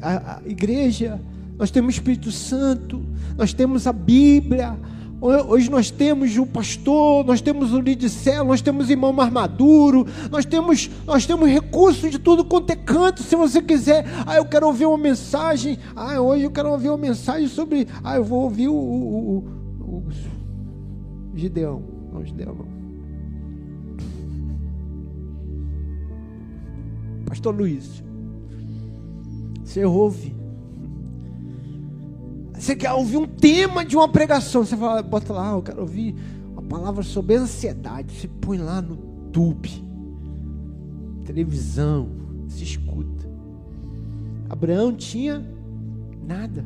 a, 0.03 0.40
igreja, 0.46 1.20
nós 1.57 1.70
temos 1.70 1.94
o 1.94 1.99
Espírito 1.99 2.32
Santo, 2.32 3.03
nós 3.36 3.53
temos 3.53 3.86
a 3.86 3.92
Bíblia, 3.92 4.76
Hoje 5.20 5.68
nós 5.68 5.90
temos 5.90 6.36
o 6.38 6.46
pastor, 6.46 7.24
nós 7.24 7.40
temos 7.40 7.72
o 7.72 7.80
líder 7.80 8.09
nós 8.46 8.62
temos 8.62 8.88
o 8.88 8.92
irmão 8.92 9.12
mais 9.12 9.32
maduro, 9.32 10.07
nós 10.30 10.44
temos, 10.44 10.88
nós 11.05 11.26
temos 11.26 11.49
recursos 11.49 12.09
de 12.09 12.20
tudo 12.20 12.44
quanto 12.44 12.70
é 12.70 12.76
canto. 12.76 13.24
Se 13.24 13.34
você 13.34 13.61
quiser, 13.61 14.05
ah, 14.24 14.36
eu 14.36 14.44
quero 14.44 14.68
ouvir 14.68 14.86
uma 14.86 14.96
mensagem, 14.96 15.76
ah, 15.96 16.20
hoje 16.20 16.44
eu 16.44 16.53
quero 16.53 16.70
ouvir 16.70 16.88
uma 16.90 16.99
mensagem 16.99 17.49
sobre, 17.49 17.88
ah, 18.05 18.14
eu 18.14 18.22
vou 18.22 18.44
ouvir 18.44 18.68
o, 18.68 18.74
o, 18.74 19.38
o, 19.80 19.96
o 19.96 21.36
Gideão, 21.36 21.82
não, 22.12 22.24
Gideão 22.24 22.55
não. 22.55 22.78
Pastor 27.26 27.55
Luiz. 27.57 28.07
Você 29.69 29.85
ouve. 29.85 30.35
Você 32.55 32.75
quer 32.75 32.91
ouvir 32.95 33.19
um 33.19 33.27
tema 33.27 33.85
de 33.85 33.97
uma 33.97 34.09
pregação. 34.09 34.64
Você 34.64 34.75
fala, 34.75 35.03
bota 35.03 35.31
lá, 35.31 35.53
eu 35.53 35.62
quero 35.62 35.83
ouvir 35.83 36.14
uma 36.53 36.62
palavra 36.62 37.03
sobre 37.03 37.37
ansiedade. 37.37 38.14
Você 38.14 38.27
põe 38.27 38.57
lá 38.57 38.81
no 38.81 38.97
tube, 39.31 39.85
televisão, 41.27 42.09
se 42.49 42.64
escuta. 42.64 43.29
Abraão 44.49 44.91
tinha 44.91 45.47
nada. 46.27 46.64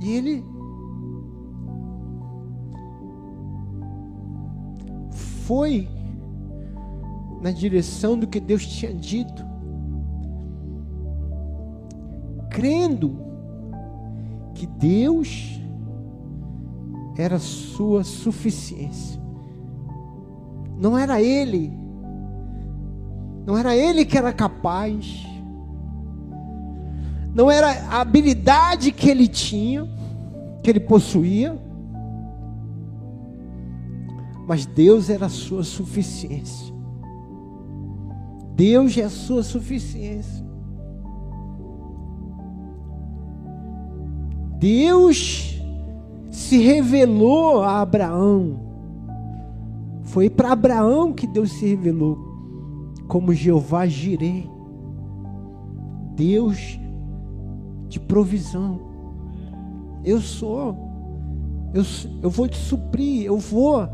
E 0.00 0.10
ele 0.10 0.42
foi 5.44 5.86
na 7.42 7.50
direção 7.50 8.18
do 8.18 8.26
que 8.26 8.40
Deus 8.40 8.66
tinha 8.66 8.94
dito. 8.94 9.47
Crendo 12.58 13.16
que 14.52 14.66
Deus 14.66 15.60
era 17.16 17.38
sua 17.38 18.02
suficiência. 18.02 19.20
Não 20.76 20.98
era 20.98 21.22
ele, 21.22 21.72
não 23.46 23.56
era 23.56 23.76
ele 23.76 24.04
que 24.04 24.18
era 24.18 24.32
capaz, 24.32 25.24
não 27.32 27.48
era 27.48 27.70
a 27.90 28.00
habilidade 28.00 28.90
que 28.90 29.08
ele 29.08 29.28
tinha, 29.28 29.88
que 30.60 30.68
ele 30.68 30.80
possuía, 30.80 31.56
mas 34.48 34.66
Deus 34.66 35.08
era 35.08 35.26
a 35.26 35.30
sua 35.30 35.62
suficiência. 35.62 36.74
Deus 38.56 38.98
é 38.98 39.04
a 39.04 39.10
sua 39.10 39.44
suficiência. 39.44 40.47
Deus 44.58 45.60
se 46.30 46.58
revelou 46.58 47.62
a 47.62 47.80
Abraão. 47.80 48.60
Foi 50.04 50.28
para 50.28 50.52
Abraão 50.52 51.12
que 51.12 51.26
Deus 51.26 51.52
se 51.52 51.66
revelou 51.66 52.18
como 53.06 53.32
Jeová 53.32 53.86
Jireh. 53.86 54.44
Deus 56.14 56.78
de 57.88 58.00
provisão. 58.00 58.80
Eu 60.04 60.20
sou. 60.20 60.76
Eu, 61.72 61.84
eu 62.22 62.30
vou 62.30 62.48
te 62.48 62.56
suprir, 62.56 63.26
eu 63.26 63.38
vou, 63.38 63.86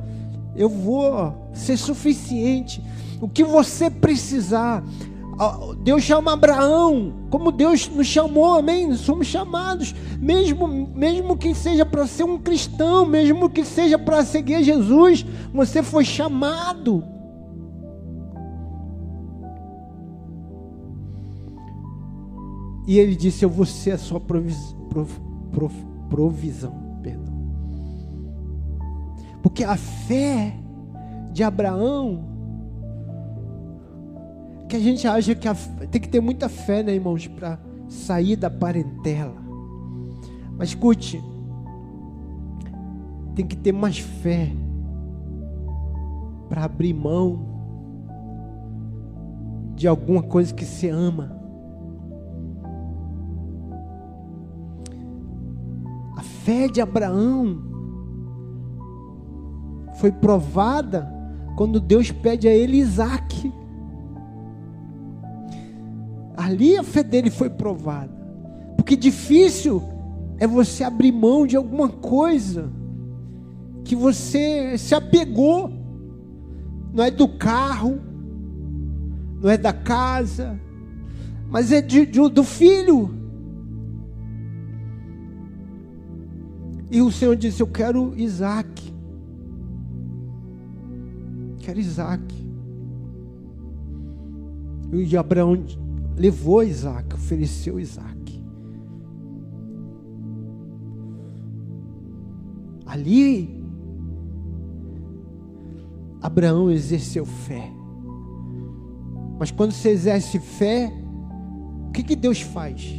eu 0.54 0.68
vou 0.68 1.50
ser 1.52 1.76
suficiente. 1.76 2.82
O 3.20 3.28
que 3.28 3.42
você 3.42 3.90
precisar, 3.90 4.84
Deus 5.82 6.02
chama 6.02 6.32
Abraão, 6.32 7.12
como 7.30 7.50
Deus 7.50 7.88
nos 7.88 8.06
chamou, 8.06 8.54
amém? 8.54 8.94
Somos 8.94 9.26
chamados, 9.26 9.94
mesmo, 10.20 10.68
mesmo 10.68 11.36
que 11.36 11.54
seja 11.54 11.84
para 11.84 12.06
ser 12.06 12.24
um 12.24 12.38
cristão, 12.38 13.04
mesmo 13.04 13.50
que 13.50 13.64
seja 13.64 13.98
para 13.98 14.24
seguir 14.24 14.62
Jesus, 14.62 15.26
você 15.52 15.82
foi 15.82 16.04
chamado. 16.04 17.04
E 22.86 22.98
ele 22.98 23.16
disse: 23.16 23.44
Eu 23.44 23.50
vou 23.50 23.66
ser 23.66 23.92
a 23.92 23.98
sua 23.98 24.20
provis, 24.20 24.76
prov, 24.88 25.10
prov, 25.50 25.74
provisão. 26.08 26.98
Perdão. 27.02 27.34
Porque 29.42 29.64
a 29.64 29.76
fé 29.76 30.54
de 31.32 31.42
Abraão 31.42 32.33
que 34.68 34.76
a 34.76 34.80
gente 34.80 35.06
acha 35.06 35.34
que 35.34 35.48
a, 35.48 35.54
tem 35.90 36.00
que 36.00 36.08
ter 36.08 36.20
muita 36.20 36.48
fé, 36.48 36.82
né, 36.82 36.94
irmãos, 36.94 37.26
para 37.26 37.58
sair 37.88 38.36
da 38.36 38.50
parentela. 38.50 39.34
Mas 40.56 40.70
escute, 40.70 41.22
tem 43.34 43.46
que 43.46 43.56
ter 43.56 43.72
mais 43.72 43.98
fé 43.98 44.52
para 46.48 46.64
abrir 46.64 46.94
mão 46.94 47.54
de 49.74 49.88
alguma 49.88 50.22
coisa 50.22 50.54
que 50.54 50.64
você 50.64 50.88
ama. 50.88 51.36
A 56.16 56.22
fé 56.22 56.68
de 56.68 56.80
Abraão 56.80 57.58
foi 59.94 60.12
provada 60.12 61.12
quando 61.56 61.80
Deus 61.80 62.10
pede 62.10 62.46
a 62.46 62.52
ele 62.52 62.76
Isaac. 62.76 63.52
Ali 66.36 66.76
a 66.76 66.82
fé 66.82 67.02
dele 67.02 67.30
foi 67.30 67.48
provada. 67.48 68.12
Porque 68.76 68.96
difícil 68.96 69.82
é 70.38 70.46
você 70.46 70.82
abrir 70.82 71.12
mão 71.12 71.46
de 71.46 71.56
alguma 71.56 71.88
coisa 71.88 72.70
que 73.84 73.94
você 73.94 74.76
se 74.76 74.94
apegou. 74.94 75.72
Não 76.92 77.04
é 77.04 77.10
do 77.10 77.28
carro, 77.28 78.00
não 79.40 79.50
é 79.50 79.56
da 79.56 79.72
casa, 79.72 80.58
mas 81.50 81.72
é 81.72 81.80
de, 81.80 82.06
de, 82.06 82.28
do 82.28 82.44
filho. 82.44 83.10
E 86.90 87.02
o 87.02 87.10
Senhor 87.10 87.34
disse: 87.34 87.60
Eu 87.60 87.66
quero 87.66 88.14
Isaac. 88.16 88.94
Quero 91.58 91.80
Isaac. 91.80 92.22
E 94.92 95.16
Abraão 95.16 95.56
levou 96.16 96.62
Isaac, 96.62 97.14
ofereceu 97.14 97.78
Isaac. 97.78 98.42
Ali, 102.86 103.64
Abraão 106.22 106.70
exerceu 106.70 107.26
fé. 107.26 107.70
Mas 109.38 109.50
quando 109.50 109.72
você 109.72 109.90
exerce 109.90 110.38
fé, 110.38 110.92
o 111.88 111.90
que, 111.90 112.02
que 112.02 112.16
Deus 112.16 112.40
faz? 112.40 112.94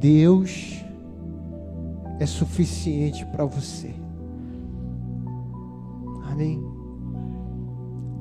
Deus 0.00 0.84
é 2.20 2.26
suficiente 2.26 3.24
para 3.26 3.44
você. 3.44 3.94
Amém. 6.30 6.77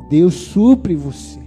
Deus 0.10 0.34
supre 0.36 0.96
você. 0.96 1.40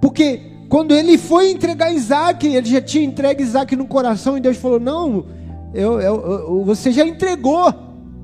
Porque 0.00 0.40
quando 0.68 0.92
ele 0.92 1.16
foi 1.16 1.50
entregar 1.50 1.92
Isaac, 1.92 2.46
ele 2.46 2.68
já 2.68 2.80
tinha 2.80 3.04
entregue 3.04 3.42
Isaac 3.42 3.74
no 3.76 3.86
coração 3.86 4.36
e 4.36 4.40
Deus 4.40 4.56
falou: 4.56 4.80
Não, 4.80 5.26
eu, 5.72 6.00
eu, 6.00 6.26
eu, 6.26 6.64
você 6.64 6.90
já 6.90 7.06
entregou, 7.06 7.72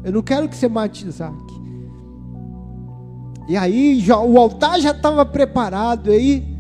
eu 0.02 0.12
não 0.12 0.22
quero 0.22 0.48
que 0.48 0.56
você 0.56 0.68
mate 0.68 1.06
Isaac. 1.06 1.44
E 3.48 3.56
aí 3.56 4.00
já, 4.00 4.18
o 4.18 4.38
altar 4.38 4.80
já 4.80 4.90
estava 4.90 5.24
preparado. 5.24 6.10
E 6.10 6.14
aí, 6.14 6.56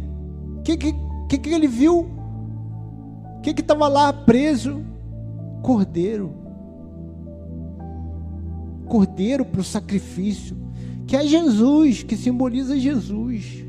o 0.58 0.62
que, 0.62 0.76
que, 0.76 1.38
que, 1.38 1.50
ele 1.50 1.66
viu? 1.66 2.06
O 3.38 3.40
que 3.40 3.50
estava 3.50 3.88
lá 3.88 4.12
preso? 4.12 4.84
Cordeiro 5.62 6.43
cordeiro 8.84 9.44
para 9.44 9.60
o 9.60 9.64
sacrifício, 9.64 10.56
que 11.06 11.16
é 11.16 11.26
Jesus, 11.26 12.02
que 12.02 12.16
simboliza 12.16 12.78
Jesus. 12.78 13.64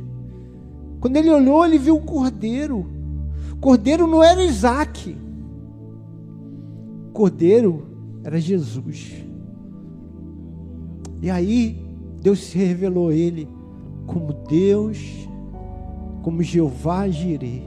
Quando 0.99 1.17
ele 1.17 1.29
olhou, 1.29 1.65
ele 1.65 1.77
viu 1.77 1.97
o 1.97 2.01
cordeiro. 2.01 2.85
Cordeiro 3.59 4.07
não 4.07 4.23
era 4.23 4.43
Isaac. 4.43 5.15
Cordeiro 7.13 7.85
era 8.23 8.39
Jesus. 8.39 9.23
E 11.21 11.29
aí 11.29 11.79
Deus 12.21 12.39
se 12.39 12.57
revelou 12.57 13.09
a 13.09 13.13
ele 13.13 13.47
como 14.05 14.33
Deus, 14.47 15.27
como 16.21 16.41
Jeová 16.43 17.07
Jireh, 17.07 17.63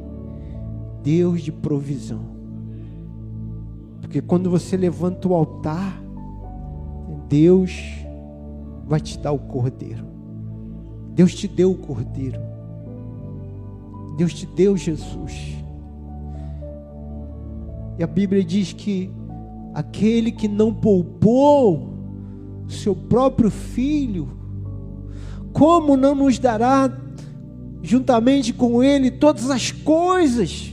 Deus 1.02 1.42
de 1.42 1.52
provisão. 1.52 2.20
Porque 4.00 4.20
quando 4.20 4.50
você 4.50 4.76
levanta 4.76 5.28
o 5.28 5.34
altar, 5.34 6.02
Deus 7.28 7.72
vai 8.86 9.00
te 9.00 9.18
dar 9.18 9.32
o 9.32 9.38
cordeiro. 9.38 10.06
Deus 11.14 11.34
te 11.34 11.46
deu 11.46 11.72
o 11.72 11.74
cordeiro. 11.74 12.40
Deus 14.16 14.32
te 14.32 14.46
deu 14.46 14.76
Jesus. 14.76 15.32
E 17.98 18.02
a 18.02 18.06
Bíblia 18.06 18.44
diz 18.44 18.72
que 18.72 19.10
aquele 19.74 20.32
que 20.32 20.48
não 20.48 20.72
poupou 20.72 21.94
seu 22.68 22.94
próprio 22.94 23.50
filho, 23.50 24.28
como 25.52 25.96
não 25.96 26.14
nos 26.14 26.38
dará 26.38 26.90
juntamente 27.82 28.52
com 28.52 28.82
ele 28.82 29.10
todas 29.10 29.50
as 29.50 29.70
coisas? 29.72 30.72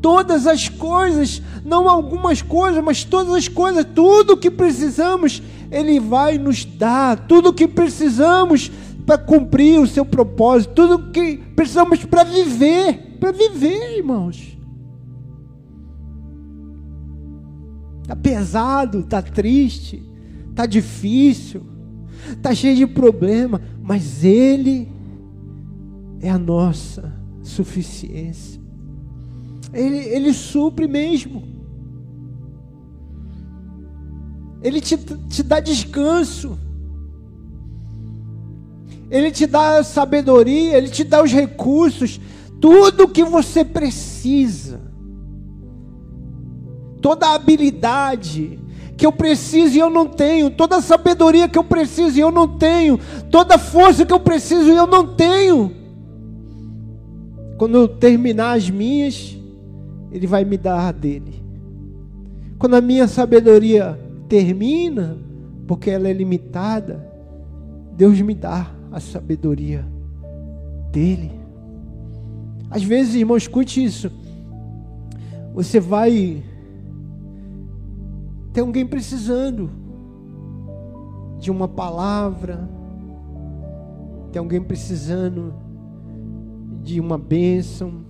Todas 0.00 0.48
as 0.48 0.68
coisas, 0.68 1.40
não 1.64 1.88
algumas 1.88 2.42
coisas, 2.42 2.82
mas 2.82 3.04
todas 3.04 3.32
as 3.34 3.46
coisas, 3.46 3.86
tudo 3.94 4.32
o 4.32 4.36
que 4.36 4.50
precisamos, 4.50 5.40
ele 5.72 5.98
vai 5.98 6.36
nos 6.36 6.64
dar 6.64 7.26
tudo 7.26 7.48
o 7.48 7.52
que 7.52 7.66
precisamos 7.66 8.70
para 9.06 9.16
cumprir 9.16 9.80
o 9.80 9.86
seu 9.86 10.04
propósito, 10.04 10.74
tudo 10.74 10.94
o 10.94 11.10
que 11.10 11.38
precisamos 11.56 12.04
para 12.04 12.22
viver, 12.22 13.16
para 13.18 13.32
viver, 13.32 13.96
irmãos. 13.96 14.56
Está 18.02 18.14
pesado, 18.14 19.00
está 19.00 19.22
triste, 19.22 20.02
está 20.50 20.66
difícil, 20.66 21.62
está 22.30 22.54
cheio 22.54 22.76
de 22.76 22.86
problema, 22.86 23.60
mas 23.82 24.22
Ele 24.22 24.88
é 26.20 26.28
a 26.28 26.38
nossa 26.38 27.12
suficiência. 27.42 28.60
Ele, 29.72 29.96
ele 29.96 30.32
supre 30.34 30.86
mesmo. 30.86 31.51
Ele 34.62 34.80
te, 34.80 34.96
te 34.96 35.42
dá 35.42 35.60
descanso. 35.60 36.58
Ele 39.10 39.30
te 39.30 39.46
dá 39.46 39.82
sabedoria, 39.82 40.76
Ele 40.76 40.88
te 40.88 41.04
dá 41.04 41.22
os 41.22 41.30
recursos, 41.30 42.18
tudo 42.60 43.08
que 43.08 43.22
você 43.24 43.64
precisa, 43.64 44.80
toda 47.02 47.26
a 47.26 47.34
habilidade 47.34 48.58
que 48.96 49.04
eu 49.04 49.12
preciso 49.12 49.74
e 49.74 49.80
eu 49.80 49.90
não 49.90 50.06
tenho, 50.06 50.48
toda 50.48 50.76
a 50.76 50.80
sabedoria 50.80 51.48
que 51.48 51.58
eu 51.58 51.64
preciso 51.64 52.16
e 52.16 52.20
eu 52.20 52.30
não 52.30 52.46
tenho, 52.46 52.98
toda 53.30 53.56
a 53.56 53.58
força 53.58 54.06
que 54.06 54.12
eu 54.12 54.20
preciso 54.20 54.70
e 54.70 54.76
eu 54.76 54.86
não 54.86 55.14
tenho. 55.14 55.72
Quando 57.58 57.76
eu 57.76 57.88
terminar 57.88 58.56
as 58.56 58.70
minhas, 58.70 59.36
Ele 60.10 60.26
vai 60.26 60.44
me 60.44 60.56
dar 60.56 60.88
a 60.88 60.92
dele. 60.92 61.42
Quando 62.58 62.76
a 62.76 62.80
minha 62.80 63.08
sabedoria 63.08 63.98
termina, 64.32 65.18
porque 65.66 65.90
ela 65.90 66.08
é 66.08 66.12
limitada, 66.14 67.06
Deus 67.94 68.18
me 68.22 68.34
dá 68.34 68.74
a 68.90 68.98
sabedoria 68.98 69.84
dele. 70.90 71.30
Às 72.70 72.82
vezes, 72.82 73.14
irmão, 73.14 73.36
escute 73.36 73.84
isso. 73.84 74.10
Você 75.52 75.78
vai 75.78 76.42
ter 78.54 78.62
alguém 78.62 78.86
precisando 78.86 79.68
de 81.38 81.50
uma 81.50 81.68
palavra, 81.68 82.66
tem 84.32 84.40
alguém 84.40 84.62
precisando 84.62 85.52
de 86.82 86.98
uma 86.98 87.18
bênção, 87.18 88.02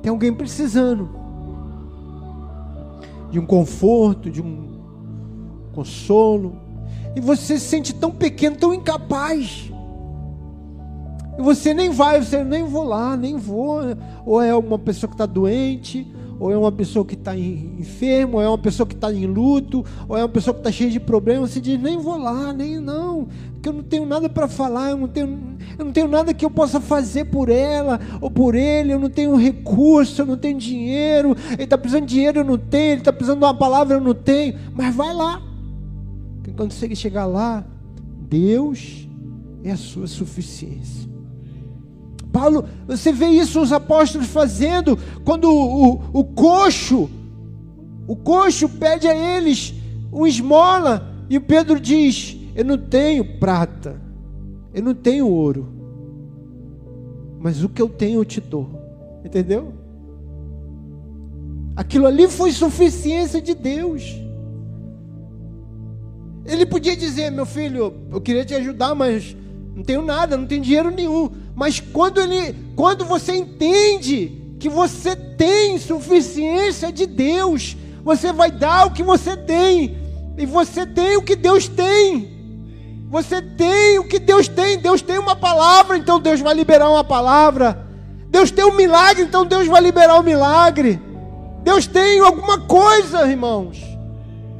tem 0.00 0.08
alguém 0.08 0.32
precisando 0.32 1.10
de 3.30 3.38
um 3.38 3.44
conforto, 3.44 4.30
de 4.30 4.40
um 4.40 4.67
consolo. 5.78 6.56
E 7.14 7.20
você 7.20 7.58
se 7.58 7.66
sente 7.66 7.94
tão 7.94 8.10
pequeno, 8.10 8.56
tão 8.56 8.74
incapaz. 8.74 9.70
E 11.38 11.42
você 11.42 11.72
nem 11.72 11.90
vai, 11.90 12.20
você 12.20 12.42
nem 12.42 12.64
vou 12.64 12.82
lá, 12.82 13.16
nem 13.16 13.36
vou. 13.36 13.80
Ou 14.26 14.42
é 14.42 14.54
uma 14.54 14.78
pessoa 14.78 15.08
que 15.08 15.14
está 15.14 15.24
doente, 15.24 16.06
ou 16.40 16.50
é 16.52 16.58
uma 16.58 16.72
pessoa 16.72 17.04
que 17.04 17.14
está 17.14 17.36
enfermo, 17.36 18.36
ou 18.36 18.42
é 18.42 18.48
uma 18.48 18.58
pessoa 18.58 18.86
que 18.86 18.94
está 18.94 19.12
em 19.12 19.26
luto, 19.26 19.84
ou 20.08 20.16
é 20.16 20.22
uma 20.22 20.28
pessoa 20.28 20.54
que 20.54 20.60
está 20.60 20.70
cheia 20.70 20.90
de 20.90 21.00
problemas, 21.00 21.50
você 21.50 21.60
diz, 21.60 21.80
nem 21.80 21.98
vou 21.98 22.16
lá, 22.16 22.52
nem 22.52 22.78
não, 22.78 23.28
porque 23.54 23.68
eu 23.68 23.72
não 23.72 23.82
tenho 23.82 24.06
nada 24.06 24.28
para 24.28 24.46
falar, 24.46 24.90
eu 24.90 24.96
não, 24.96 25.08
tenho, 25.08 25.58
eu 25.76 25.84
não 25.84 25.92
tenho 25.92 26.06
nada 26.06 26.32
que 26.32 26.44
eu 26.44 26.50
possa 26.50 26.80
fazer 26.80 27.24
por 27.26 27.48
ela 27.48 28.00
ou 28.20 28.30
por 28.30 28.54
ele, 28.54 28.92
eu 28.92 29.00
não 29.00 29.10
tenho 29.10 29.34
recurso, 29.34 30.22
eu 30.22 30.26
não 30.26 30.36
tenho 30.36 30.58
dinheiro, 30.58 31.36
ele 31.52 31.64
está 31.64 31.76
precisando 31.76 32.06
de 32.06 32.14
dinheiro, 32.14 32.40
eu 32.40 32.44
não 32.44 32.58
tenho, 32.58 32.92
ele 32.92 33.00
está 33.00 33.12
precisando 33.12 33.40
de 33.40 33.44
uma 33.44 33.54
palavra, 33.54 33.96
eu 33.96 34.00
não 34.00 34.14
tenho, 34.14 34.54
mas 34.74 34.94
vai 34.94 35.12
lá. 35.12 35.47
Porque 36.48 36.56
quando 36.56 36.72
você 36.72 36.94
chegar 36.94 37.26
lá, 37.26 37.64
Deus 38.28 39.06
é 39.62 39.70
a 39.70 39.76
sua 39.76 40.06
suficiência. 40.06 41.08
Paulo, 42.32 42.64
você 42.86 43.12
vê 43.12 43.26
isso 43.26 43.60
os 43.60 43.72
apóstolos 43.72 44.28
fazendo, 44.28 44.98
quando 45.24 45.44
o, 45.44 45.94
o, 45.94 46.20
o 46.20 46.24
coxo, 46.24 47.10
o 48.06 48.16
coxo 48.16 48.68
pede 48.68 49.06
a 49.06 49.14
eles 49.14 49.74
um 50.12 50.26
esmola, 50.26 51.14
e 51.28 51.38
Pedro 51.38 51.78
diz: 51.78 52.36
Eu 52.54 52.64
não 52.64 52.78
tenho 52.78 53.38
prata, 53.38 54.00
eu 54.72 54.82
não 54.82 54.94
tenho 54.94 55.28
ouro, 55.28 55.68
mas 57.40 57.62
o 57.62 57.68
que 57.68 57.82
eu 57.82 57.88
tenho 57.88 58.20
eu 58.20 58.24
te 58.24 58.40
dou. 58.40 58.68
Entendeu? 59.24 59.74
Aquilo 61.76 62.06
ali 62.06 62.28
foi 62.28 62.52
suficiência 62.52 63.40
de 63.40 63.54
Deus. 63.54 64.27
Ele 66.48 66.64
podia 66.64 66.96
dizer, 66.96 67.30
meu 67.30 67.44
filho, 67.44 67.94
eu 68.10 68.20
queria 68.20 68.44
te 68.44 68.54
ajudar, 68.54 68.94
mas 68.94 69.36
não 69.76 69.84
tenho 69.84 70.02
nada, 70.02 70.36
não 70.36 70.46
tenho 70.46 70.62
dinheiro 70.62 70.90
nenhum. 70.90 71.30
Mas 71.54 71.78
quando 71.78 72.20
ele, 72.20 72.56
quando 72.74 73.04
você 73.04 73.36
entende 73.36 74.56
que 74.58 74.68
você 74.68 75.14
tem 75.14 75.78
suficiência 75.78 76.90
de 76.90 77.06
Deus, 77.06 77.76
você 78.02 78.32
vai 78.32 78.50
dar 78.50 78.86
o 78.86 78.92
que 78.92 79.02
você 79.02 79.36
tem. 79.36 79.96
E 80.38 80.46
você 80.46 80.86
tem 80.86 81.18
o 81.18 81.22
que 81.22 81.36
Deus 81.36 81.68
tem. 81.68 82.38
Você 83.10 83.42
tem 83.42 83.98
o 83.98 84.04
que 84.04 84.18
Deus 84.18 84.48
tem. 84.48 84.78
Deus 84.78 85.02
tem 85.02 85.18
uma 85.18 85.36
palavra, 85.36 85.98
então 85.98 86.18
Deus 86.18 86.40
vai 86.40 86.54
liberar 86.54 86.88
uma 86.88 87.04
palavra. 87.04 87.86
Deus 88.30 88.50
tem 88.50 88.64
um 88.64 88.74
milagre, 88.74 89.22
então 89.22 89.44
Deus 89.44 89.66
vai 89.66 89.82
liberar 89.82 90.16
o 90.16 90.20
um 90.20 90.22
milagre. 90.24 90.98
Deus 91.62 91.86
tem 91.86 92.20
alguma 92.20 92.60
coisa, 92.60 93.28
irmãos, 93.28 93.78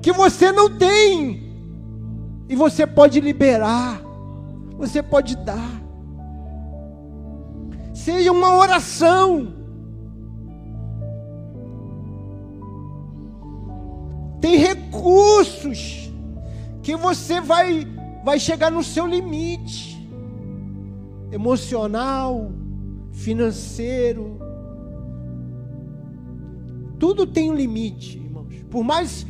que 0.03 0.13
você 0.13 0.53
não 0.53 0.69
tem. 0.69 1.48
E 2.49 2.57
você 2.57 2.87
pode 2.87 3.21
liberar 3.21 4.09
você 4.79 5.03
pode 5.03 5.37
dar. 5.37 5.83
Seja 7.93 8.31
uma 8.31 8.55
oração. 8.55 9.53
Tem 14.41 14.57
recursos 14.57 16.13
que 16.81 16.97
você 16.97 17.41
vai 17.41 17.87
vai 18.25 18.39
chegar 18.39 18.71
no 18.71 18.85
seu 18.85 19.07
limite 19.07 19.99
emocional, 21.33 22.53
financeiro. 23.11 24.39
Tudo 27.01 27.27
tem 27.27 27.51
um 27.51 27.55
limite, 27.55 28.19
irmãos. 28.19 28.55
Por 28.71 28.85
mais 28.85 29.27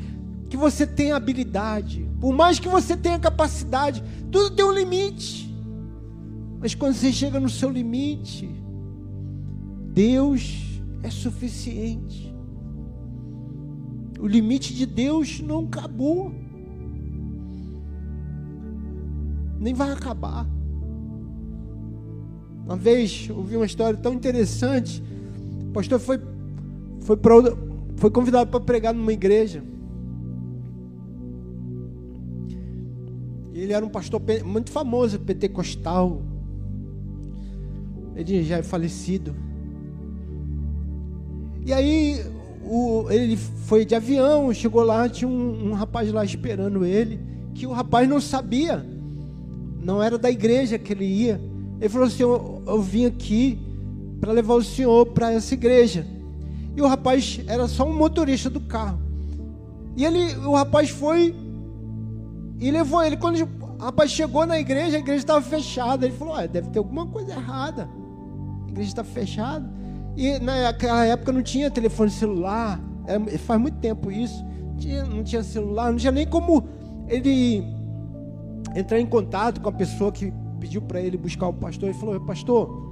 que 0.51 0.57
você 0.57 0.87
tenha 0.87 1.17
habilidade, 1.17 2.08
por 2.21 2.33
mais 2.35 2.59
que 2.59 2.69
você 2.69 2.97
tenha 2.97 3.19
capacidade, 3.19 4.03
tudo 4.31 4.55
tem 4.55 4.65
um 4.65 4.73
limite. 4.73 5.49
Mas 6.61 6.75
quando 6.75 6.95
você 6.95 7.13
chega 7.13 7.39
no 7.39 7.49
seu 7.49 7.71
limite, 7.71 8.49
Deus 9.93 10.81
é 11.03 11.11
suficiente. 11.11 12.35
O 14.19 14.27
limite 14.27 14.75
de 14.75 14.85
Deus 14.85 15.41
não 15.41 15.61
acabou. 15.61 16.33
Nem 19.61 19.73
vai 19.73 19.93
acabar. 19.93 20.47
Uma 22.65 22.77
vez 22.77 23.31
ouvi 23.31 23.57
uma 23.57 23.65
história 23.65 23.99
tão 23.99 24.13
interessante. 24.13 25.03
O 25.69 25.73
pastor 25.73 26.01
foi, 26.01 26.21
foi, 27.01 27.17
pra, 27.17 27.35
foi 27.97 28.11
convidado 28.11 28.51
para 28.51 28.61
pregar 28.61 28.93
numa 28.93 29.13
igreja. 29.13 29.63
Ele 33.69 33.75
era 33.75 33.85
um 33.85 33.91
pastor 33.91 34.19
muito 34.47 34.71
famoso, 34.71 35.21
pentecostal. 35.21 36.23
Ele 38.17 38.43
já 38.43 38.57
é 38.57 38.63
falecido. 38.63 39.37
E 41.67 41.71
aí 41.71 42.25
o, 42.65 43.11
ele 43.11 43.37
foi 43.37 43.85
de 43.85 43.95
avião, 43.95 44.55
chegou 44.55 44.83
lá, 44.83 45.07
tinha 45.07 45.29
um, 45.29 45.69
um 45.69 45.73
rapaz 45.75 46.11
lá 46.11 46.25
esperando 46.25 46.83
ele, 46.83 47.21
que 47.55 47.67
o 47.67 47.73
rapaz 47.73 48.09
não 48.09 48.23
sabia, 48.23 48.83
não 49.83 50.03
era 50.03 50.17
da 50.17 50.31
igreja 50.31 50.79
que 50.79 50.95
ele 50.95 51.05
ia. 51.05 51.39
Ele 51.79 51.91
falou 51.91 52.07
assim: 52.07 52.23
Eu, 52.23 52.63
eu 52.67 52.81
vim 52.81 53.05
aqui 53.05 53.59
para 54.19 54.33
levar 54.33 54.55
o 54.55 54.65
senhor 54.65 55.09
para 55.09 55.31
essa 55.31 55.53
igreja. 55.53 56.07
E 56.75 56.81
o 56.81 56.87
rapaz 56.87 57.39
era 57.47 57.69
só 57.69 57.87
um 57.87 57.95
motorista 57.95 58.49
do 58.49 58.61
carro. 58.61 58.99
E 59.95 60.07
ele, 60.07 60.35
o 60.39 60.55
rapaz 60.55 60.89
foi 60.89 61.35
e 62.61 62.71
levou 62.71 63.03
ele. 63.03 63.17
Quando 63.17 63.49
rapaz 63.79 64.11
chegou 64.11 64.47
na 64.47 64.59
igreja, 64.59 64.97
a 64.97 65.01
igreja 65.01 65.21
estava 65.21 65.43
fechada. 65.43 66.07
Ele 66.07 66.15
falou: 66.15 66.37
deve 66.49 66.69
ter 66.71 66.79
alguma 66.79 67.07
coisa 67.07 67.33
errada. 67.33 67.89
A 68.67 68.71
igreja 68.71 68.89
está 68.89 69.05
fechada. 69.05 69.69
E 70.17 70.39
naquela 70.41 71.05
época 71.05 71.33
não 71.33 71.43
tinha 71.43 71.71
telefone 71.71 72.11
celular. 72.11 72.81
É, 73.07 73.39
faz 73.39 73.61
muito 73.61 73.79
tempo 73.79 74.11
isso. 74.11 74.45
Tinha, 74.77 75.05
não 75.05 75.23
tinha 75.25 75.43
celular, 75.43 75.91
não 75.91 75.99
tinha 75.99 76.13
nem 76.13 76.27
como 76.27 76.65
ele 77.09 77.65
entrar 78.75 79.01
em 79.01 79.07
contato 79.07 79.61
com 79.61 79.69
a 79.69 79.73
pessoa 79.73 80.13
que 80.13 80.33
pediu 80.61 80.83
para 80.83 81.01
ele 81.01 81.17
buscar 81.17 81.49
o 81.49 81.53
pastor. 81.53 81.89
Ele 81.89 81.99
falou: 81.99 82.21
Pastor, 82.21 82.89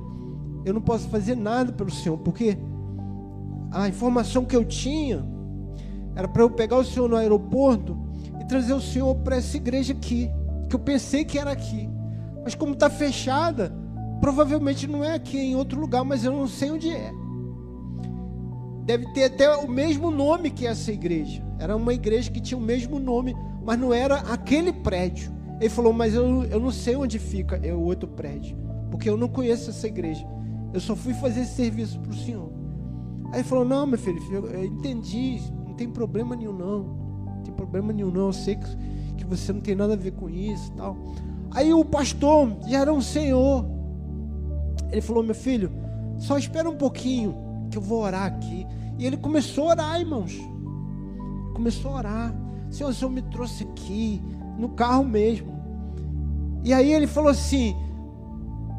eu 0.64 0.72
não 0.72 0.80
posso 0.80 1.08
fazer 1.08 1.36
nada 1.36 1.72
pelo 1.72 1.90
senhor, 1.90 2.18
porque 2.18 2.56
a 3.70 3.88
informação 3.88 4.44
que 4.44 4.56
eu 4.56 4.64
tinha 4.64 5.24
era 6.14 6.26
para 6.26 6.42
eu 6.42 6.50
pegar 6.50 6.78
o 6.78 6.84
senhor 6.84 7.08
no 7.08 7.16
aeroporto 7.16 7.96
e 8.40 8.44
trazer 8.46 8.72
o 8.72 8.80
senhor 8.80 9.14
para 9.16 9.36
essa 9.36 9.56
igreja 9.56 9.92
aqui, 9.92 10.30
que 10.68 10.74
eu 10.74 10.80
pensei 10.80 11.24
que 11.24 11.38
era 11.38 11.50
aqui, 11.50 11.88
mas 12.42 12.54
como 12.54 12.72
está 12.72 12.88
fechada, 12.90 13.72
provavelmente 14.20 14.86
não 14.86 15.04
é 15.04 15.14
aqui, 15.14 15.38
é 15.38 15.42
em 15.42 15.56
outro 15.56 15.80
lugar, 15.80 16.04
mas 16.04 16.24
eu 16.24 16.32
não 16.32 16.46
sei 16.46 16.70
onde 16.70 16.90
é. 16.90 17.12
Deve 18.84 19.12
ter 19.12 19.24
até 19.24 19.54
o 19.56 19.68
mesmo 19.68 20.10
nome 20.10 20.50
que 20.50 20.66
essa 20.66 20.92
igreja. 20.92 21.44
Era 21.58 21.74
uma 21.74 21.92
igreja 21.92 22.30
que 22.30 22.40
tinha 22.40 22.58
o 22.58 22.60
mesmo 22.60 22.98
nome, 22.98 23.34
mas 23.64 23.78
não 23.78 23.92
era 23.92 24.16
aquele 24.32 24.72
prédio. 24.72 25.32
Ele 25.60 25.70
falou, 25.70 25.92
mas 25.92 26.14
eu, 26.14 26.44
eu 26.44 26.60
não 26.60 26.70
sei 26.70 26.94
onde 26.94 27.18
fica 27.18 27.60
o 27.74 27.82
outro 27.82 28.08
prédio, 28.08 28.56
porque 28.90 29.08
eu 29.08 29.16
não 29.16 29.28
conheço 29.28 29.70
essa 29.70 29.86
igreja. 29.86 30.26
Eu 30.72 30.80
só 30.80 30.94
fui 30.94 31.14
fazer 31.14 31.40
esse 31.40 31.54
serviço 31.54 31.98
para 32.00 32.12
o 32.12 32.14
senhor. 32.14 32.52
Aí 33.32 33.40
ele 33.40 33.44
falou, 33.48 33.64
não, 33.64 33.86
meu 33.86 33.98
filho, 33.98 34.20
eu 34.32 34.64
entendi, 34.64 35.40
não 35.66 35.74
tem 35.74 35.88
problema 35.88 36.36
nenhum 36.36 36.52
não 36.52 37.06
tem 37.46 37.54
problema 37.54 37.92
nenhum, 37.92 38.10
não. 38.10 38.26
Eu 38.26 38.32
sei 38.32 38.56
que, 38.56 38.66
que 39.26 39.36
você 39.36 39.52
não 39.52 39.60
tem 39.60 39.74
nada 39.74 39.94
a 39.94 39.96
ver 39.96 40.12
com 40.12 40.28
isso 40.28 40.72
tal. 40.72 40.96
Aí 41.50 41.72
o 41.72 41.84
pastor 41.84 42.56
já 42.66 42.80
era 42.80 42.92
um 42.92 43.00
senhor. 43.00 43.66
Ele 44.90 45.00
falou: 45.00 45.22
Meu 45.22 45.34
filho, 45.34 45.70
só 46.18 46.38
espera 46.38 46.68
um 46.68 46.76
pouquinho 46.76 47.34
que 47.70 47.78
eu 47.78 47.82
vou 47.82 48.02
orar 48.02 48.24
aqui. 48.24 48.66
E 48.98 49.06
ele 49.06 49.16
começou 49.16 49.68
a 49.68 49.70
orar, 49.70 50.00
irmãos. 50.00 50.38
Começou 51.54 51.92
a 51.92 51.96
orar. 51.96 52.34
Senhor, 52.70 52.90
o 52.90 52.94
Senhor 52.94 53.10
me 53.10 53.22
trouxe 53.22 53.64
aqui, 53.64 54.22
no 54.58 54.70
carro 54.70 55.04
mesmo. 55.04 55.54
E 56.64 56.72
aí 56.72 56.92
ele 56.92 57.06
falou 57.06 57.30
assim: 57.30 57.74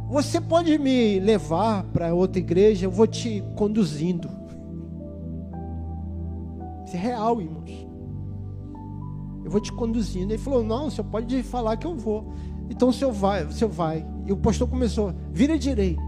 Você 0.10 0.40
pode 0.40 0.78
me 0.78 1.20
levar 1.20 1.84
para 1.86 2.14
outra 2.14 2.40
igreja? 2.40 2.86
Eu 2.86 2.92
vou 2.92 3.08
te 3.08 3.44
conduzindo. 3.56 4.30
Isso 6.86 6.96
é 6.96 7.00
real, 7.00 7.42
irmãos 7.42 7.87
eu 9.48 9.52
vou 9.52 9.62
te 9.62 9.72
conduzindo. 9.72 10.34
Ele 10.34 10.38
falou: 10.38 10.62
Não, 10.62 10.88
o 10.88 10.92
senhor 10.92 11.08
pode 11.10 11.42
falar 11.42 11.78
que 11.78 11.88
eu 11.88 11.96
vou. 11.96 12.28
Então 12.70 12.90
o 12.90 12.94
senhor 12.94 13.14
vai, 13.14 13.46
o 13.46 13.52
senhor 13.52 13.72
vai. 13.72 14.06
E 14.26 14.32
o 14.34 14.38
pastor 14.38 14.68
começou: 14.68 15.14
vira 15.32 15.54
à 15.54 15.58
direita, 15.58 16.04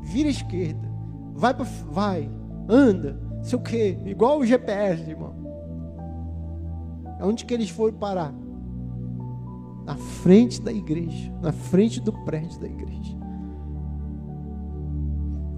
vira 0.00 0.28
esquerda, 0.28 0.88
vai, 1.34 1.52
pra, 1.52 1.64
vai, 1.90 2.30
anda, 2.68 3.20
sei 3.42 3.58
o 3.58 3.62
quê, 3.62 3.98
igual 4.06 4.38
o 4.38 4.46
GPS, 4.46 5.10
irmão. 5.10 5.34
Onde 7.20 7.44
que 7.44 7.52
eles 7.52 7.68
foram 7.68 7.94
parar? 7.94 8.32
Na 9.84 9.96
frente 9.96 10.62
da 10.62 10.72
igreja, 10.72 11.32
na 11.42 11.50
frente 11.50 12.00
do 12.00 12.12
prédio 12.12 12.60
da 12.60 12.68
igreja. 12.68 13.18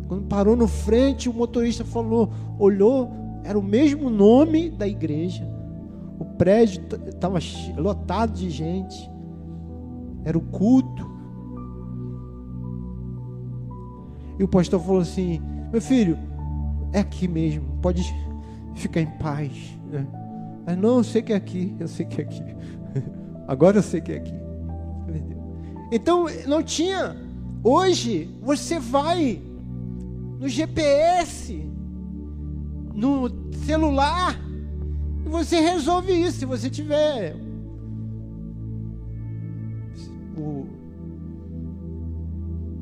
Quando 0.08 0.26
parou 0.26 0.56
no 0.56 0.66
frente, 0.66 1.28
o 1.28 1.34
motorista 1.34 1.84
falou, 1.84 2.30
olhou, 2.58 3.10
era 3.44 3.58
o 3.58 3.62
mesmo 3.62 4.08
nome 4.08 4.70
da 4.70 4.88
igreja 4.88 5.59
prédio 6.40 6.82
estava 7.06 7.38
lotado 7.76 8.32
de 8.32 8.48
gente. 8.48 9.10
Era 10.24 10.38
o 10.38 10.40
culto. 10.40 11.06
E 14.38 14.42
o 14.42 14.48
pastor 14.48 14.80
falou 14.80 15.02
assim: 15.02 15.38
Meu 15.70 15.82
filho, 15.82 16.16
é 16.94 17.00
aqui 17.00 17.28
mesmo, 17.28 17.76
pode 17.82 18.02
ficar 18.74 19.02
em 19.02 19.18
paz. 19.18 19.52
Né? 19.90 20.06
Mas 20.66 20.78
não, 20.78 20.96
eu 20.96 21.04
sei 21.04 21.20
que 21.20 21.34
é 21.34 21.36
aqui, 21.36 21.76
eu 21.78 21.86
sei 21.86 22.06
que 22.06 22.22
é 22.22 22.24
aqui. 22.24 22.42
Agora 23.46 23.76
eu 23.76 23.82
sei 23.82 24.00
que 24.00 24.12
é 24.12 24.16
aqui. 24.16 24.34
Então 25.92 26.24
não 26.46 26.62
tinha. 26.62 27.14
Hoje 27.62 28.34
você 28.40 28.78
vai 28.78 29.42
no 30.38 30.48
GPS, 30.48 31.70
no 32.94 33.28
celular, 33.66 34.40
e 35.24 35.28
você 35.28 35.60
resolve 35.60 36.12
isso 36.12 36.38
se 36.38 36.46
você 36.46 36.70
tiver 36.70 37.36
o 40.36 40.66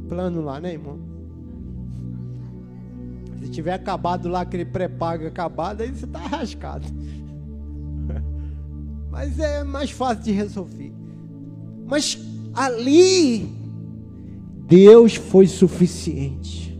plano 0.09 0.43
lá, 0.43 0.61
né, 0.61 0.72
irmão? 0.72 0.99
Se 3.41 3.49
tiver 3.51 3.72
acabado 3.72 4.28
lá, 4.28 4.41
aquele 4.41 4.64
pré-pago 4.64 5.26
acabado, 5.26 5.82
aí 5.82 5.91
você 5.91 6.05
está 6.05 6.20
arrascado. 6.20 6.86
Mas 9.11 9.39
é 9.39 9.64
mais 9.64 9.91
fácil 9.91 10.24
de 10.24 10.32
resolver. 10.32 10.93
Mas 11.86 12.18
ali, 12.55 13.51
Deus 14.66 15.14
foi 15.14 15.47
suficiente. 15.47 16.78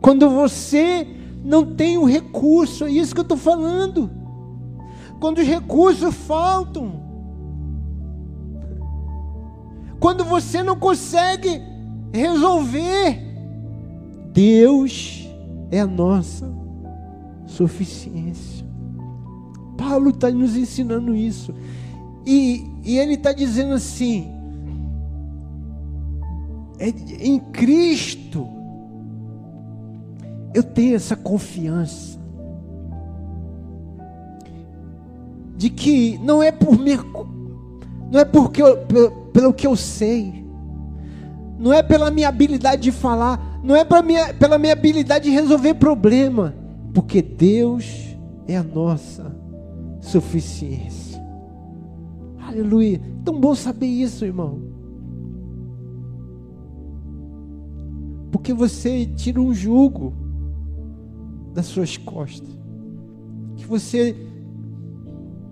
Quando 0.00 0.28
você 0.28 1.06
não 1.44 1.74
tem 1.74 1.96
o 1.96 2.04
recurso, 2.04 2.84
é 2.84 2.90
isso 2.90 3.14
que 3.14 3.20
eu 3.20 3.22
estou 3.22 3.38
falando. 3.38 4.10
Quando 5.20 5.38
os 5.38 5.46
recursos 5.46 6.14
faltam. 6.14 7.04
Quando 9.98 10.24
você 10.24 10.62
não 10.62 10.76
consegue 10.76 11.62
resolver, 12.12 13.18
Deus 14.32 15.26
é 15.70 15.80
a 15.80 15.86
nossa 15.86 16.52
suficiência. 17.46 18.66
Paulo 19.76 20.10
está 20.10 20.30
nos 20.30 20.56
ensinando 20.56 21.14
isso. 21.14 21.54
E, 22.26 22.66
e 22.84 22.98
ele 22.98 23.14
está 23.14 23.32
dizendo 23.32 23.74
assim: 23.74 24.30
é, 26.78 26.88
em 27.20 27.38
Cristo, 27.38 28.46
eu 30.52 30.62
tenho 30.62 30.96
essa 30.96 31.16
confiança 31.16 32.15
de 35.56 35.70
que 35.70 36.18
não 36.18 36.42
é 36.42 36.52
por 36.52 36.78
mim, 36.78 36.96
não 38.10 38.20
é 38.20 38.24
porque 38.24 38.62
eu, 38.62 38.78
pelo, 38.86 39.10
pelo 39.32 39.52
que 39.52 39.66
eu 39.66 39.74
sei, 39.74 40.44
não 41.58 41.72
é 41.72 41.82
pela 41.82 42.10
minha 42.10 42.28
habilidade 42.28 42.82
de 42.82 42.92
falar, 42.92 43.60
não 43.62 43.74
é 43.74 43.84
minha, 44.02 44.34
pela 44.34 44.58
minha 44.58 44.72
habilidade 44.72 45.24
de 45.24 45.30
resolver 45.30 45.74
problema, 45.74 46.54
porque 46.92 47.22
Deus 47.22 48.16
é 48.46 48.56
a 48.56 48.62
nossa 48.62 49.34
suficiência. 50.00 51.20
Aleluia. 52.38 53.00
Tão 53.24 53.40
bom 53.40 53.54
saber 53.54 53.86
isso, 53.86 54.24
irmão. 54.24 54.62
Porque 58.30 58.52
você 58.52 59.06
tira 59.06 59.40
um 59.40 59.52
jugo 59.52 60.12
das 61.52 61.66
suas 61.66 61.96
costas. 61.96 62.48
Que 63.56 63.66
você 63.66 64.14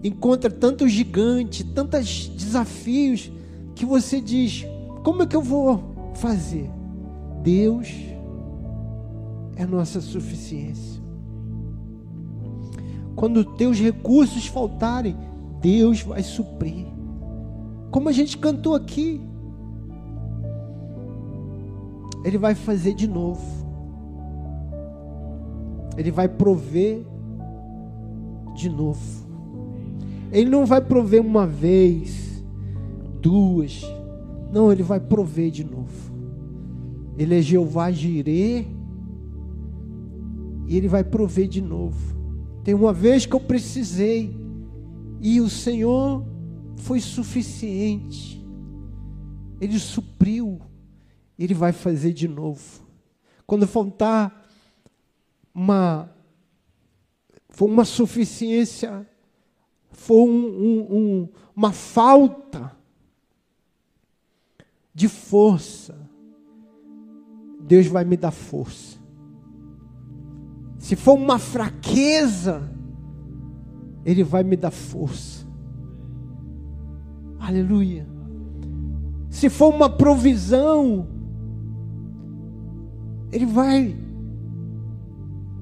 encontra 0.05 0.51
tantos 0.51 0.93
gigantes, 0.93 1.65
tantos 1.75 2.29
desafios, 2.29 3.33
que 3.75 3.87
você 3.87 4.21
diz: 4.21 4.67
como 5.03 5.23
é 5.23 5.27
que 5.27 5.35
eu 5.35 5.43
vou 5.43 6.13
fazer? 6.15 6.71
Deus 7.43 7.89
é 9.57 9.65
nossa 9.67 10.01
suficiência. 10.01 11.03
Quando 13.17 13.45
teus 13.45 13.79
recursos 13.79 14.47
faltarem, 14.47 15.17
Deus 15.61 16.03
vai 16.03 16.23
suprir. 16.23 16.87
Como 17.91 18.09
a 18.09 18.13
gente 18.13 18.37
cantou 18.37 18.75
aqui, 18.75 19.21
Ele 22.25 22.37
vai 22.37 22.55
fazer 22.55 22.95
de 22.95 23.07
novo. 23.07 23.65
Ele 25.97 26.11
vai 26.11 26.29
prover 26.29 27.07
de 28.55 28.69
novo. 28.69 29.24
Ele 30.35 30.51
não 30.51 30.67
vai 30.67 30.81
prover 30.81 31.23
uma 31.23 31.47
vez, 31.47 32.45
duas. 33.21 33.83
Não, 34.53 34.73
ele 34.73 34.83
vai 34.83 34.99
prover 34.99 35.53
de 35.53 35.63
novo. 35.63 36.13
Ele 37.17 37.39
é 37.39 37.41
Jeová 37.41 37.93
Jireh 37.93 38.67
e 40.67 40.77
ele 40.77 40.89
vai 40.89 41.05
prover 41.05 41.47
de 41.47 41.63
novo. 41.63 42.19
Tem 42.65 42.75
uma 42.75 42.93
vez 42.93 43.27
que 43.27 43.35
eu 43.35 43.41
precisei 43.41 44.37
e 45.21 45.41
o 45.41 45.49
Senhor 45.49 46.27
foi 46.79 46.99
suficiente. 46.99 48.45
Ele 49.61 49.79
supriu. 49.79 50.61
Ele 51.39 51.55
vai 51.55 51.73
fazer 51.73 52.13
de 52.13 52.27
novo. 52.27 52.85
Quando 53.47 53.69
faltar 53.69 54.49
uma 55.55 56.11
for 57.51 57.67
uma 57.67 57.85
suficiência, 57.85 59.07
for 59.95 60.29
um, 60.29 60.47
um, 60.47 60.97
um, 60.97 61.29
uma 61.57 61.73
falta 61.73 62.73
de 64.93 65.09
força, 65.09 65.97
Deus 67.61 67.87
vai 67.87 68.05
me 68.05 68.17
dar 68.17 68.31
força. 68.31 68.99
Se 70.79 70.95
for 70.97 71.15
uma 71.15 71.39
fraqueza, 71.39 72.71
Ele 74.05 74.23
vai 74.23 74.43
me 74.43 74.57
dar 74.57 74.71
força. 74.71 75.47
Aleluia. 77.39 78.07
Se 79.31 79.49
for 79.49 79.75
uma 79.75 79.89
provisão, 79.89 81.09
Ele 83.33 83.47
vai, 83.47 83.97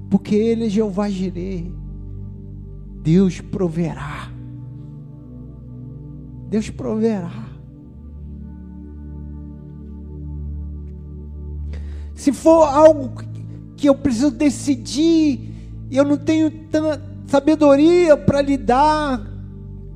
porque 0.09 0.35
Ele 0.35 0.65
é 0.65 0.69
Jeová 0.69 1.09
Jireh. 1.09 1.82
Deus 3.03 3.41
proverá. 3.41 4.31
Deus 6.49 6.69
proverá. 6.69 7.49
Se 12.15 12.31
for 12.31 12.63
algo 12.63 13.11
que 13.75 13.89
eu 13.89 13.95
preciso 13.95 14.31
decidir, 14.31 15.53
eu 15.91 16.05
não 16.05 16.15
tenho 16.15 16.49
tanta 16.69 17.01
sabedoria 17.27 18.15
para 18.15 18.41
lidar, 18.41 19.29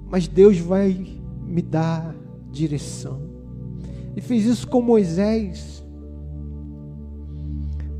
mas 0.10 0.28
Deus 0.28 0.58
vai 0.58 1.18
me 1.46 1.62
dar 1.62 2.14
direção. 2.52 3.22
Ele 4.12 4.22
fez 4.22 4.46
isso 4.46 4.68
com 4.68 4.82
Moisés. 4.82 5.82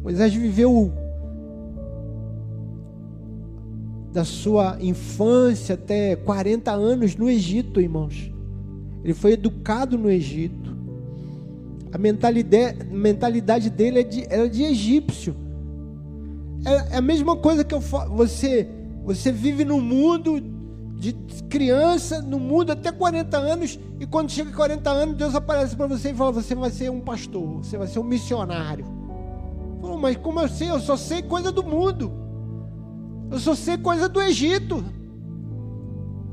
Moisés 0.04 0.34
viveu 0.34 0.92
da 4.18 4.26
sua 4.26 4.80
infância 4.82 5.76
até 5.76 6.16
40 6.16 6.72
anos 6.72 7.16
no 7.16 7.30
Egito, 7.30 7.80
irmãos. 7.80 8.32
Ele 9.04 9.14
foi 9.14 9.34
educado 9.34 9.96
no 9.96 10.10
Egito. 10.10 10.76
A 11.94 12.00
mentalidade, 12.00 12.84
mentalidade 12.86 13.70
dele 13.70 14.00
é 14.00 14.04
de, 14.04 14.26
era 14.28 14.50
de 14.50 14.64
egípcio. 14.64 15.36
É, 16.66 16.96
é 16.96 16.98
a 16.98 17.02
mesma 17.02 17.36
coisa 17.36 17.64
que 17.64 17.76
eu. 17.76 17.80
Você, 17.80 18.68
você 19.06 19.32
vive 19.32 19.64
no 19.64 19.80
mundo 19.80 20.42
de 20.96 21.14
criança, 21.48 22.20
no 22.20 22.40
mundo 22.40 22.72
até 22.72 22.92
40 22.92 23.38
anos, 23.38 23.80
e 24.00 24.08
quando 24.08 24.32
chega 24.32 24.52
40 24.52 24.90
anos, 24.90 25.16
Deus 25.16 25.36
aparece 25.36 25.76
para 25.76 25.86
você 25.86 26.10
e 26.10 26.16
fala: 26.16 26.32
Você 26.32 26.56
vai 26.56 26.72
ser 26.72 26.90
um 26.90 27.02
pastor, 27.02 27.58
você 27.58 27.78
vai 27.78 27.86
ser 27.86 28.00
um 28.00 28.04
missionário. 28.04 28.84
Falou, 29.80 30.00
mas 30.00 30.18
como 30.18 30.40
eu 30.40 30.50
sei? 30.50 30.72
Eu 30.72 30.80
só 30.80 30.98
sei 30.98 31.22
coisa 31.22 31.52
do 31.52 31.64
mundo. 31.64 32.17
Eu 33.30 33.40
só 33.40 33.56
sei 33.56 33.78
coisa 33.78 34.08
do 34.08 34.22
Egito. 34.22 34.84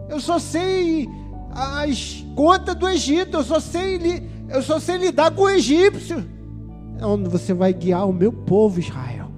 Eu 0.09 0.21
só 0.21 0.39
sei 0.39 1.09
as 1.51 2.25
contas 2.35 2.75
do 2.75 2.89
Egito. 2.89 3.39
Eu 3.39 3.45
só 3.45 3.59
sei 3.61 3.99
eu 4.49 4.63
só 4.63 4.79
sei 4.79 4.99
lidar 4.99 5.31
com 5.33 5.43
o 5.43 5.51
egípcio. 5.51 6.25
É 6.99 7.07
onde 7.07 7.29
você 7.29 7.53
vai 7.53 7.73
guiar 7.73 8.09
o 8.09 8.13
meu 8.13 8.33
povo, 8.33 8.79
Israel. 8.79 9.29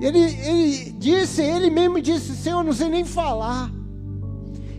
Ele, 0.00 0.18
ele 0.18 0.92
disse, 0.98 1.42
ele 1.42 1.70
mesmo 1.70 2.00
disse: 2.00 2.34
Senhor, 2.34 2.60
eu 2.60 2.64
não 2.64 2.72
sei 2.72 2.88
nem 2.88 3.04
falar. 3.04 3.70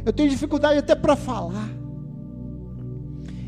Eu 0.05 0.11
tenho 0.11 0.29
dificuldade 0.29 0.79
até 0.79 0.95
para 0.95 1.15
falar. 1.15 1.69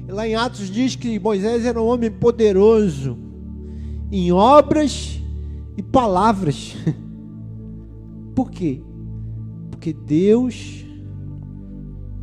Lá 0.07 0.25
em 0.25 0.35
Atos 0.35 0.69
diz 0.69 0.95
que 0.95 1.19
Moisés 1.19 1.65
era 1.65 1.81
um 1.81 1.85
homem 1.87 2.09
poderoso 2.09 3.17
em 4.17 4.31
obras 4.31 5.21
e 5.75 5.83
palavras. 5.83 6.73
Por 8.33 8.49
quê? 8.49 8.81
Porque 9.69 9.91
Deus 9.91 10.85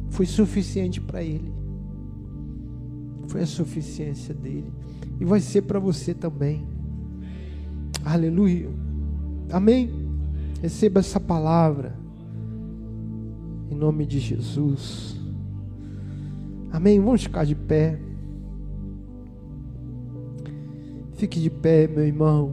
foi 0.09 0.25
suficiente 0.25 1.03
para 1.03 1.23
ele. 1.23 1.53
Foi 3.29 3.43
a 3.43 3.47
suficiência 3.47 4.35
dele. 4.35 4.73
E 5.21 5.25
vai 5.27 5.41
ser 5.41 5.63
para 5.63 5.79
você 5.79 6.15
também. 6.15 6.67
Aleluia. 8.03 8.71
Amém. 9.51 9.91
Receba 10.63 11.01
essa 11.01 11.21
palavra. 11.21 11.95
Em 13.71 13.75
nome 13.75 14.07
de 14.07 14.19
Jesus. 14.19 15.21
Amém. 16.71 16.99
Vamos 16.99 17.25
ficar 17.25 17.45
de 17.45 17.55
pé. 17.55 18.01
Fique 21.23 21.39
de 21.39 21.51
pé, 21.51 21.87
meu 21.87 22.05
irmão. 22.05 22.53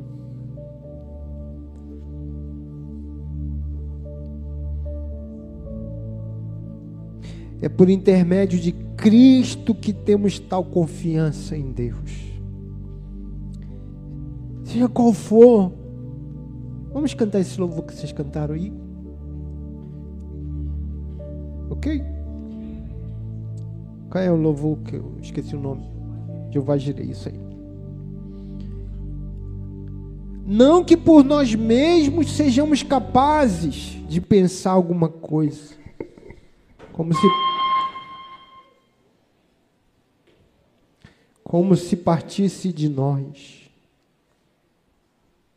É 7.59 7.67
por 7.67 7.89
intermédio 7.89 8.59
de 8.59 8.71
Cristo 8.95 9.73
que 9.73 9.91
temos 9.91 10.37
tal 10.37 10.63
confiança 10.63 11.57
em 11.57 11.71
Deus. 11.71 12.31
Seja 14.65 14.87
qual 14.87 15.13
for, 15.13 15.73
vamos 16.93 17.15
cantar 17.15 17.39
esse 17.39 17.59
louvor 17.59 17.85
que 17.85 17.95
vocês 17.95 18.11
cantaram 18.11 18.53
aí? 18.53 18.71
Ok? 21.71 22.03
Qual 24.11 24.23
é 24.23 24.31
o 24.31 24.35
louvor 24.35 24.77
que 24.85 24.95
eu 24.95 25.17
esqueci 25.23 25.55
o 25.55 25.59
nome? 25.59 25.89
Jeová 26.51 26.77
Jirei, 26.77 27.09
isso 27.09 27.29
aí. 27.29 27.48
Não 30.51 30.83
que 30.83 30.97
por 30.97 31.23
nós 31.23 31.53
mesmos 31.53 32.31
sejamos 32.31 32.81
capazes 32.81 33.95
de 34.07 34.19
pensar 34.19 34.71
alguma 34.71 35.07
coisa. 35.07 35.75
Como 36.91 37.13
se 37.13 37.21
como 41.43 41.75
se 41.75 41.95
partisse 41.95 42.73
de 42.73 42.89
nós. 42.89 43.69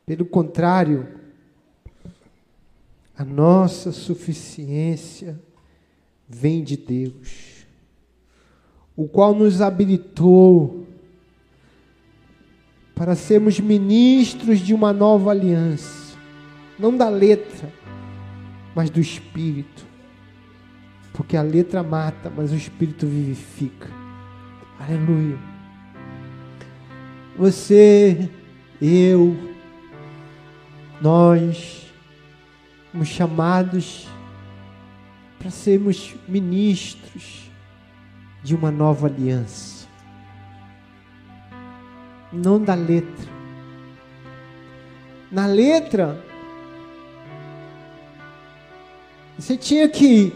Pelo 0.04 0.26
contrário, 0.26 1.08
a 3.16 3.24
nossa 3.24 3.92
suficiência 3.92 5.40
vem 6.28 6.62
de 6.62 6.76
Deus, 6.76 7.66
o 8.94 9.08
qual 9.08 9.34
nos 9.34 9.62
habilitou 9.62 10.86
para 12.94 13.14
sermos 13.14 13.58
ministros 13.58 14.60
de 14.60 14.74
uma 14.74 14.92
nova 14.92 15.30
aliança, 15.30 16.16
não 16.78 16.96
da 16.96 17.08
letra, 17.08 17.72
mas 18.74 18.90
do 18.90 19.00
Espírito, 19.00 19.84
porque 21.12 21.36
a 21.36 21.42
letra 21.42 21.82
mata, 21.82 22.32
mas 22.34 22.52
o 22.52 22.56
Espírito 22.56 23.06
vivifica. 23.06 23.88
Aleluia 24.78 25.52
você, 27.36 28.28
eu, 28.80 29.36
nós 31.00 31.92
somos 32.90 33.08
chamados 33.08 34.06
para 35.38 35.50
sermos 35.50 36.14
ministros 36.28 37.50
de 38.42 38.54
uma 38.54 38.70
nova 38.70 39.06
aliança. 39.06 39.81
Não 42.32 42.62
da 42.62 42.74
letra. 42.74 43.30
Na 45.30 45.46
letra, 45.46 46.22
você 49.38 49.56
tinha 49.56 49.88
que 49.88 50.32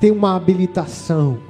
ter 0.00 0.10
uma 0.10 0.34
habilitação. 0.34 1.40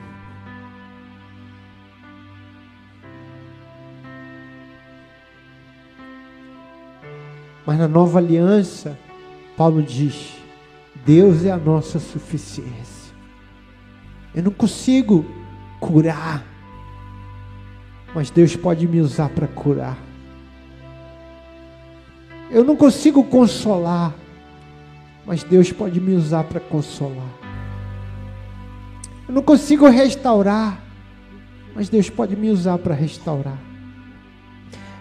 Mas 7.64 7.78
na 7.78 7.86
nova 7.86 8.18
aliança, 8.18 8.98
Paulo 9.56 9.82
diz: 9.82 10.36
Deus 11.06 11.44
é 11.44 11.50
a 11.50 11.56
nossa 11.56 11.98
suficiência. 11.98 12.99
Eu 14.34 14.42
não 14.42 14.52
consigo 14.52 15.24
curar, 15.80 16.44
mas 18.14 18.30
Deus 18.30 18.56
pode 18.56 18.86
me 18.86 19.00
usar 19.00 19.28
para 19.28 19.46
curar. 19.48 19.98
Eu 22.50 22.64
não 22.64 22.76
consigo 22.76 23.22
consolar, 23.24 24.14
mas 25.24 25.42
Deus 25.42 25.72
pode 25.72 26.00
me 26.00 26.14
usar 26.14 26.44
para 26.44 26.60
consolar. 26.60 27.30
Eu 29.28 29.34
não 29.34 29.42
consigo 29.42 29.88
restaurar, 29.88 30.82
mas 31.74 31.88
Deus 31.88 32.10
pode 32.10 32.36
me 32.36 32.50
usar 32.50 32.78
para 32.78 32.94
restaurar. 32.94 33.58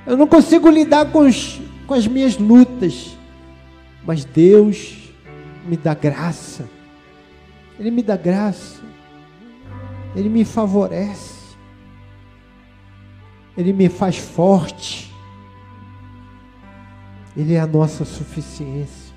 Eu 0.06 0.16
não 0.16 0.28
consigo 0.28 0.70
lidar 0.70 1.12
com 1.12 1.20
os 1.20 1.60
com 1.90 1.96
as 1.96 2.06
minhas 2.06 2.38
lutas, 2.38 3.18
mas 4.06 4.24
Deus 4.24 5.12
me 5.68 5.76
dá 5.76 5.96
graça, 5.96 6.70
Ele 7.80 7.90
me 7.90 8.04
dá 8.04 8.16
graça, 8.16 8.80
Ele 10.16 10.30
me 10.30 10.44
favorece, 10.44 11.56
Ele 13.58 13.74
me 13.74 13.90
faz 13.90 14.18
forte, 14.18 15.14
Ele 17.36 17.54
é 17.54 17.60
a 17.60 17.68
nossa 17.68 18.04
suficiência. 18.06 19.10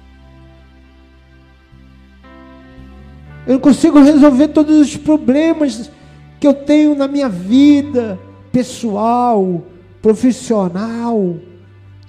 Eu 3.47 3.55
não 3.55 3.61
consigo 3.61 4.01
resolver 4.01 4.49
todos 4.49 4.79
os 4.79 4.97
problemas 4.97 5.91
que 6.39 6.47
eu 6.47 6.55
tenho 6.55 6.95
na 6.95 7.09
minha 7.09 7.29
vida 7.29 8.19
pessoal, 8.53 9.65
profissional. 10.01 11.37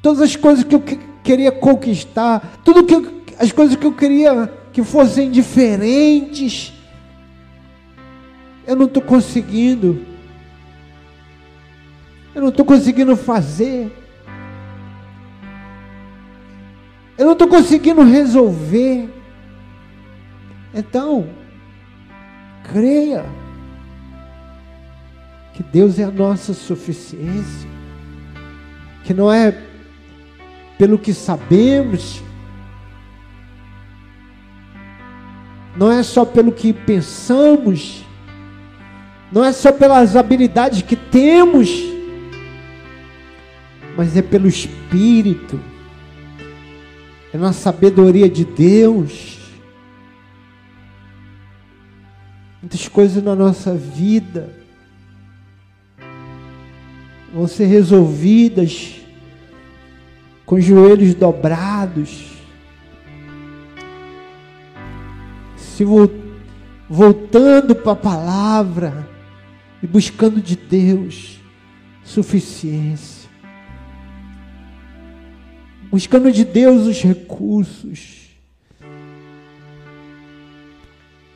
Todas 0.01 0.21
as 0.21 0.35
coisas 0.35 0.63
que 0.63 0.75
eu 0.75 0.83
queria 1.23 1.51
conquistar, 1.51 2.59
tudo 2.63 2.83
que 2.83 2.93
eu, 2.93 3.23
as 3.39 3.51
coisas 3.51 3.75
que 3.75 3.85
eu 3.85 3.93
queria 3.93 4.51
que 4.71 4.83
fossem 4.83 5.31
diferentes, 5.31 6.73
eu 8.65 8.75
não 8.75 8.85
estou 8.85 9.01
conseguindo. 9.01 10.05
Eu 12.33 12.41
não 12.41 12.49
estou 12.49 12.65
conseguindo 12.65 13.15
fazer. 13.15 13.91
Eu 17.17 17.25
não 17.25 17.33
estou 17.33 17.47
conseguindo 17.47 18.01
resolver. 18.01 19.09
Então, 20.73 21.29
creia 22.63 23.23
que 25.53 25.61
Deus 25.61 25.99
é 25.99 26.03
a 26.03 26.11
nossa 26.11 26.53
suficiência, 26.53 27.69
que 29.03 29.13
não 29.13 29.31
é 29.31 29.55
pelo 30.79 30.97
que 30.97 31.13
sabemos, 31.13 32.23
não 35.77 35.91
é 35.91 36.01
só 36.01 36.25
pelo 36.25 36.51
que 36.51 36.73
pensamos, 36.73 38.02
não 39.33 39.43
é 39.43 39.51
só 39.51 39.71
pelas 39.71 40.15
habilidades 40.15 40.83
que 40.83 40.95
temos, 40.95 41.67
mas 43.97 44.15
é 44.15 44.21
pelo 44.21 44.47
Espírito, 44.47 45.59
é 47.33 47.37
na 47.37 47.51
sabedoria 47.51 48.29
de 48.29 48.45
Deus. 48.45 49.39
Muitas 52.61 52.87
coisas 52.87 53.23
na 53.23 53.35
nossa 53.35 53.73
vida 53.73 54.53
vão 57.33 57.47
ser 57.47 57.65
resolvidas 57.65 59.01
com 60.45 60.55
os 60.55 60.63
joelhos 60.63 61.15
dobrados, 61.15 62.25
se 65.57 65.83
voltando 66.87 67.73
para 67.73 67.93
a 67.93 67.95
palavra 67.95 69.12
e 69.83 69.87
buscando 69.87 70.41
de 70.41 70.55
Deus 70.55 71.41
suficiência, 72.03 73.29
buscando 75.91 76.31
de 76.31 76.45
Deus 76.45 76.87
os 76.87 77.01
recursos, 77.01 78.29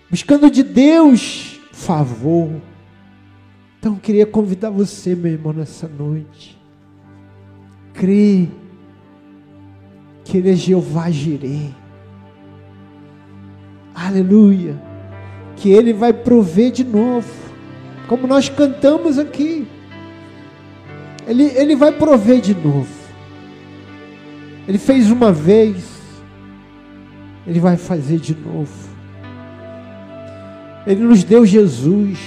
buscando 0.10 0.50
de 0.50 0.64
Deus 0.64 1.60
favor. 1.74 2.62
Então 3.78 3.94
eu 3.94 4.00
queria 4.00 4.26
convidar 4.26 4.70
você, 4.70 5.14
meu 5.14 5.34
irmão, 5.34 5.54
nessa 5.54 5.88
noite. 5.88 6.58
Crê 7.94 8.48
que 10.24 10.38
Ele 10.38 10.52
é 10.52 10.56
Jeová 10.56 11.10
Jireh. 11.12 11.74
Aleluia. 13.94 14.82
Que 15.56 15.70
Ele 15.70 15.94
vai 15.94 16.14
prover 16.14 16.72
de 16.72 16.84
novo, 16.84 17.48
como 18.08 18.26
nós 18.26 18.50
cantamos 18.50 19.20
aqui. 19.20 19.68
Ele, 21.28 21.44
ele 21.56 21.76
vai 21.76 21.92
prover 21.92 22.40
de 22.40 22.56
novo. 22.56 22.88
Ele 24.68 24.78
fez 24.78 25.12
uma 25.12 25.32
vez, 25.32 25.84
ele 27.46 27.60
vai 27.60 27.78
fazer 27.78 28.18
de 28.18 28.36
novo. 28.36 28.88
Ele 30.86 31.02
nos 31.02 31.24
deu 31.24 31.46
Jesus. 31.46 32.18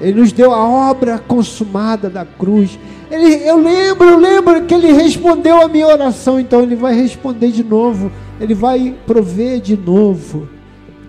Ele 0.00 0.20
nos 0.20 0.32
deu 0.32 0.52
a 0.52 0.66
obra 0.66 1.18
consumada 1.18 2.10
da 2.10 2.24
cruz. 2.24 2.78
Ele, 3.10 3.34
eu 3.48 3.58
lembro, 3.58 4.08
eu 4.08 4.18
lembro 4.18 4.64
que 4.64 4.74
ele 4.74 4.92
respondeu 4.92 5.60
a 5.60 5.68
minha 5.68 5.86
oração, 5.86 6.40
então 6.40 6.62
ele 6.62 6.74
vai 6.74 6.94
responder 6.94 7.52
de 7.52 7.62
novo. 7.62 8.10
Ele 8.40 8.54
vai 8.54 8.96
prover 9.06 9.60
de 9.60 9.76
novo. 9.76 10.48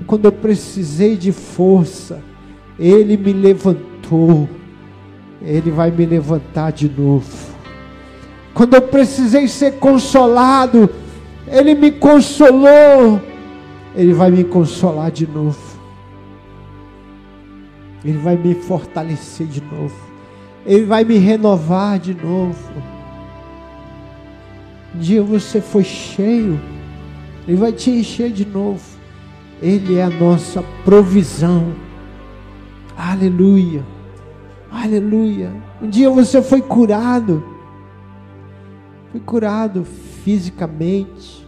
Quando 0.05 0.25
eu 0.25 0.31
precisei 0.31 1.15
de 1.15 1.31
força, 1.31 2.21
ele 2.89 3.15
me 3.15 3.31
levantou. 3.31 4.49
Ele 5.41 5.71
vai 5.71 5.91
me 5.91 6.05
levantar 6.05 6.71
de 6.71 6.89
novo. 6.89 7.51
Quando 8.53 8.73
eu 8.73 8.81
precisei 8.81 9.47
ser 9.47 9.73
consolado, 9.79 10.89
ele 11.47 11.75
me 11.75 11.91
consolou. 11.91 13.21
Ele 13.95 14.13
vai 14.13 14.31
me 14.31 14.43
consolar 14.43 15.11
de 15.11 15.27
novo. 15.27 15.59
Ele 18.03 18.17
vai 18.17 18.35
me 18.35 18.55
fortalecer 18.55 19.47
de 19.47 19.61
novo. 19.61 19.95
Ele 20.65 20.85
vai 20.85 21.03
me 21.03 21.17
renovar 21.17 21.99
de 21.99 22.13
novo. 22.13 22.71
Um 24.93 24.99
dia 24.99 25.23
você 25.23 25.61
foi 25.61 25.83
cheio, 25.83 26.59
Ele 27.47 27.57
vai 27.57 27.71
te 27.71 27.89
encher 27.89 28.31
de 28.31 28.45
novo. 28.45 28.83
Ele 29.61 29.97
é 29.97 30.03
a 30.03 30.09
nossa 30.09 30.63
provisão. 30.83 31.73
Aleluia. 33.03 33.83
Aleluia. 34.71 35.51
Um 35.81 35.89
dia 35.89 36.07
você 36.07 36.39
foi 36.39 36.61
curado. 36.61 37.43
Foi 39.11 39.19
curado 39.19 39.83
fisicamente. 39.83 41.47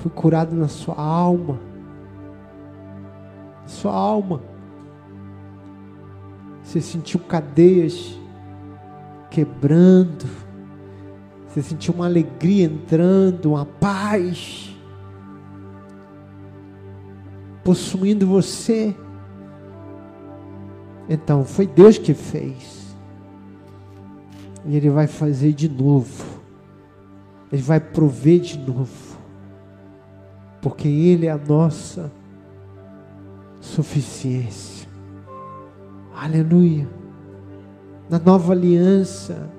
Foi 0.00 0.10
curado 0.10 0.56
na 0.56 0.66
sua 0.66 0.96
alma. 0.96 1.60
Sua 3.64 3.92
alma. 3.92 4.42
Você 6.64 6.80
sentiu 6.80 7.20
cadeias 7.20 8.18
quebrando. 9.30 10.26
Você 11.46 11.62
sentiu 11.62 11.94
uma 11.94 12.06
alegria 12.06 12.64
entrando, 12.64 13.52
uma 13.52 13.64
paz 13.64 14.76
possuindo 17.62 18.26
você. 18.26 18.92
Então, 21.12 21.44
foi 21.44 21.66
Deus 21.66 21.98
que 21.98 22.14
fez. 22.14 22.94
E 24.64 24.76
Ele 24.76 24.88
vai 24.88 25.08
fazer 25.08 25.52
de 25.52 25.68
novo. 25.68 26.24
Ele 27.50 27.60
vai 27.60 27.80
prover 27.80 28.38
de 28.38 28.56
novo. 28.56 29.18
Porque 30.62 30.86
Ele 30.86 31.26
é 31.26 31.32
a 31.32 31.36
nossa 31.36 32.12
suficiência. 33.60 34.88
Aleluia. 36.14 36.88
Na 38.08 38.20
nova 38.20 38.52
aliança. 38.52 39.50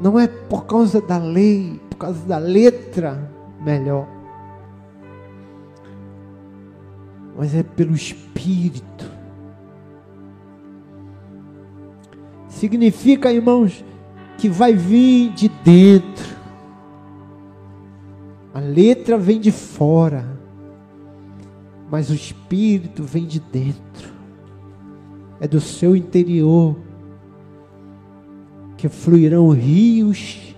Não 0.00 0.18
é 0.18 0.26
por 0.26 0.64
causa 0.64 0.98
da 1.02 1.18
lei, 1.18 1.78
por 1.90 1.98
causa 1.98 2.24
da 2.26 2.38
letra, 2.38 3.30
melhor. 3.60 4.15
Mas 7.36 7.54
é 7.54 7.62
pelo 7.62 7.94
Espírito. 7.94 9.10
Significa, 12.48 13.32
irmãos, 13.32 13.84
que 14.38 14.48
vai 14.48 14.72
vir 14.72 15.32
de 15.32 15.48
dentro. 15.48 16.36
A 18.54 18.60
letra 18.60 19.18
vem 19.18 19.38
de 19.38 19.52
fora 19.52 20.36
mas 21.90 22.10
o 22.10 22.14
Espírito 22.14 23.04
vem 23.04 23.26
de 23.26 23.40
dentro, 23.40 24.12
é 25.40 25.46
do 25.46 25.60
seu 25.60 25.94
interior 25.94 26.76
que 28.76 28.88
fluirão 28.88 29.50
rios 29.50 30.54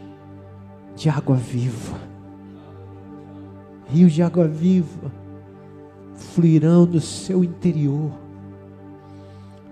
de 0.97 1.09
água 1.09 1.37
viva. 1.37 1.99
Rios 3.87 4.13
de 4.13 4.23
água 4.23 4.47
viva 4.47 5.11
fluirão 6.19 6.85
do 6.85 7.01
seu 7.01 7.43
interior. 7.43 8.11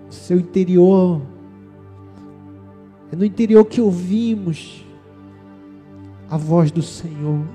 O 0.09 0.13
seu 0.13 0.39
interior 0.39 1.21
é 3.11 3.15
no 3.15 3.25
interior 3.25 3.65
que 3.65 3.79
ouvimos 3.79 4.85
a 6.29 6.37
voz 6.37 6.71
do 6.71 6.81
Senhor. 6.81 7.45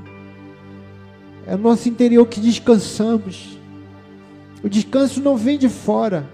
É 1.47 1.57
no 1.57 1.63
nosso 1.63 1.89
interior 1.89 2.27
que 2.27 2.41
descansamos. 2.41 3.59
O 4.63 4.69
descanso 4.69 5.21
não 5.21 5.37
vem 5.37 5.59
de 5.59 5.69
fora. 5.69 6.29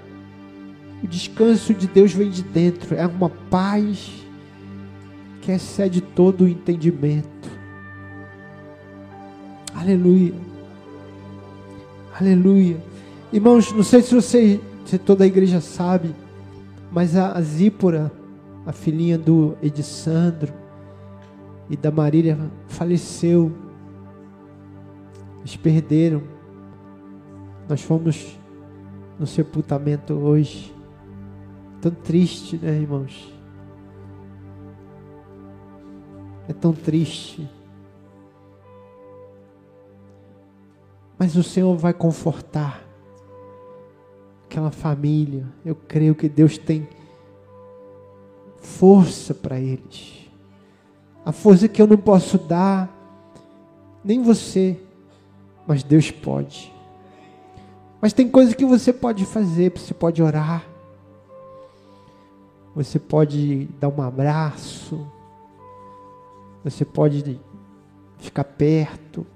O 1.03 1.07
descanso 1.07 1.73
de 1.73 1.87
Deus 1.87 2.13
vem 2.13 2.31
de 2.31 2.43
dentro. 2.43 2.95
É 2.95 3.07
uma 3.07 3.31
paz 3.31 4.11
que 5.41 5.51
excede 5.51 6.01
todo 6.01 6.45
o 6.45 6.49
entendimento. 6.49 7.49
Aleluia. 9.75 10.48
Aleluia. 12.21 12.83
Irmãos, 13.33 13.73
não 13.73 13.83
sei 13.83 14.03
se 14.03 14.15
você, 14.15 14.61
se 14.85 14.99
toda 14.99 15.25
a 15.25 15.27
igreja 15.27 15.61
sabe, 15.61 16.15
mas 16.91 17.15
a, 17.17 17.33
a 17.33 17.41
Zípora, 17.41 18.11
a 18.67 18.73
filhinha 18.73 19.17
do 19.17 19.57
Edissandro 19.63 20.53
e 21.71 21.77
da 21.77 21.91
Marília, 21.91 22.39
faleceu. 22.67 23.53
Eles 25.41 25.57
perderam 25.57 26.39
nós 27.69 27.83
fomos 27.83 28.39
no 29.19 29.27
sepultamento 29.27 30.15
hoje. 30.15 30.75
Tão 31.83 31.93
triste, 31.93 32.57
né, 32.57 32.81
irmãos? 32.81 33.33
É 36.49 36.53
tão 36.55 36.73
triste. 36.73 37.49
Mas 41.19 41.37
o 41.37 41.43
Senhor 41.43 41.77
vai 41.77 41.93
confortar 41.93 42.83
aquela 44.45 44.71
família. 44.71 45.47
Eu 45.65 45.75
creio 45.75 46.15
que 46.15 46.29
Deus 46.29 46.57
tem 46.57 46.89
força 48.57 49.35
para 49.35 49.59
eles. 49.59 50.31
A 51.25 51.33
força 51.33 51.69
que 51.69 51.83
eu 51.83 51.87
não 51.87 51.97
posso 51.97 52.39
dar, 52.39 52.89
nem 54.03 54.23
você, 54.23 54.81
mas 55.67 55.83
Deus 55.83 56.11
pode. 56.11 56.73
Mas 58.01 58.13
tem 58.13 58.29
coisas 58.29 58.55
que 58.55 58.65
você 58.65 58.93
pode 58.93 59.25
fazer, 59.27 59.73
você 59.77 59.93
pode 59.93 60.23
orar. 60.23 60.65
Você 62.75 62.99
pode 62.99 63.67
dar 63.81 63.89
um 63.89 64.01
abraço. 64.01 65.05
Você 66.63 66.85
pode 66.85 67.41
ficar 68.19 68.45
perto. 68.45 69.27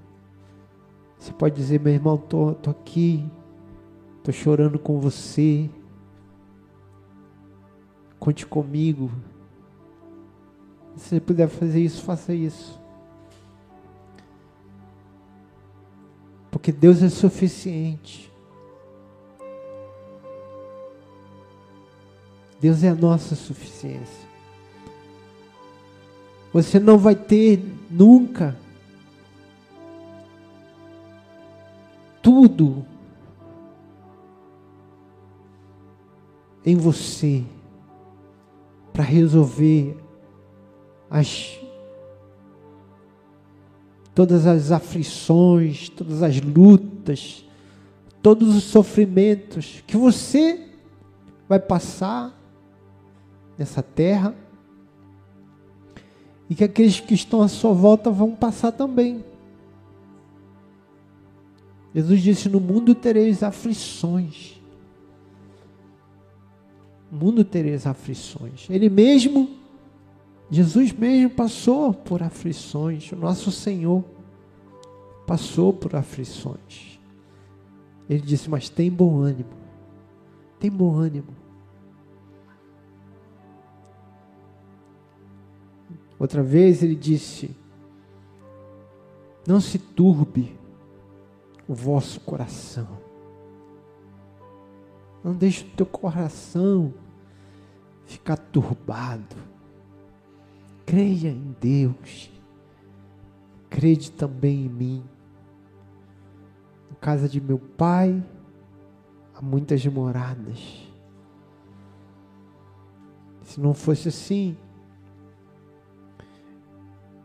Você 1.22 1.32
pode 1.32 1.54
dizer, 1.54 1.78
meu 1.78 1.92
irmão, 1.92 2.18
tô, 2.18 2.52
tô 2.52 2.68
aqui, 2.68 3.24
tô 4.24 4.32
chorando 4.32 4.76
com 4.76 4.98
você. 4.98 5.70
Conte 8.18 8.44
comigo. 8.44 9.08
Se 10.96 11.10
você 11.10 11.20
puder 11.20 11.48
fazer 11.48 11.80
isso, 11.80 12.02
faça 12.02 12.34
isso. 12.34 12.76
Porque 16.50 16.72
Deus 16.72 17.00
é 17.04 17.08
suficiente. 17.08 18.28
Deus 22.60 22.82
é 22.82 22.88
a 22.88 22.96
nossa 22.96 23.36
suficiência. 23.36 24.26
Você 26.52 26.80
não 26.80 26.98
vai 26.98 27.14
ter 27.14 27.64
nunca 27.88 28.56
tudo 32.22 32.86
em 36.64 36.76
você 36.76 37.44
para 38.92 39.02
resolver 39.02 39.96
as 41.10 41.58
todas 44.14 44.46
as 44.46 44.70
aflições, 44.70 45.88
todas 45.88 46.22
as 46.22 46.40
lutas, 46.40 47.44
todos 48.22 48.54
os 48.54 48.64
sofrimentos 48.64 49.82
que 49.86 49.96
você 49.96 50.68
vai 51.48 51.58
passar 51.58 52.38
nessa 53.58 53.82
terra 53.82 54.34
e 56.48 56.54
que 56.54 56.64
aqueles 56.64 57.00
que 57.00 57.14
estão 57.14 57.42
à 57.42 57.48
sua 57.48 57.72
volta 57.72 58.10
vão 58.10 58.34
passar 58.34 58.72
também. 58.72 59.24
Jesus 61.94 62.20
disse: 62.22 62.48
No 62.48 62.60
mundo 62.60 62.94
tereis 62.94 63.42
aflições. 63.42 64.60
mundo 67.10 67.44
tereis 67.44 67.86
aflições. 67.86 68.68
Ele 68.70 68.88
mesmo, 68.88 69.50
Jesus 70.50 70.92
mesmo 70.92 71.30
passou 71.30 71.92
por 71.92 72.22
aflições, 72.22 73.12
o 73.12 73.16
nosso 73.16 73.52
Senhor 73.52 74.02
passou 75.26 75.72
por 75.72 75.94
aflições. 75.94 76.98
Ele 78.08 78.20
disse: 78.20 78.48
Mas 78.48 78.70
tem 78.70 78.90
bom 78.90 79.18
ânimo, 79.18 79.50
tem 80.58 80.70
bom 80.70 80.94
ânimo. 80.94 81.42
Outra 86.18 86.42
vez 86.42 86.82
ele 86.82 86.94
disse: 86.94 87.54
Não 89.46 89.60
se 89.60 89.78
turbe 89.78 90.61
o 91.72 91.74
vosso 91.74 92.20
coração. 92.20 92.86
Não 95.24 95.32
deixe 95.32 95.64
o 95.64 95.70
teu 95.70 95.86
coração 95.86 96.92
ficar 98.04 98.36
turbado. 98.36 99.36
Creia 100.84 101.30
em 101.30 101.56
Deus. 101.58 102.30
Crede 103.70 104.12
também 104.12 104.66
em 104.66 104.68
mim. 104.68 105.04
Na 106.90 106.96
casa 106.96 107.26
de 107.26 107.40
meu 107.40 107.58
pai 107.58 108.22
há 109.34 109.40
muitas 109.40 109.84
moradas. 109.86 110.86
Se 113.44 113.58
não 113.58 113.72
fosse 113.72 114.08
assim, 114.08 114.58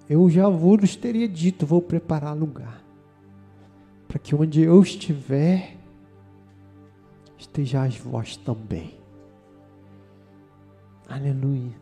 eu 0.10 0.30
já 0.30 0.48
vos 0.48 0.96
teria 0.96 1.28
dito, 1.28 1.66
vou 1.66 1.82
preparar 1.82 2.34
lugar. 2.34 2.87
Para 4.18 4.24
que 4.24 4.34
onde 4.36 4.64
eu 4.64 4.82
estiver, 4.82 5.78
estejais 7.38 8.00
vós 8.00 8.36
também. 8.36 9.00
Aleluia. 11.08 11.76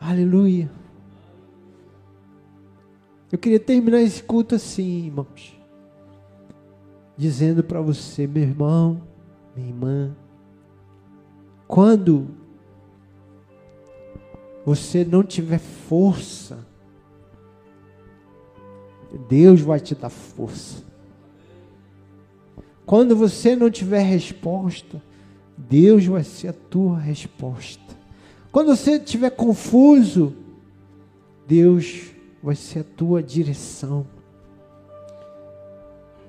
Aleluia. 0.00 0.70
Eu 3.30 3.38
queria 3.38 3.60
terminar 3.60 4.00
esse 4.00 4.22
culto 4.22 4.54
assim, 4.54 5.04
irmãos. 5.04 5.54
Dizendo 7.14 7.62
para 7.62 7.82
você, 7.82 8.26
meu 8.26 8.42
irmão, 8.42 9.02
minha 9.54 9.68
irmã, 9.68 10.16
quando 11.68 12.42
você 14.64 15.04
não 15.04 15.22
tiver 15.22 15.58
força 15.58 16.64
Deus 19.28 19.60
vai 19.60 19.80
te 19.80 19.94
dar 19.94 20.10
força. 20.10 20.82
Quando 22.84 23.16
você 23.16 23.56
não 23.56 23.70
tiver 23.70 24.02
resposta, 24.02 25.00
Deus 25.56 26.04
vai 26.06 26.24
ser 26.24 26.48
a 26.48 26.52
tua 26.52 26.98
resposta. 26.98 27.82
Quando 28.52 28.76
você 28.76 28.96
estiver 28.96 29.30
confuso, 29.30 30.34
Deus 31.46 32.10
vai 32.42 32.54
ser 32.54 32.80
a 32.80 32.84
tua 32.84 33.22
direção. 33.22 34.06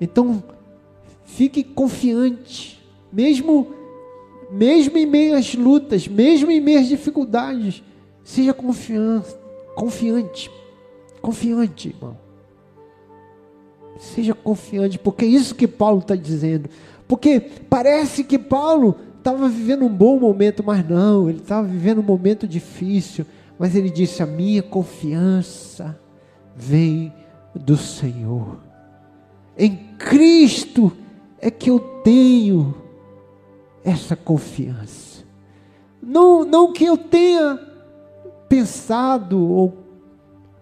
Então, 0.00 0.42
fique 1.24 1.62
confiante, 1.62 2.82
mesmo 3.12 3.74
mesmo 4.48 4.96
em 4.96 5.06
meio 5.06 5.36
às 5.36 5.56
lutas, 5.56 6.06
mesmo 6.06 6.52
em 6.52 6.60
meio 6.60 6.78
às 6.78 6.86
dificuldades, 6.86 7.82
seja 8.26 8.52
confiante, 8.52 9.36
confiante, 9.76 10.50
confiante, 11.22 11.88
irmão. 11.90 12.18
Seja 13.98 14.34
confiante, 14.34 14.98
porque 14.98 15.24
é 15.24 15.28
isso 15.28 15.54
que 15.54 15.68
Paulo 15.68 16.00
está 16.00 16.16
dizendo. 16.16 16.68
Porque 17.06 17.40
parece 17.70 18.24
que 18.24 18.36
Paulo 18.36 18.96
estava 19.16 19.48
vivendo 19.48 19.84
um 19.84 19.96
bom 19.96 20.18
momento, 20.18 20.62
mas 20.64 20.86
não, 20.86 21.30
ele 21.30 21.38
estava 21.38 21.66
vivendo 21.66 22.00
um 22.00 22.04
momento 22.04 22.48
difícil. 22.48 23.24
Mas 23.58 23.76
ele 23.76 23.88
disse: 23.88 24.22
A 24.22 24.26
minha 24.26 24.62
confiança 24.62 25.98
vem 26.54 27.12
do 27.54 27.76
Senhor. 27.76 28.58
Em 29.56 29.76
Cristo 29.98 30.92
é 31.40 31.48
que 31.48 31.70
eu 31.70 31.78
tenho 32.02 32.74
essa 33.84 34.16
confiança. 34.16 35.24
Não, 36.02 36.44
não 36.44 36.72
que 36.72 36.84
eu 36.84 36.98
tenha 36.98 37.65
pensado 38.48 39.40
ou 39.40 39.86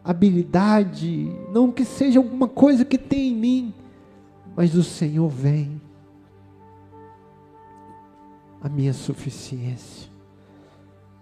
habilidade, 0.03 1.31
não 1.51 1.73
que 1.73 1.85
seja 1.85 2.19
alguma 2.19 2.47
coisa 2.47 2.85
que 2.85 2.99
tem 2.99 3.31
em 3.31 3.35
mim, 3.35 3.75
mas 4.55 4.75
o 4.75 4.83
Senhor 4.83 5.29
vem. 5.29 5.81
A 8.61 8.69
minha 8.69 8.93
suficiência. 8.93 10.11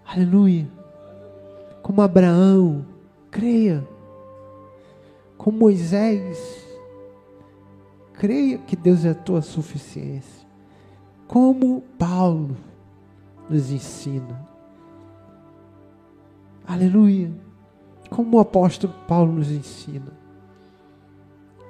Aleluia. 0.04 0.68
Como 1.82 2.02
Abraão, 2.02 2.86
creia. 3.30 3.86
Como 5.36 5.58
Moisés, 5.58 6.64
creia 8.12 8.58
que 8.58 8.76
Deus 8.76 9.04
é 9.04 9.10
a 9.10 9.14
tua 9.14 9.42
suficiência. 9.42 10.46
Como 11.26 11.82
Paulo 11.98 12.56
nos 13.50 13.72
ensina. 13.72 14.51
Aleluia 16.66 17.42
como 18.12 18.36
o 18.36 18.40
apóstolo 18.40 18.92
Paulo 19.08 19.32
nos 19.32 19.50
ensina. 19.50 20.12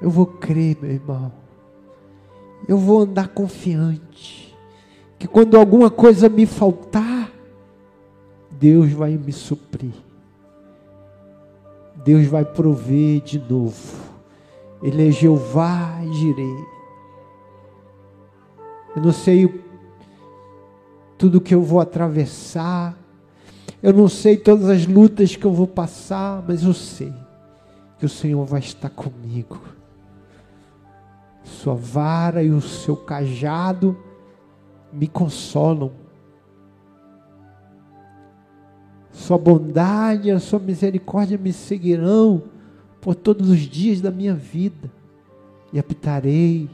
Eu 0.00 0.10
vou 0.10 0.26
crer, 0.26 0.76
meu 0.80 0.90
irmão. 0.90 1.32
Eu 2.68 2.76
vou 2.76 3.02
andar 3.02 3.28
confiante. 3.28 4.52
Que 5.18 5.28
quando 5.28 5.56
alguma 5.56 5.88
coisa 5.88 6.28
me 6.28 6.44
faltar, 6.44 7.30
Deus 8.50 8.92
vai 8.92 9.16
me 9.16 9.32
suprir. 9.32 9.94
Deus 12.04 12.26
vai 12.26 12.44
prover 12.44 13.20
de 13.20 13.38
novo. 13.38 14.02
Ele 14.82 15.08
é 15.08 15.12
Jeová 15.12 16.00
Jirei. 16.12 16.64
Eu 18.96 19.02
não 19.02 19.12
sei 19.12 19.62
tudo 21.16 21.40
que 21.40 21.54
eu 21.54 21.62
vou 21.62 21.78
atravessar, 21.78 22.98
eu 23.82 23.92
não 23.92 24.08
sei 24.08 24.36
todas 24.36 24.68
as 24.68 24.86
lutas 24.86 25.34
que 25.34 25.44
eu 25.44 25.52
vou 25.52 25.66
passar, 25.66 26.44
mas 26.46 26.62
eu 26.62 26.72
sei 26.72 27.12
que 27.98 28.06
o 28.06 28.08
Senhor 28.08 28.44
vai 28.44 28.60
estar 28.60 28.88
comigo. 28.88 29.60
Sua 31.42 31.74
vara 31.74 32.42
e 32.42 32.50
o 32.50 32.60
seu 32.60 32.96
cajado 32.96 33.96
me 34.92 35.08
consolam. 35.08 35.90
Sua 39.10 39.36
bondade 39.36 40.28
e 40.28 40.30
a 40.30 40.38
sua 40.38 40.58
misericórdia 40.58 41.36
me 41.36 41.52
seguirão 41.52 42.44
por 43.00 43.16
todos 43.16 43.50
os 43.50 43.58
dias 43.60 44.00
da 44.00 44.12
minha 44.12 44.34
vida 44.34 44.90
e 45.72 45.78
habitarei 45.78 46.70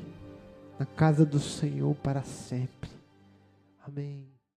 na 0.78 0.85
casa 0.85 1.24
do 1.24 1.40
Senhor 1.40 1.94
para 1.97 2.22
sempre. 2.22 2.90
Amém. 3.86 4.27